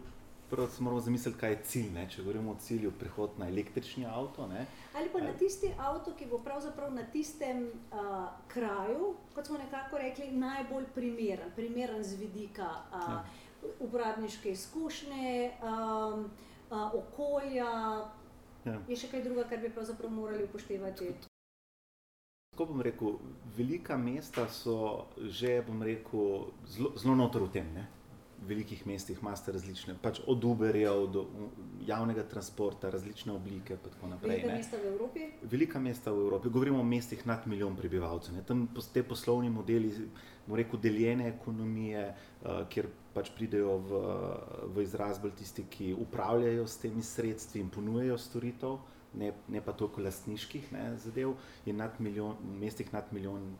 [0.49, 1.93] prvo se moramo zamisliti, kaj je cilj.
[1.95, 2.09] Ne?
[2.11, 4.65] Če govorimo o cilju prehod na električni avto, ne?
[4.97, 10.03] Ali pa na tisti avto, ki bo pravzaprav na tistem uh, kraju, kot smo nekako
[10.03, 13.23] rekli, najbolj primeren, primeren z vidika uh, Ja.
[13.79, 16.27] uporabniške izkušnje, um,
[16.67, 17.71] uh, okolja.
[18.65, 18.79] Ja.
[18.91, 21.13] Je še kaj druga, kar bi pravzaprav morali upoštevati?
[22.51, 23.13] Tako bom rekel,
[23.57, 27.69] velika mesta so že, bom rekel, zelo, zelo notor v tem.
[27.71, 27.85] Ne?
[28.41, 31.23] V velikih mestih imate različne, pač od Uberjev do
[31.87, 34.43] javnega transporta, različne oblike naprej.
[34.43, 34.57] Velika ne.
[34.57, 35.29] mesta v Evropi?
[35.47, 38.35] Velika mesta v Evropi, govorimo o mestih nad milijon prebivalcev.
[38.35, 38.43] Ne.
[38.43, 39.93] Tam te poslovni modeli,
[40.45, 42.03] bomo rekel, deljene ekonomije,
[42.43, 44.05] uh, kjer pač pridejo v,
[44.75, 48.81] v izraz bolj tisti, ki upravljajo s temi sredstvi in ponujejo storitev,
[49.13, 51.35] ne, ne pa toliko lastniških ne, zadev,
[51.65, 53.51] in nad milijon, v mestih nad milijon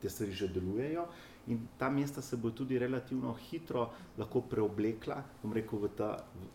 [0.00, 1.06] te stvari že delujejo.
[1.46, 6.10] In ta mesta se bo tudi relativno hitro lahko preoblekla, bom rekel, v ta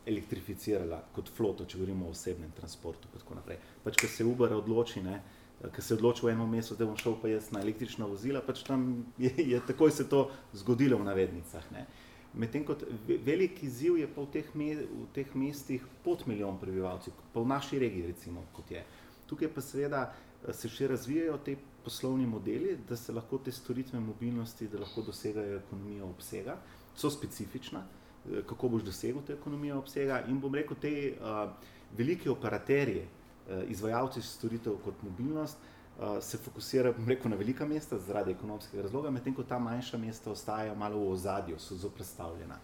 [0.06, 3.08] elektrificirala kot floto, če govorimo o osebnem transportu.
[3.12, 3.58] in tako naprej.
[3.84, 5.22] Pač, ker se Uber odloči, ne,
[5.62, 8.64] ker se odloči v enem mestu, da bom šel pa jaz na električna vozila, pač
[8.64, 11.72] tam je, je takoj se to zgodilo v navednicah.
[11.72, 11.88] Ne.
[12.36, 16.58] Medtem kot ve- velik izziv je pa v teh, me, v teh mestih pod milijon
[16.60, 18.84] prebivalcev, pa v naši regiji, recimo, kot je.
[19.28, 24.00] Tukaj pa seveda eh, se še razvijajo te poslovni modeli, da se lahko te storitve
[24.00, 26.58] mobilnosti, da lahko dosegajo ekonomijo obsega,
[26.96, 30.24] so specifična, eh, kako boš dosegel te ekonomijo obsega.
[30.28, 31.54] In bom rekel, te uh,
[31.96, 35.75] veliki operaterji, uh, izvajalci storitev kot mobilnost, uh,
[36.22, 40.32] se fokusirajo bom rekel, na velika mesta zaradi ekonomskega razloga, medtem ko ta manjša mesta
[40.32, 42.58] ostajajo malo v ozadju, so zoprstavljena.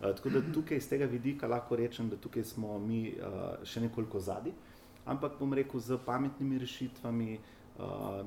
[0.00, 3.80] Uh, tako da tukaj iz tega vidika lahko rečem, da tukaj smo mi uh, še
[3.80, 4.52] nekoliko zadnji,
[5.04, 8.20] ampak bom rekel, z pametnimi rešitvami uh,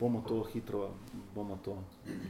[0.00, 0.90] bomo to hitro
[1.34, 1.76] bomo to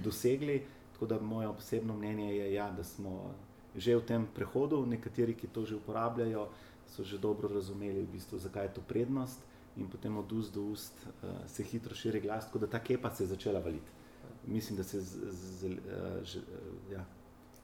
[0.05, 0.63] dosegli.
[0.93, 3.33] Tako da moje osebno mnenje je, ja, da smo
[3.77, 6.49] že v tem prehodu, nekateri, ki to že uporabljajo,
[6.91, 9.41] so že dobro razumeli, v bistvu, zakaj je to prednost,
[9.77, 13.15] in potem od ust do ust uh, se hitro širi glas, tako da ta kepa
[13.15, 13.99] se je začela valiti.
[14.47, 17.05] Mislim, da se z, z, uh, že, uh, ja.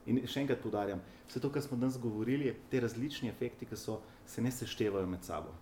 [0.07, 3.99] In še enkrat poudarjam, vse to, kar smo danes govorili, te različni efekti, ki so,
[4.27, 5.55] se ne seštevajo med sabo,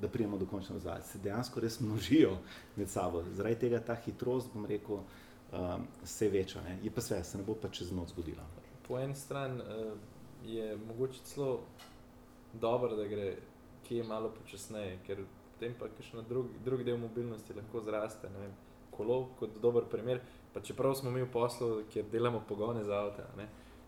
[0.00, 2.34] da prijemo do končne razvale, se dejansko res množijo
[2.76, 3.22] med sabo.
[3.32, 6.60] Zaradi tega ta hitrost, bom rekel, um, se veča.
[6.68, 6.76] Ne?
[6.84, 8.44] Je pa sve, se ne bo pa čez noč zgodila.
[8.84, 9.96] Po eni strani uh,
[10.44, 11.62] je mogoče celo
[12.52, 13.36] dobro, da gre
[13.88, 15.24] kje malo počasneje, ker
[15.56, 18.28] potem pa še na drug, drug del mobilnosti lahko zraste.
[18.36, 18.52] Vem,
[18.92, 20.20] kolo kot dober primer.
[20.52, 23.24] Pa čeprav smo mi v poslu, kjer delamo pogone za avto,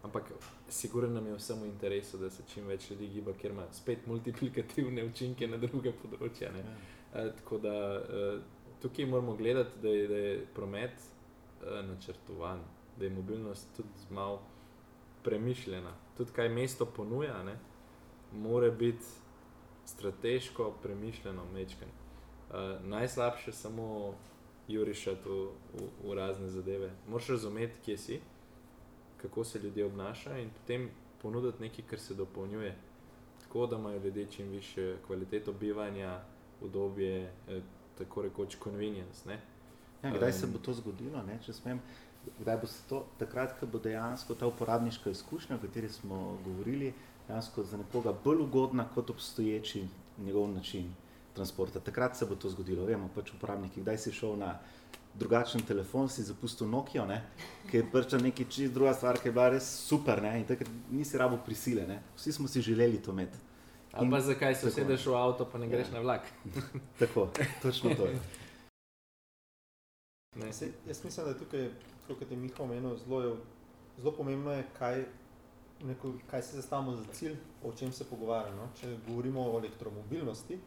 [0.04, 0.32] ampak
[0.68, 4.06] sigurno nam je vsem v interesu, da se čim več ljudi giba, ker ima spet
[4.06, 6.52] multiplikativne učinke na druge področja.
[6.52, 6.64] Ne.
[7.14, 8.40] Eh, tako da eh,
[8.82, 12.60] tukaj moramo gledati, da je, da je promet eh, načrtovan
[12.98, 14.42] da je mobilnost tudi malo
[15.24, 15.94] premišljena.
[16.16, 17.58] Tudi kaj mesto ponuja, ne,
[18.32, 19.04] mora biti
[19.88, 21.88] strateško premišljeno, mečken.
[21.88, 22.54] Uh,
[22.86, 24.14] najslabše je samo
[24.68, 26.90] jurišati v, v, v razne zadeve.
[27.08, 28.20] Moraš razumeti, kje si,
[29.22, 30.90] kako se ljudje obnašajo in potem
[31.22, 32.76] ponuditi nekaj, kar se dopolnjuje.
[33.42, 36.20] Tako da imajo ljudje čim više kvaliteto bivanja,
[36.60, 37.60] udobje, eh,
[37.98, 39.28] tako rekoč convenience.
[39.28, 39.40] Ne?
[40.02, 41.22] Ja, kdaj se bo to zgodilo?
[41.22, 41.80] Ne, če smem,
[42.38, 46.92] kdaj bo se to, takrat, ko bo dejansko ta uporabniška izkušnja, o kateri smo govorili,
[47.28, 49.84] dejansko za nekoga bolj ugodna kot obstoječi
[50.18, 50.94] njegov način
[51.34, 51.80] transporta.
[51.80, 52.84] Takrat se bo to zgodilo.
[52.84, 54.58] Vemo pač uporabniki, kdaj si šel na
[55.14, 57.22] drugačen telefon, si zapustil Nokia, ne,
[57.70, 60.70] ki je pač nekaj čist druga stvar, ki je bila res super ne, in takrat
[60.90, 61.86] nisi rabo prisile.
[61.86, 62.00] Ne.
[62.16, 63.38] Vsi smo si želeli to imeti.
[63.92, 65.94] Ali pa zakaj se sedeš v avto, pa ne greš ja.
[65.94, 66.28] na vlak?
[67.00, 67.28] tako,
[67.62, 68.18] točno to je.
[70.52, 71.70] Se, jaz mislim, da je tukaj,
[72.06, 73.36] kot je Miha omenil, zelo,
[73.98, 75.04] zelo pomembno je, kaj,
[75.84, 78.56] neko, kaj se zastavimo za cilj, o čem se pogovarjamo.
[78.62, 78.68] No?
[78.80, 80.58] Če govorimo o elektromobilnosti,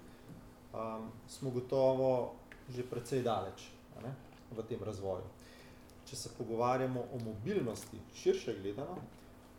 [0.74, 2.34] um, smo gotovo
[2.70, 3.66] že precej daleč
[4.04, 4.14] ne?
[4.56, 5.26] v tem razvoju.
[6.06, 8.98] Če se pogovarjamo o mobilnosti, širše gledano,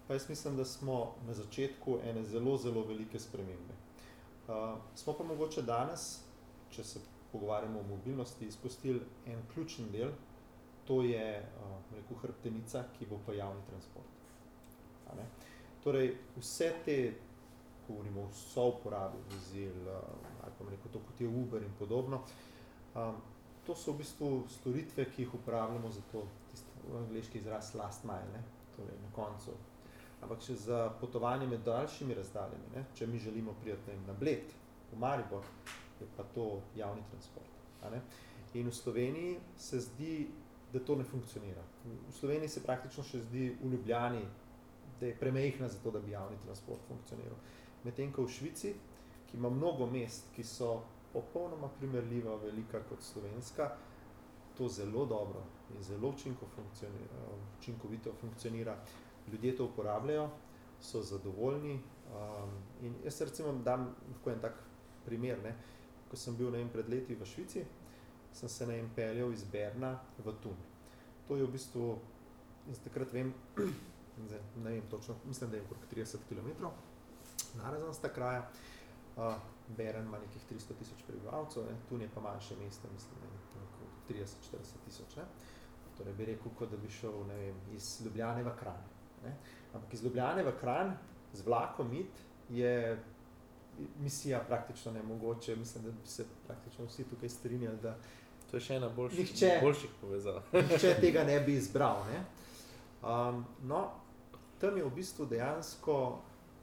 [0.09, 3.75] pa jaz mislim, da smo na začetku ene zelo, zelo velike spremembe.
[4.49, 6.23] Uh, smo pa mogoče danes,
[6.71, 7.01] če se
[7.33, 10.11] pogovarjamo o mobilnosti, izpustili en ključen del,
[10.85, 14.22] to je uh, rekel, hrbtenica, ki bo pa javni transport.
[15.17, 15.27] Ne?
[15.85, 16.97] Torej, vse te,
[17.89, 19.99] govorimo o so uporabi vozil, uh,
[20.45, 22.23] ali pa rekel, to kot je Uber in podobno,
[22.95, 23.17] um,
[23.67, 28.05] to so v bistvu storitve, ki jih uporabljamo za to, tisto, v angliški izraz last
[28.05, 28.43] mile, ne?
[28.77, 29.55] torej na koncu.
[30.23, 32.85] Ampak če za potovanje med daljšimi razdaljami, ne?
[32.95, 34.55] če mi želimo prijeti na Bled,
[34.93, 35.43] v Maribor,
[36.01, 37.49] je pa to javni transport.
[38.55, 40.29] In v Sloveniji se zdi,
[40.73, 41.63] da to ne funkcionira.
[41.85, 44.23] V Sloveniji se praktično še zdi v Ljubljani,
[45.07, 47.37] je premehna za to, da bi javni transport funkcioniral.
[47.85, 48.75] Medtem ko v Švici,
[49.31, 53.71] ki ima mnogo mest, ki so popolnoma primerljiva, velika kot slovenska,
[54.59, 55.43] to zelo dobro
[55.77, 57.27] in zelo učinko funkcionira,
[57.59, 58.77] učinkovito funkcionira.
[59.33, 60.31] Ljudje to uporabljajo,
[60.83, 62.51] so zadovoljni um,
[62.83, 63.95] in jaz recimo dam
[64.27, 64.55] en tak
[65.05, 65.55] primer, ne,
[66.11, 67.65] ko sem bil vem, pred leti v Švici,
[68.33, 70.57] sem se vem, peljal iz Berna v Tun.
[71.29, 71.99] To je v bistvu,
[72.69, 73.33] in takrat vem,
[74.27, 76.67] zdaj, ne vem točno, mislim, da je okrog 30 km
[77.63, 78.49] narazan sta kraja.
[79.17, 79.35] Uh,
[79.77, 81.77] Beren ima nekih 300 tisoč prebivalcev, ne?
[81.89, 85.19] Tun je pa manjše mesto, mislim, da je 30-40 tisoč.
[85.99, 88.85] Torej bi rekel, kot da bi šel ne vem, iz Ljubljane v Kranj.
[89.25, 89.37] Ne?
[89.75, 90.93] Ampak iz Ljubljane v Kranj
[91.33, 92.99] z vlakom it je
[94.01, 95.57] misija praktično nemogoče.
[95.57, 97.97] Mislim, da bi se praktično vsi tukaj strinjali, da
[98.51, 100.43] to je še ena boljši, nihče, boljših povezav.
[100.53, 102.05] nihče tega ne bi izbral.
[102.13, 102.25] Ne?
[103.03, 103.91] Um, no,
[104.59, 105.97] tam je v bistvu dejansko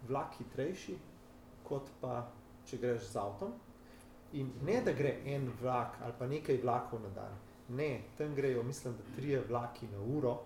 [0.08, 0.96] vlak hitrejši,
[1.68, 2.22] kot pa
[2.66, 3.54] če greš z avtom.
[4.40, 7.36] In ne, da gre en vlak ali pa nekaj vlakov na dan.
[7.76, 10.38] Ne, tam grejo, mislim, da trije vlaki na uro,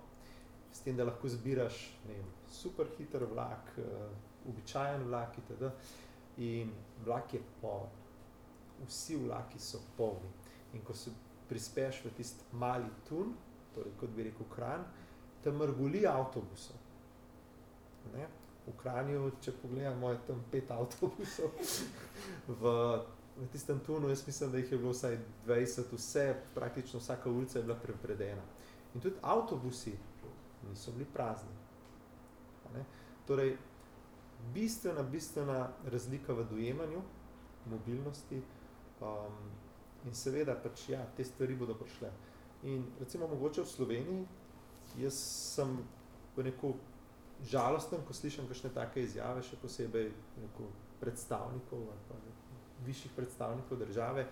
[0.73, 5.69] s tem, da lahko zbiraš ne vem, super hiter vlak, uh, običajen vlak itd
[6.37, 6.71] in
[7.05, 7.91] vlak je poln.
[8.87, 10.31] Vsi vlaki so polni.
[10.73, 11.11] In ko se
[11.49, 13.35] prispeš v tisti mali tun,
[13.75, 14.83] torej kot bi rekel kran,
[15.43, 16.77] tam mrguli avtobusov.
[18.13, 18.27] Ne?
[18.67, 21.51] V Kranju, če pogledamo, je tam pet avtobusov.
[22.61, 22.73] v,
[23.37, 25.17] v tistem tunu, jaz mislim, da jih je bilo vsaj
[25.47, 26.25] 20, vse,
[26.55, 28.43] praktično vsaka ulica je bila prepredena.
[28.93, 29.97] In tudi avtobusi
[30.69, 31.51] niso bili prazni.
[32.73, 32.85] Ne?
[33.27, 33.57] Torej,
[34.53, 37.01] bistvena, bistvena razlika v dojemanju
[37.69, 38.41] mobilnosti.
[39.01, 39.51] Um,
[40.05, 42.09] in seveda, pač, ja, te stvari bodo prišle.
[42.71, 44.25] In recimo, mogoče v Sloveniji,
[44.99, 45.17] jaz
[45.55, 45.77] sem
[46.37, 46.73] neko
[47.49, 50.09] žalosten, ko slišim kakšne take izjave, še posebej
[50.41, 50.69] neko
[51.01, 52.19] predstavnikov ali pa
[52.85, 54.27] višjih predstavnikov države,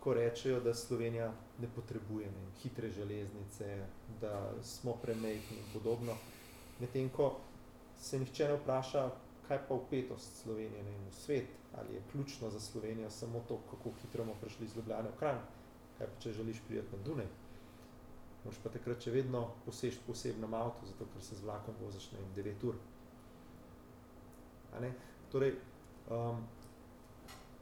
[0.00, 3.84] ko rečejo, da Slovenija ne potrebuje ne, hitre železnice,
[4.20, 6.16] da smo premejhni in podobno.
[6.80, 7.34] Medtem ko
[8.00, 9.10] se nihče ne vpraša,
[9.48, 13.92] kaj pa upetost Slovenije ne, v svet, ali je ključno za Slovenijo samo to, kako
[14.02, 15.42] hitro bomo prišli iz Ljubljane v Kranj,
[15.98, 17.26] kaj pa če želiš prijeti na Dunaj.
[18.44, 22.08] Moš pa takrat še vedno posež po osebnem avtu, zato ker se z vlakom voziš
[22.14, 22.78] na 9 ur.
[24.80, 24.92] Ne?
[25.30, 25.52] Torej,
[26.08, 26.40] um,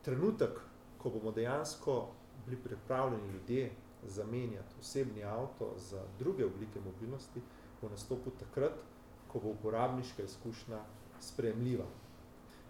[0.06, 0.60] trenutek,
[0.98, 1.98] ko bomo dejansko
[2.46, 3.70] bili pripravljeni ljudje
[4.06, 7.42] zamenjati osebni avto za druge oblike mobilnosti,
[7.82, 8.78] bo nastopil takrat,
[9.28, 10.78] ko bo uporabniška izkušnja
[11.20, 11.84] sprejemljiva.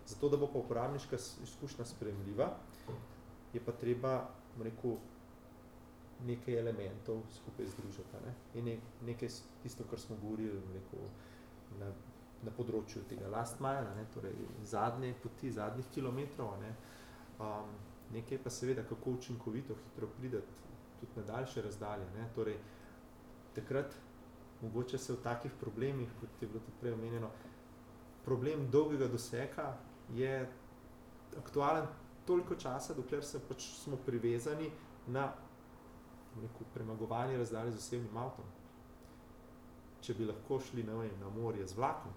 [0.06, 2.56] Zato, da bo pa uporabniška izkušnja sprejemljiva,
[3.52, 4.28] je pa treba
[4.62, 4.96] rekel,
[6.26, 8.22] nekaj elementov skupaj združiti.
[8.26, 8.34] Ne?
[8.54, 8.76] In ne,
[9.06, 9.28] nekaj
[9.62, 11.04] tisto, kar smo govorili rekel,
[11.78, 11.90] na,
[12.42, 14.06] na področju tega last mile, ne?
[14.14, 14.34] torej
[14.66, 16.72] zadnje poti, zadnjih kilometrov, ne?
[17.38, 17.70] Um,
[18.12, 20.58] nekaj pa seveda, kako učinkovito, hitro prideti
[21.00, 22.06] tudi na daljše razdalje.
[22.16, 22.28] Ne?
[22.34, 22.56] Torej,
[23.54, 23.94] takrat
[24.62, 27.30] mogoče se v takih problemih, kot je bilo tudi prej omenjeno,
[28.24, 29.76] problem dolgega doseka
[30.14, 30.48] je
[31.38, 31.86] aktualen
[32.26, 34.70] toliko časa, dokler se pač smo privezani
[35.06, 35.30] na
[36.42, 38.44] neko premagovanje razdalje z osebnim avtom.
[40.00, 42.12] Če bi lahko šli na, vem, na morje z vlakom,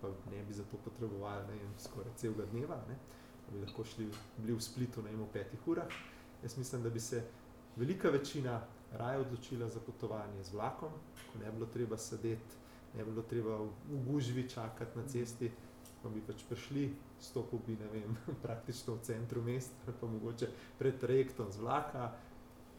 [0.00, 2.98] pa ne bi za to potrebovali ne, skoraj celega dneva, ne,
[3.52, 4.08] bi lahko šli,
[4.38, 5.98] bili v Splitu na v petih urah,
[6.42, 7.22] jaz mislim, da bi se
[7.76, 8.60] velika večina
[8.92, 10.92] raje odločila za potovanje z vlakom,
[11.32, 12.56] ko ne bi bilo treba sedeti,
[12.94, 15.50] ne bi bilo treba v gužvi čakati na cesti,
[16.02, 16.90] pa bi pač prišli,
[17.20, 20.48] stopil bi, ne vem, praktično v centru mesta, ali pa mogoče
[20.78, 22.12] pred trajektom z vlaka,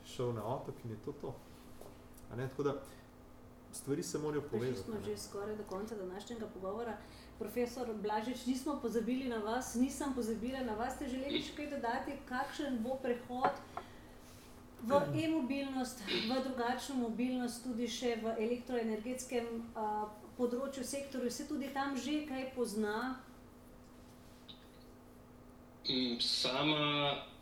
[0.06, 1.36] šel na otok in je to to.
[2.32, 2.76] A ne, tako da
[3.72, 4.91] stvari se morajo povezati.
[4.91, 6.98] Prišli smo že skoraj do konca današnjega pogovora.
[7.40, 10.95] Profesor Blažič, nismo pozabili na vas, nisem pozabila na vas.
[10.95, 13.52] Ste želeli še kaj dodati, kakšen bo prehod
[14.86, 20.07] v e-mobilnost, v drugačno mobilnost, tudi še v elektroenergetskem uh,
[20.38, 23.18] področju, sektorju, se tudi tam že kaj pozna?
[25.90, 27.34] Mm, sama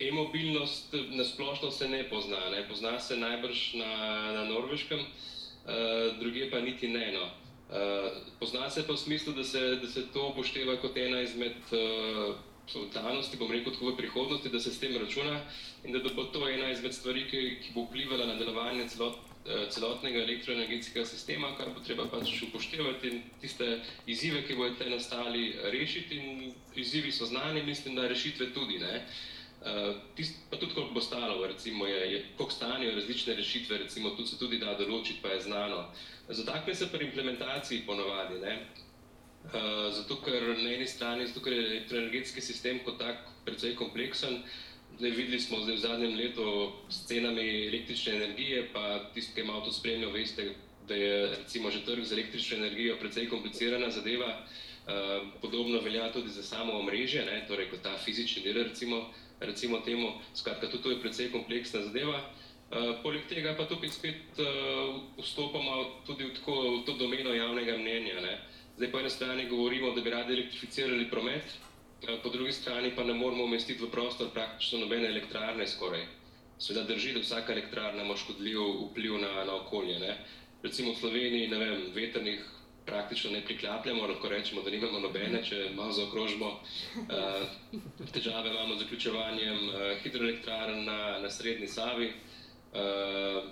[0.00, 2.50] e-mobilnost na splošno se ne pozna.
[2.50, 2.68] Ne.
[2.68, 3.92] Pozna se najbrž na,
[4.32, 7.12] na norveškem, uh, druge pa niti ne.
[7.12, 7.24] No.
[7.68, 8.10] Uh,
[8.40, 12.34] pozna se pa v smislu, da se, da se to upošteva kot ena izmed uh,
[12.94, 15.40] danosti, bom rekel, tako v prihodnosti, da se s tem računa
[15.84, 19.16] in da, bo to ena izmed stvari, ki, ki bo vplivala na delovanje celot,
[19.46, 24.90] eh, celotnega elektroenergetskega sistema, kar bo treba pač upoštevati in tiste izzive, ki bodo te
[24.90, 28.78] nastali, rešiti in izzivi so znani, mislim, da rešitve tudi.
[28.78, 28.96] Ne.
[28.96, 29.37] Uh,
[30.14, 34.28] tist, pa tudi, koliko bo stalo, recimo, je, je, koliko stanijo različne rešitve, recimo, tudi
[34.28, 35.86] se tudi da določiti, pa je znano.
[36.28, 38.38] Zatakne se pri implementaciji ponovadi.
[38.40, 38.58] Ne.
[39.48, 44.42] Eh, zato, ker na eni strani zato, ker je elektroenergetski sistem kot tak precej kompleksen.
[44.98, 46.46] Zdaj, videli smo zdaj v zadnjem letu
[46.90, 50.50] s cenami električne energije, pa tisti, ki ima to spremljal, veste,
[50.88, 54.42] da je recimo že trg z električno energijo precej komplicirana zadeva.
[54.88, 59.02] Uh, podobno velja tudi za samo omrežje, ne, torej kot ta fizični del, recimo,
[59.40, 60.12] recimo temu.
[60.34, 62.20] Skratka, tudi to je precej kompleksna zadeva.
[62.68, 67.78] Uh, poleg tega pa tukaj spet uh, vstopamo tudi v, tako, v to domeno javnega
[67.80, 68.20] mnenja.
[68.20, 68.34] Ne.
[68.76, 71.42] Zdaj, po eni strani govorimo, da bi radi elektrificirali promet,
[72.02, 76.04] eh, po drugi strani pa ne moramo umestiti v prostor praktično nobene elektrarne skoraj.
[76.58, 78.60] Sveda drži, da vsaka elektrarna ima škodljiv
[78.90, 79.98] vpliv na, na okolje.
[79.98, 80.14] Ne?
[80.62, 82.44] Recimo v Sloveniji, ne vem, veternih
[82.88, 86.50] praktično ne priklapljamo, lahko rečemo, da nimamo nobene, če malo zaokrožimo.
[87.04, 92.12] Uh, težave imamo z zaključevanjem uh, hidroelektrarn na, na srednji Savi.
[92.72, 93.44] Uh,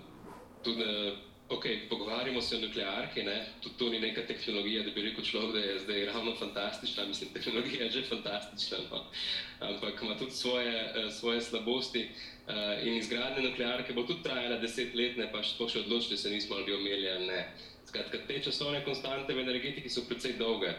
[0.65, 0.85] tudi,
[1.49, 3.23] Ok, pogovarjamo se o nuklearki,
[3.61, 7.05] tudi to ni neka tehnologija, da bi rekel človek, da je zdaj ravno fantastična.
[7.05, 9.05] Mislim, tehnologija je že fantastična, no?
[9.61, 12.11] ampak ima tudi svoje, eh, svoje slabosti.
[12.49, 16.57] Eh, in izgradnja nuklearke bo tudi trajala deset let, ne pa še odločili se nismo,
[16.57, 17.49] ali bi omeli ali ne.
[17.87, 20.73] Skratka, te časovne konstante v energetiki so precej dolge.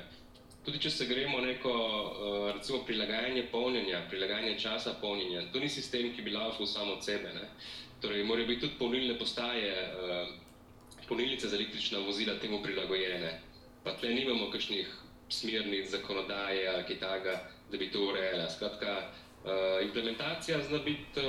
[0.66, 6.12] Tudi če se gremo neko eh, recimo, prilagajanje polnjenja, prilagajanje časa polnjenja, to ni sistem,
[6.16, 7.32] ki bi laufal samo od sebe.
[7.34, 7.48] Ne?
[8.04, 9.72] Torej, morajo biti tudi polnilne postaje
[11.08, 13.32] polnilnice za električna vozila temu prilagojene.
[13.84, 14.88] Pa tle nimamo kakšnih
[15.30, 17.38] smernic zakonodaje ali kaj takega,
[17.72, 18.50] da bi to urejala.
[18.50, 21.24] Skratka, uh, implementacija zna biti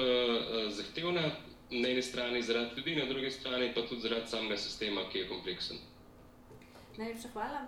[0.71, 1.31] zahtevna
[1.71, 5.29] na eni strani zaradi ljudi, na drugi strani pa tudi zaradi samega sistema, ki je
[5.29, 5.77] kompleksen.
[6.97, 7.67] Najlepša hvala.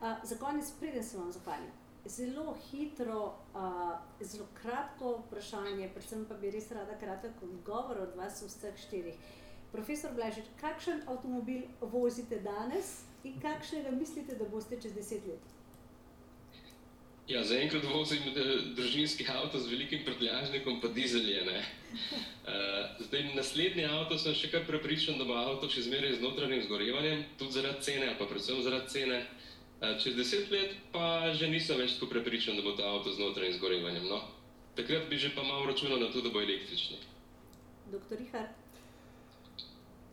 [0.00, 1.70] Uh, za konec preden se vam zahvalim.
[2.06, 8.42] Zelo hitro, uh, zelo kratko vprašanje, predvsem pa bi res rada kratek odgovor od vas
[8.42, 9.14] vseh štirih.
[9.72, 15.44] Profesor Blažič, kakšen avtomobil vozite danes in kakšnega mislite, da boste čez deset let?
[17.30, 21.62] Ja, zaenkrat vozim eh, družinski avto z velikim prtljažnikom, pa dizelje.
[21.90, 26.62] Uh, zdaj, naslednji avto sem še kar prepričan, da bo avto še zmeraj z notranjim
[26.66, 29.20] zgorevanjem, tudi zaradi cene, pa predvsem zaradi cene.
[29.80, 33.22] Uh, čez deset let pa že nisem več tako prepričan, da bo to avto z
[33.22, 34.06] notranjim zgorevanjem.
[34.12, 34.22] No?
[34.78, 37.00] Takrat bi že pa malo računal na to, da bo električni.
[37.90, 38.54] Doktor Richard.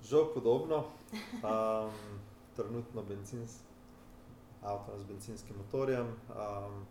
[0.08, 0.88] Žal podobno,
[1.44, 1.98] um,
[2.58, 3.62] trenutno benzins,
[4.64, 6.16] avto z benzinskim motorjem.
[6.32, 6.88] Um,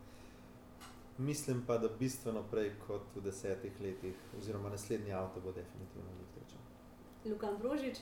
[1.19, 6.61] mislim pa, da bistveno prej kot v desetih letih, oziroma naslednji avto bo definitivno električen.
[7.25, 7.99] Lukan Brožič.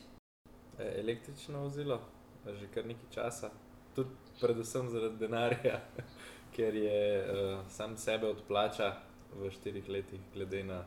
[0.79, 2.01] E, električno vozilo,
[2.47, 3.51] že kar nekaj časa,
[3.95, 4.11] tudi
[4.41, 5.81] predvsem zaradi denarja,
[6.57, 8.93] ker je uh, sam sebe odplača
[9.35, 10.85] v štirih letih, glede na,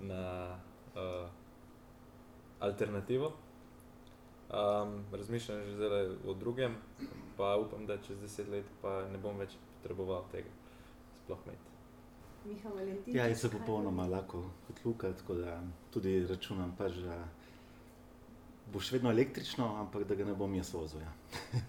[0.00, 0.56] na
[0.94, 1.28] uh,
[2.60, 3.32] alternativo.
[4.46, 6.76] Um, razmišljam že zdaj o drugem,
[7.36, 10.65] pa upam, da čez deset let pa ne bom več potreboval tega
[11.26, 11.72] sploh imeti.
[12.46, 13.16] Miha Valentin.
[13.16, 15.58] Ja, jaz sem popolnoma lahko kot Luka, tako da
[15.90, 17.16] tudi računam, pač, da
[18.70, 21.02] bo še vedno električno, ampak da ga ne bom jaz vozil.
[21.02, 21.14] Ja.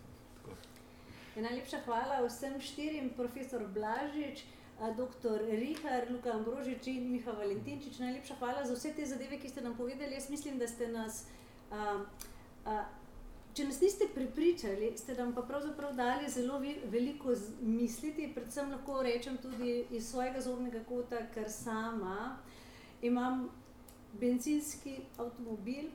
[1.37, 4.39] Ja, najlepša hvala vsem štirim, profesor Blažič,
[4.81, 5.43] a, dr.
[5.45, 7.99] Rihar, Luka Ambrožič in Miha Valentinčič.
[8.01, 10.17] Najlepša hvala za vse te zadeve, ki ste nam povedali.
[10.17, 11.27] Jaz mislim, da ste nas.
[11.69, 12.01] A,
[12.65, 12.79] a,
[13.57, 19.01] Če nas niste pripričali, ste nam pa pravzaprav dali zelo ve- veliko misliti, predvsem lahko
[19.01, 22.37] rečem tudi iz svojega zornega kota, ker sama
[23.01, 23.47] imam
[24.13, 25.89] benzinski avtomobil,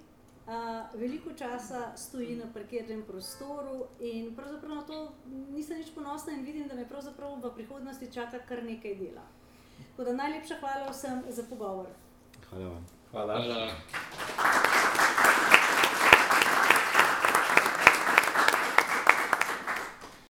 [0.47, 0.57] a,
[0.95, 5.13] veliko časa stoji na parkirnem prostoru in pravzaprav na to
[5.55, 9.23] nisem nič ponosna in vidim, da me pravzaprav v prihodnosti čaka kar nekaj dela.
[9.91, 11.87] Tako da najlepša hvala vsem za pogovor.
[12.51, 12.87] Hvala vam.
[13.13, 13.39] Hvala.
[13.39, 14.62] Hvala.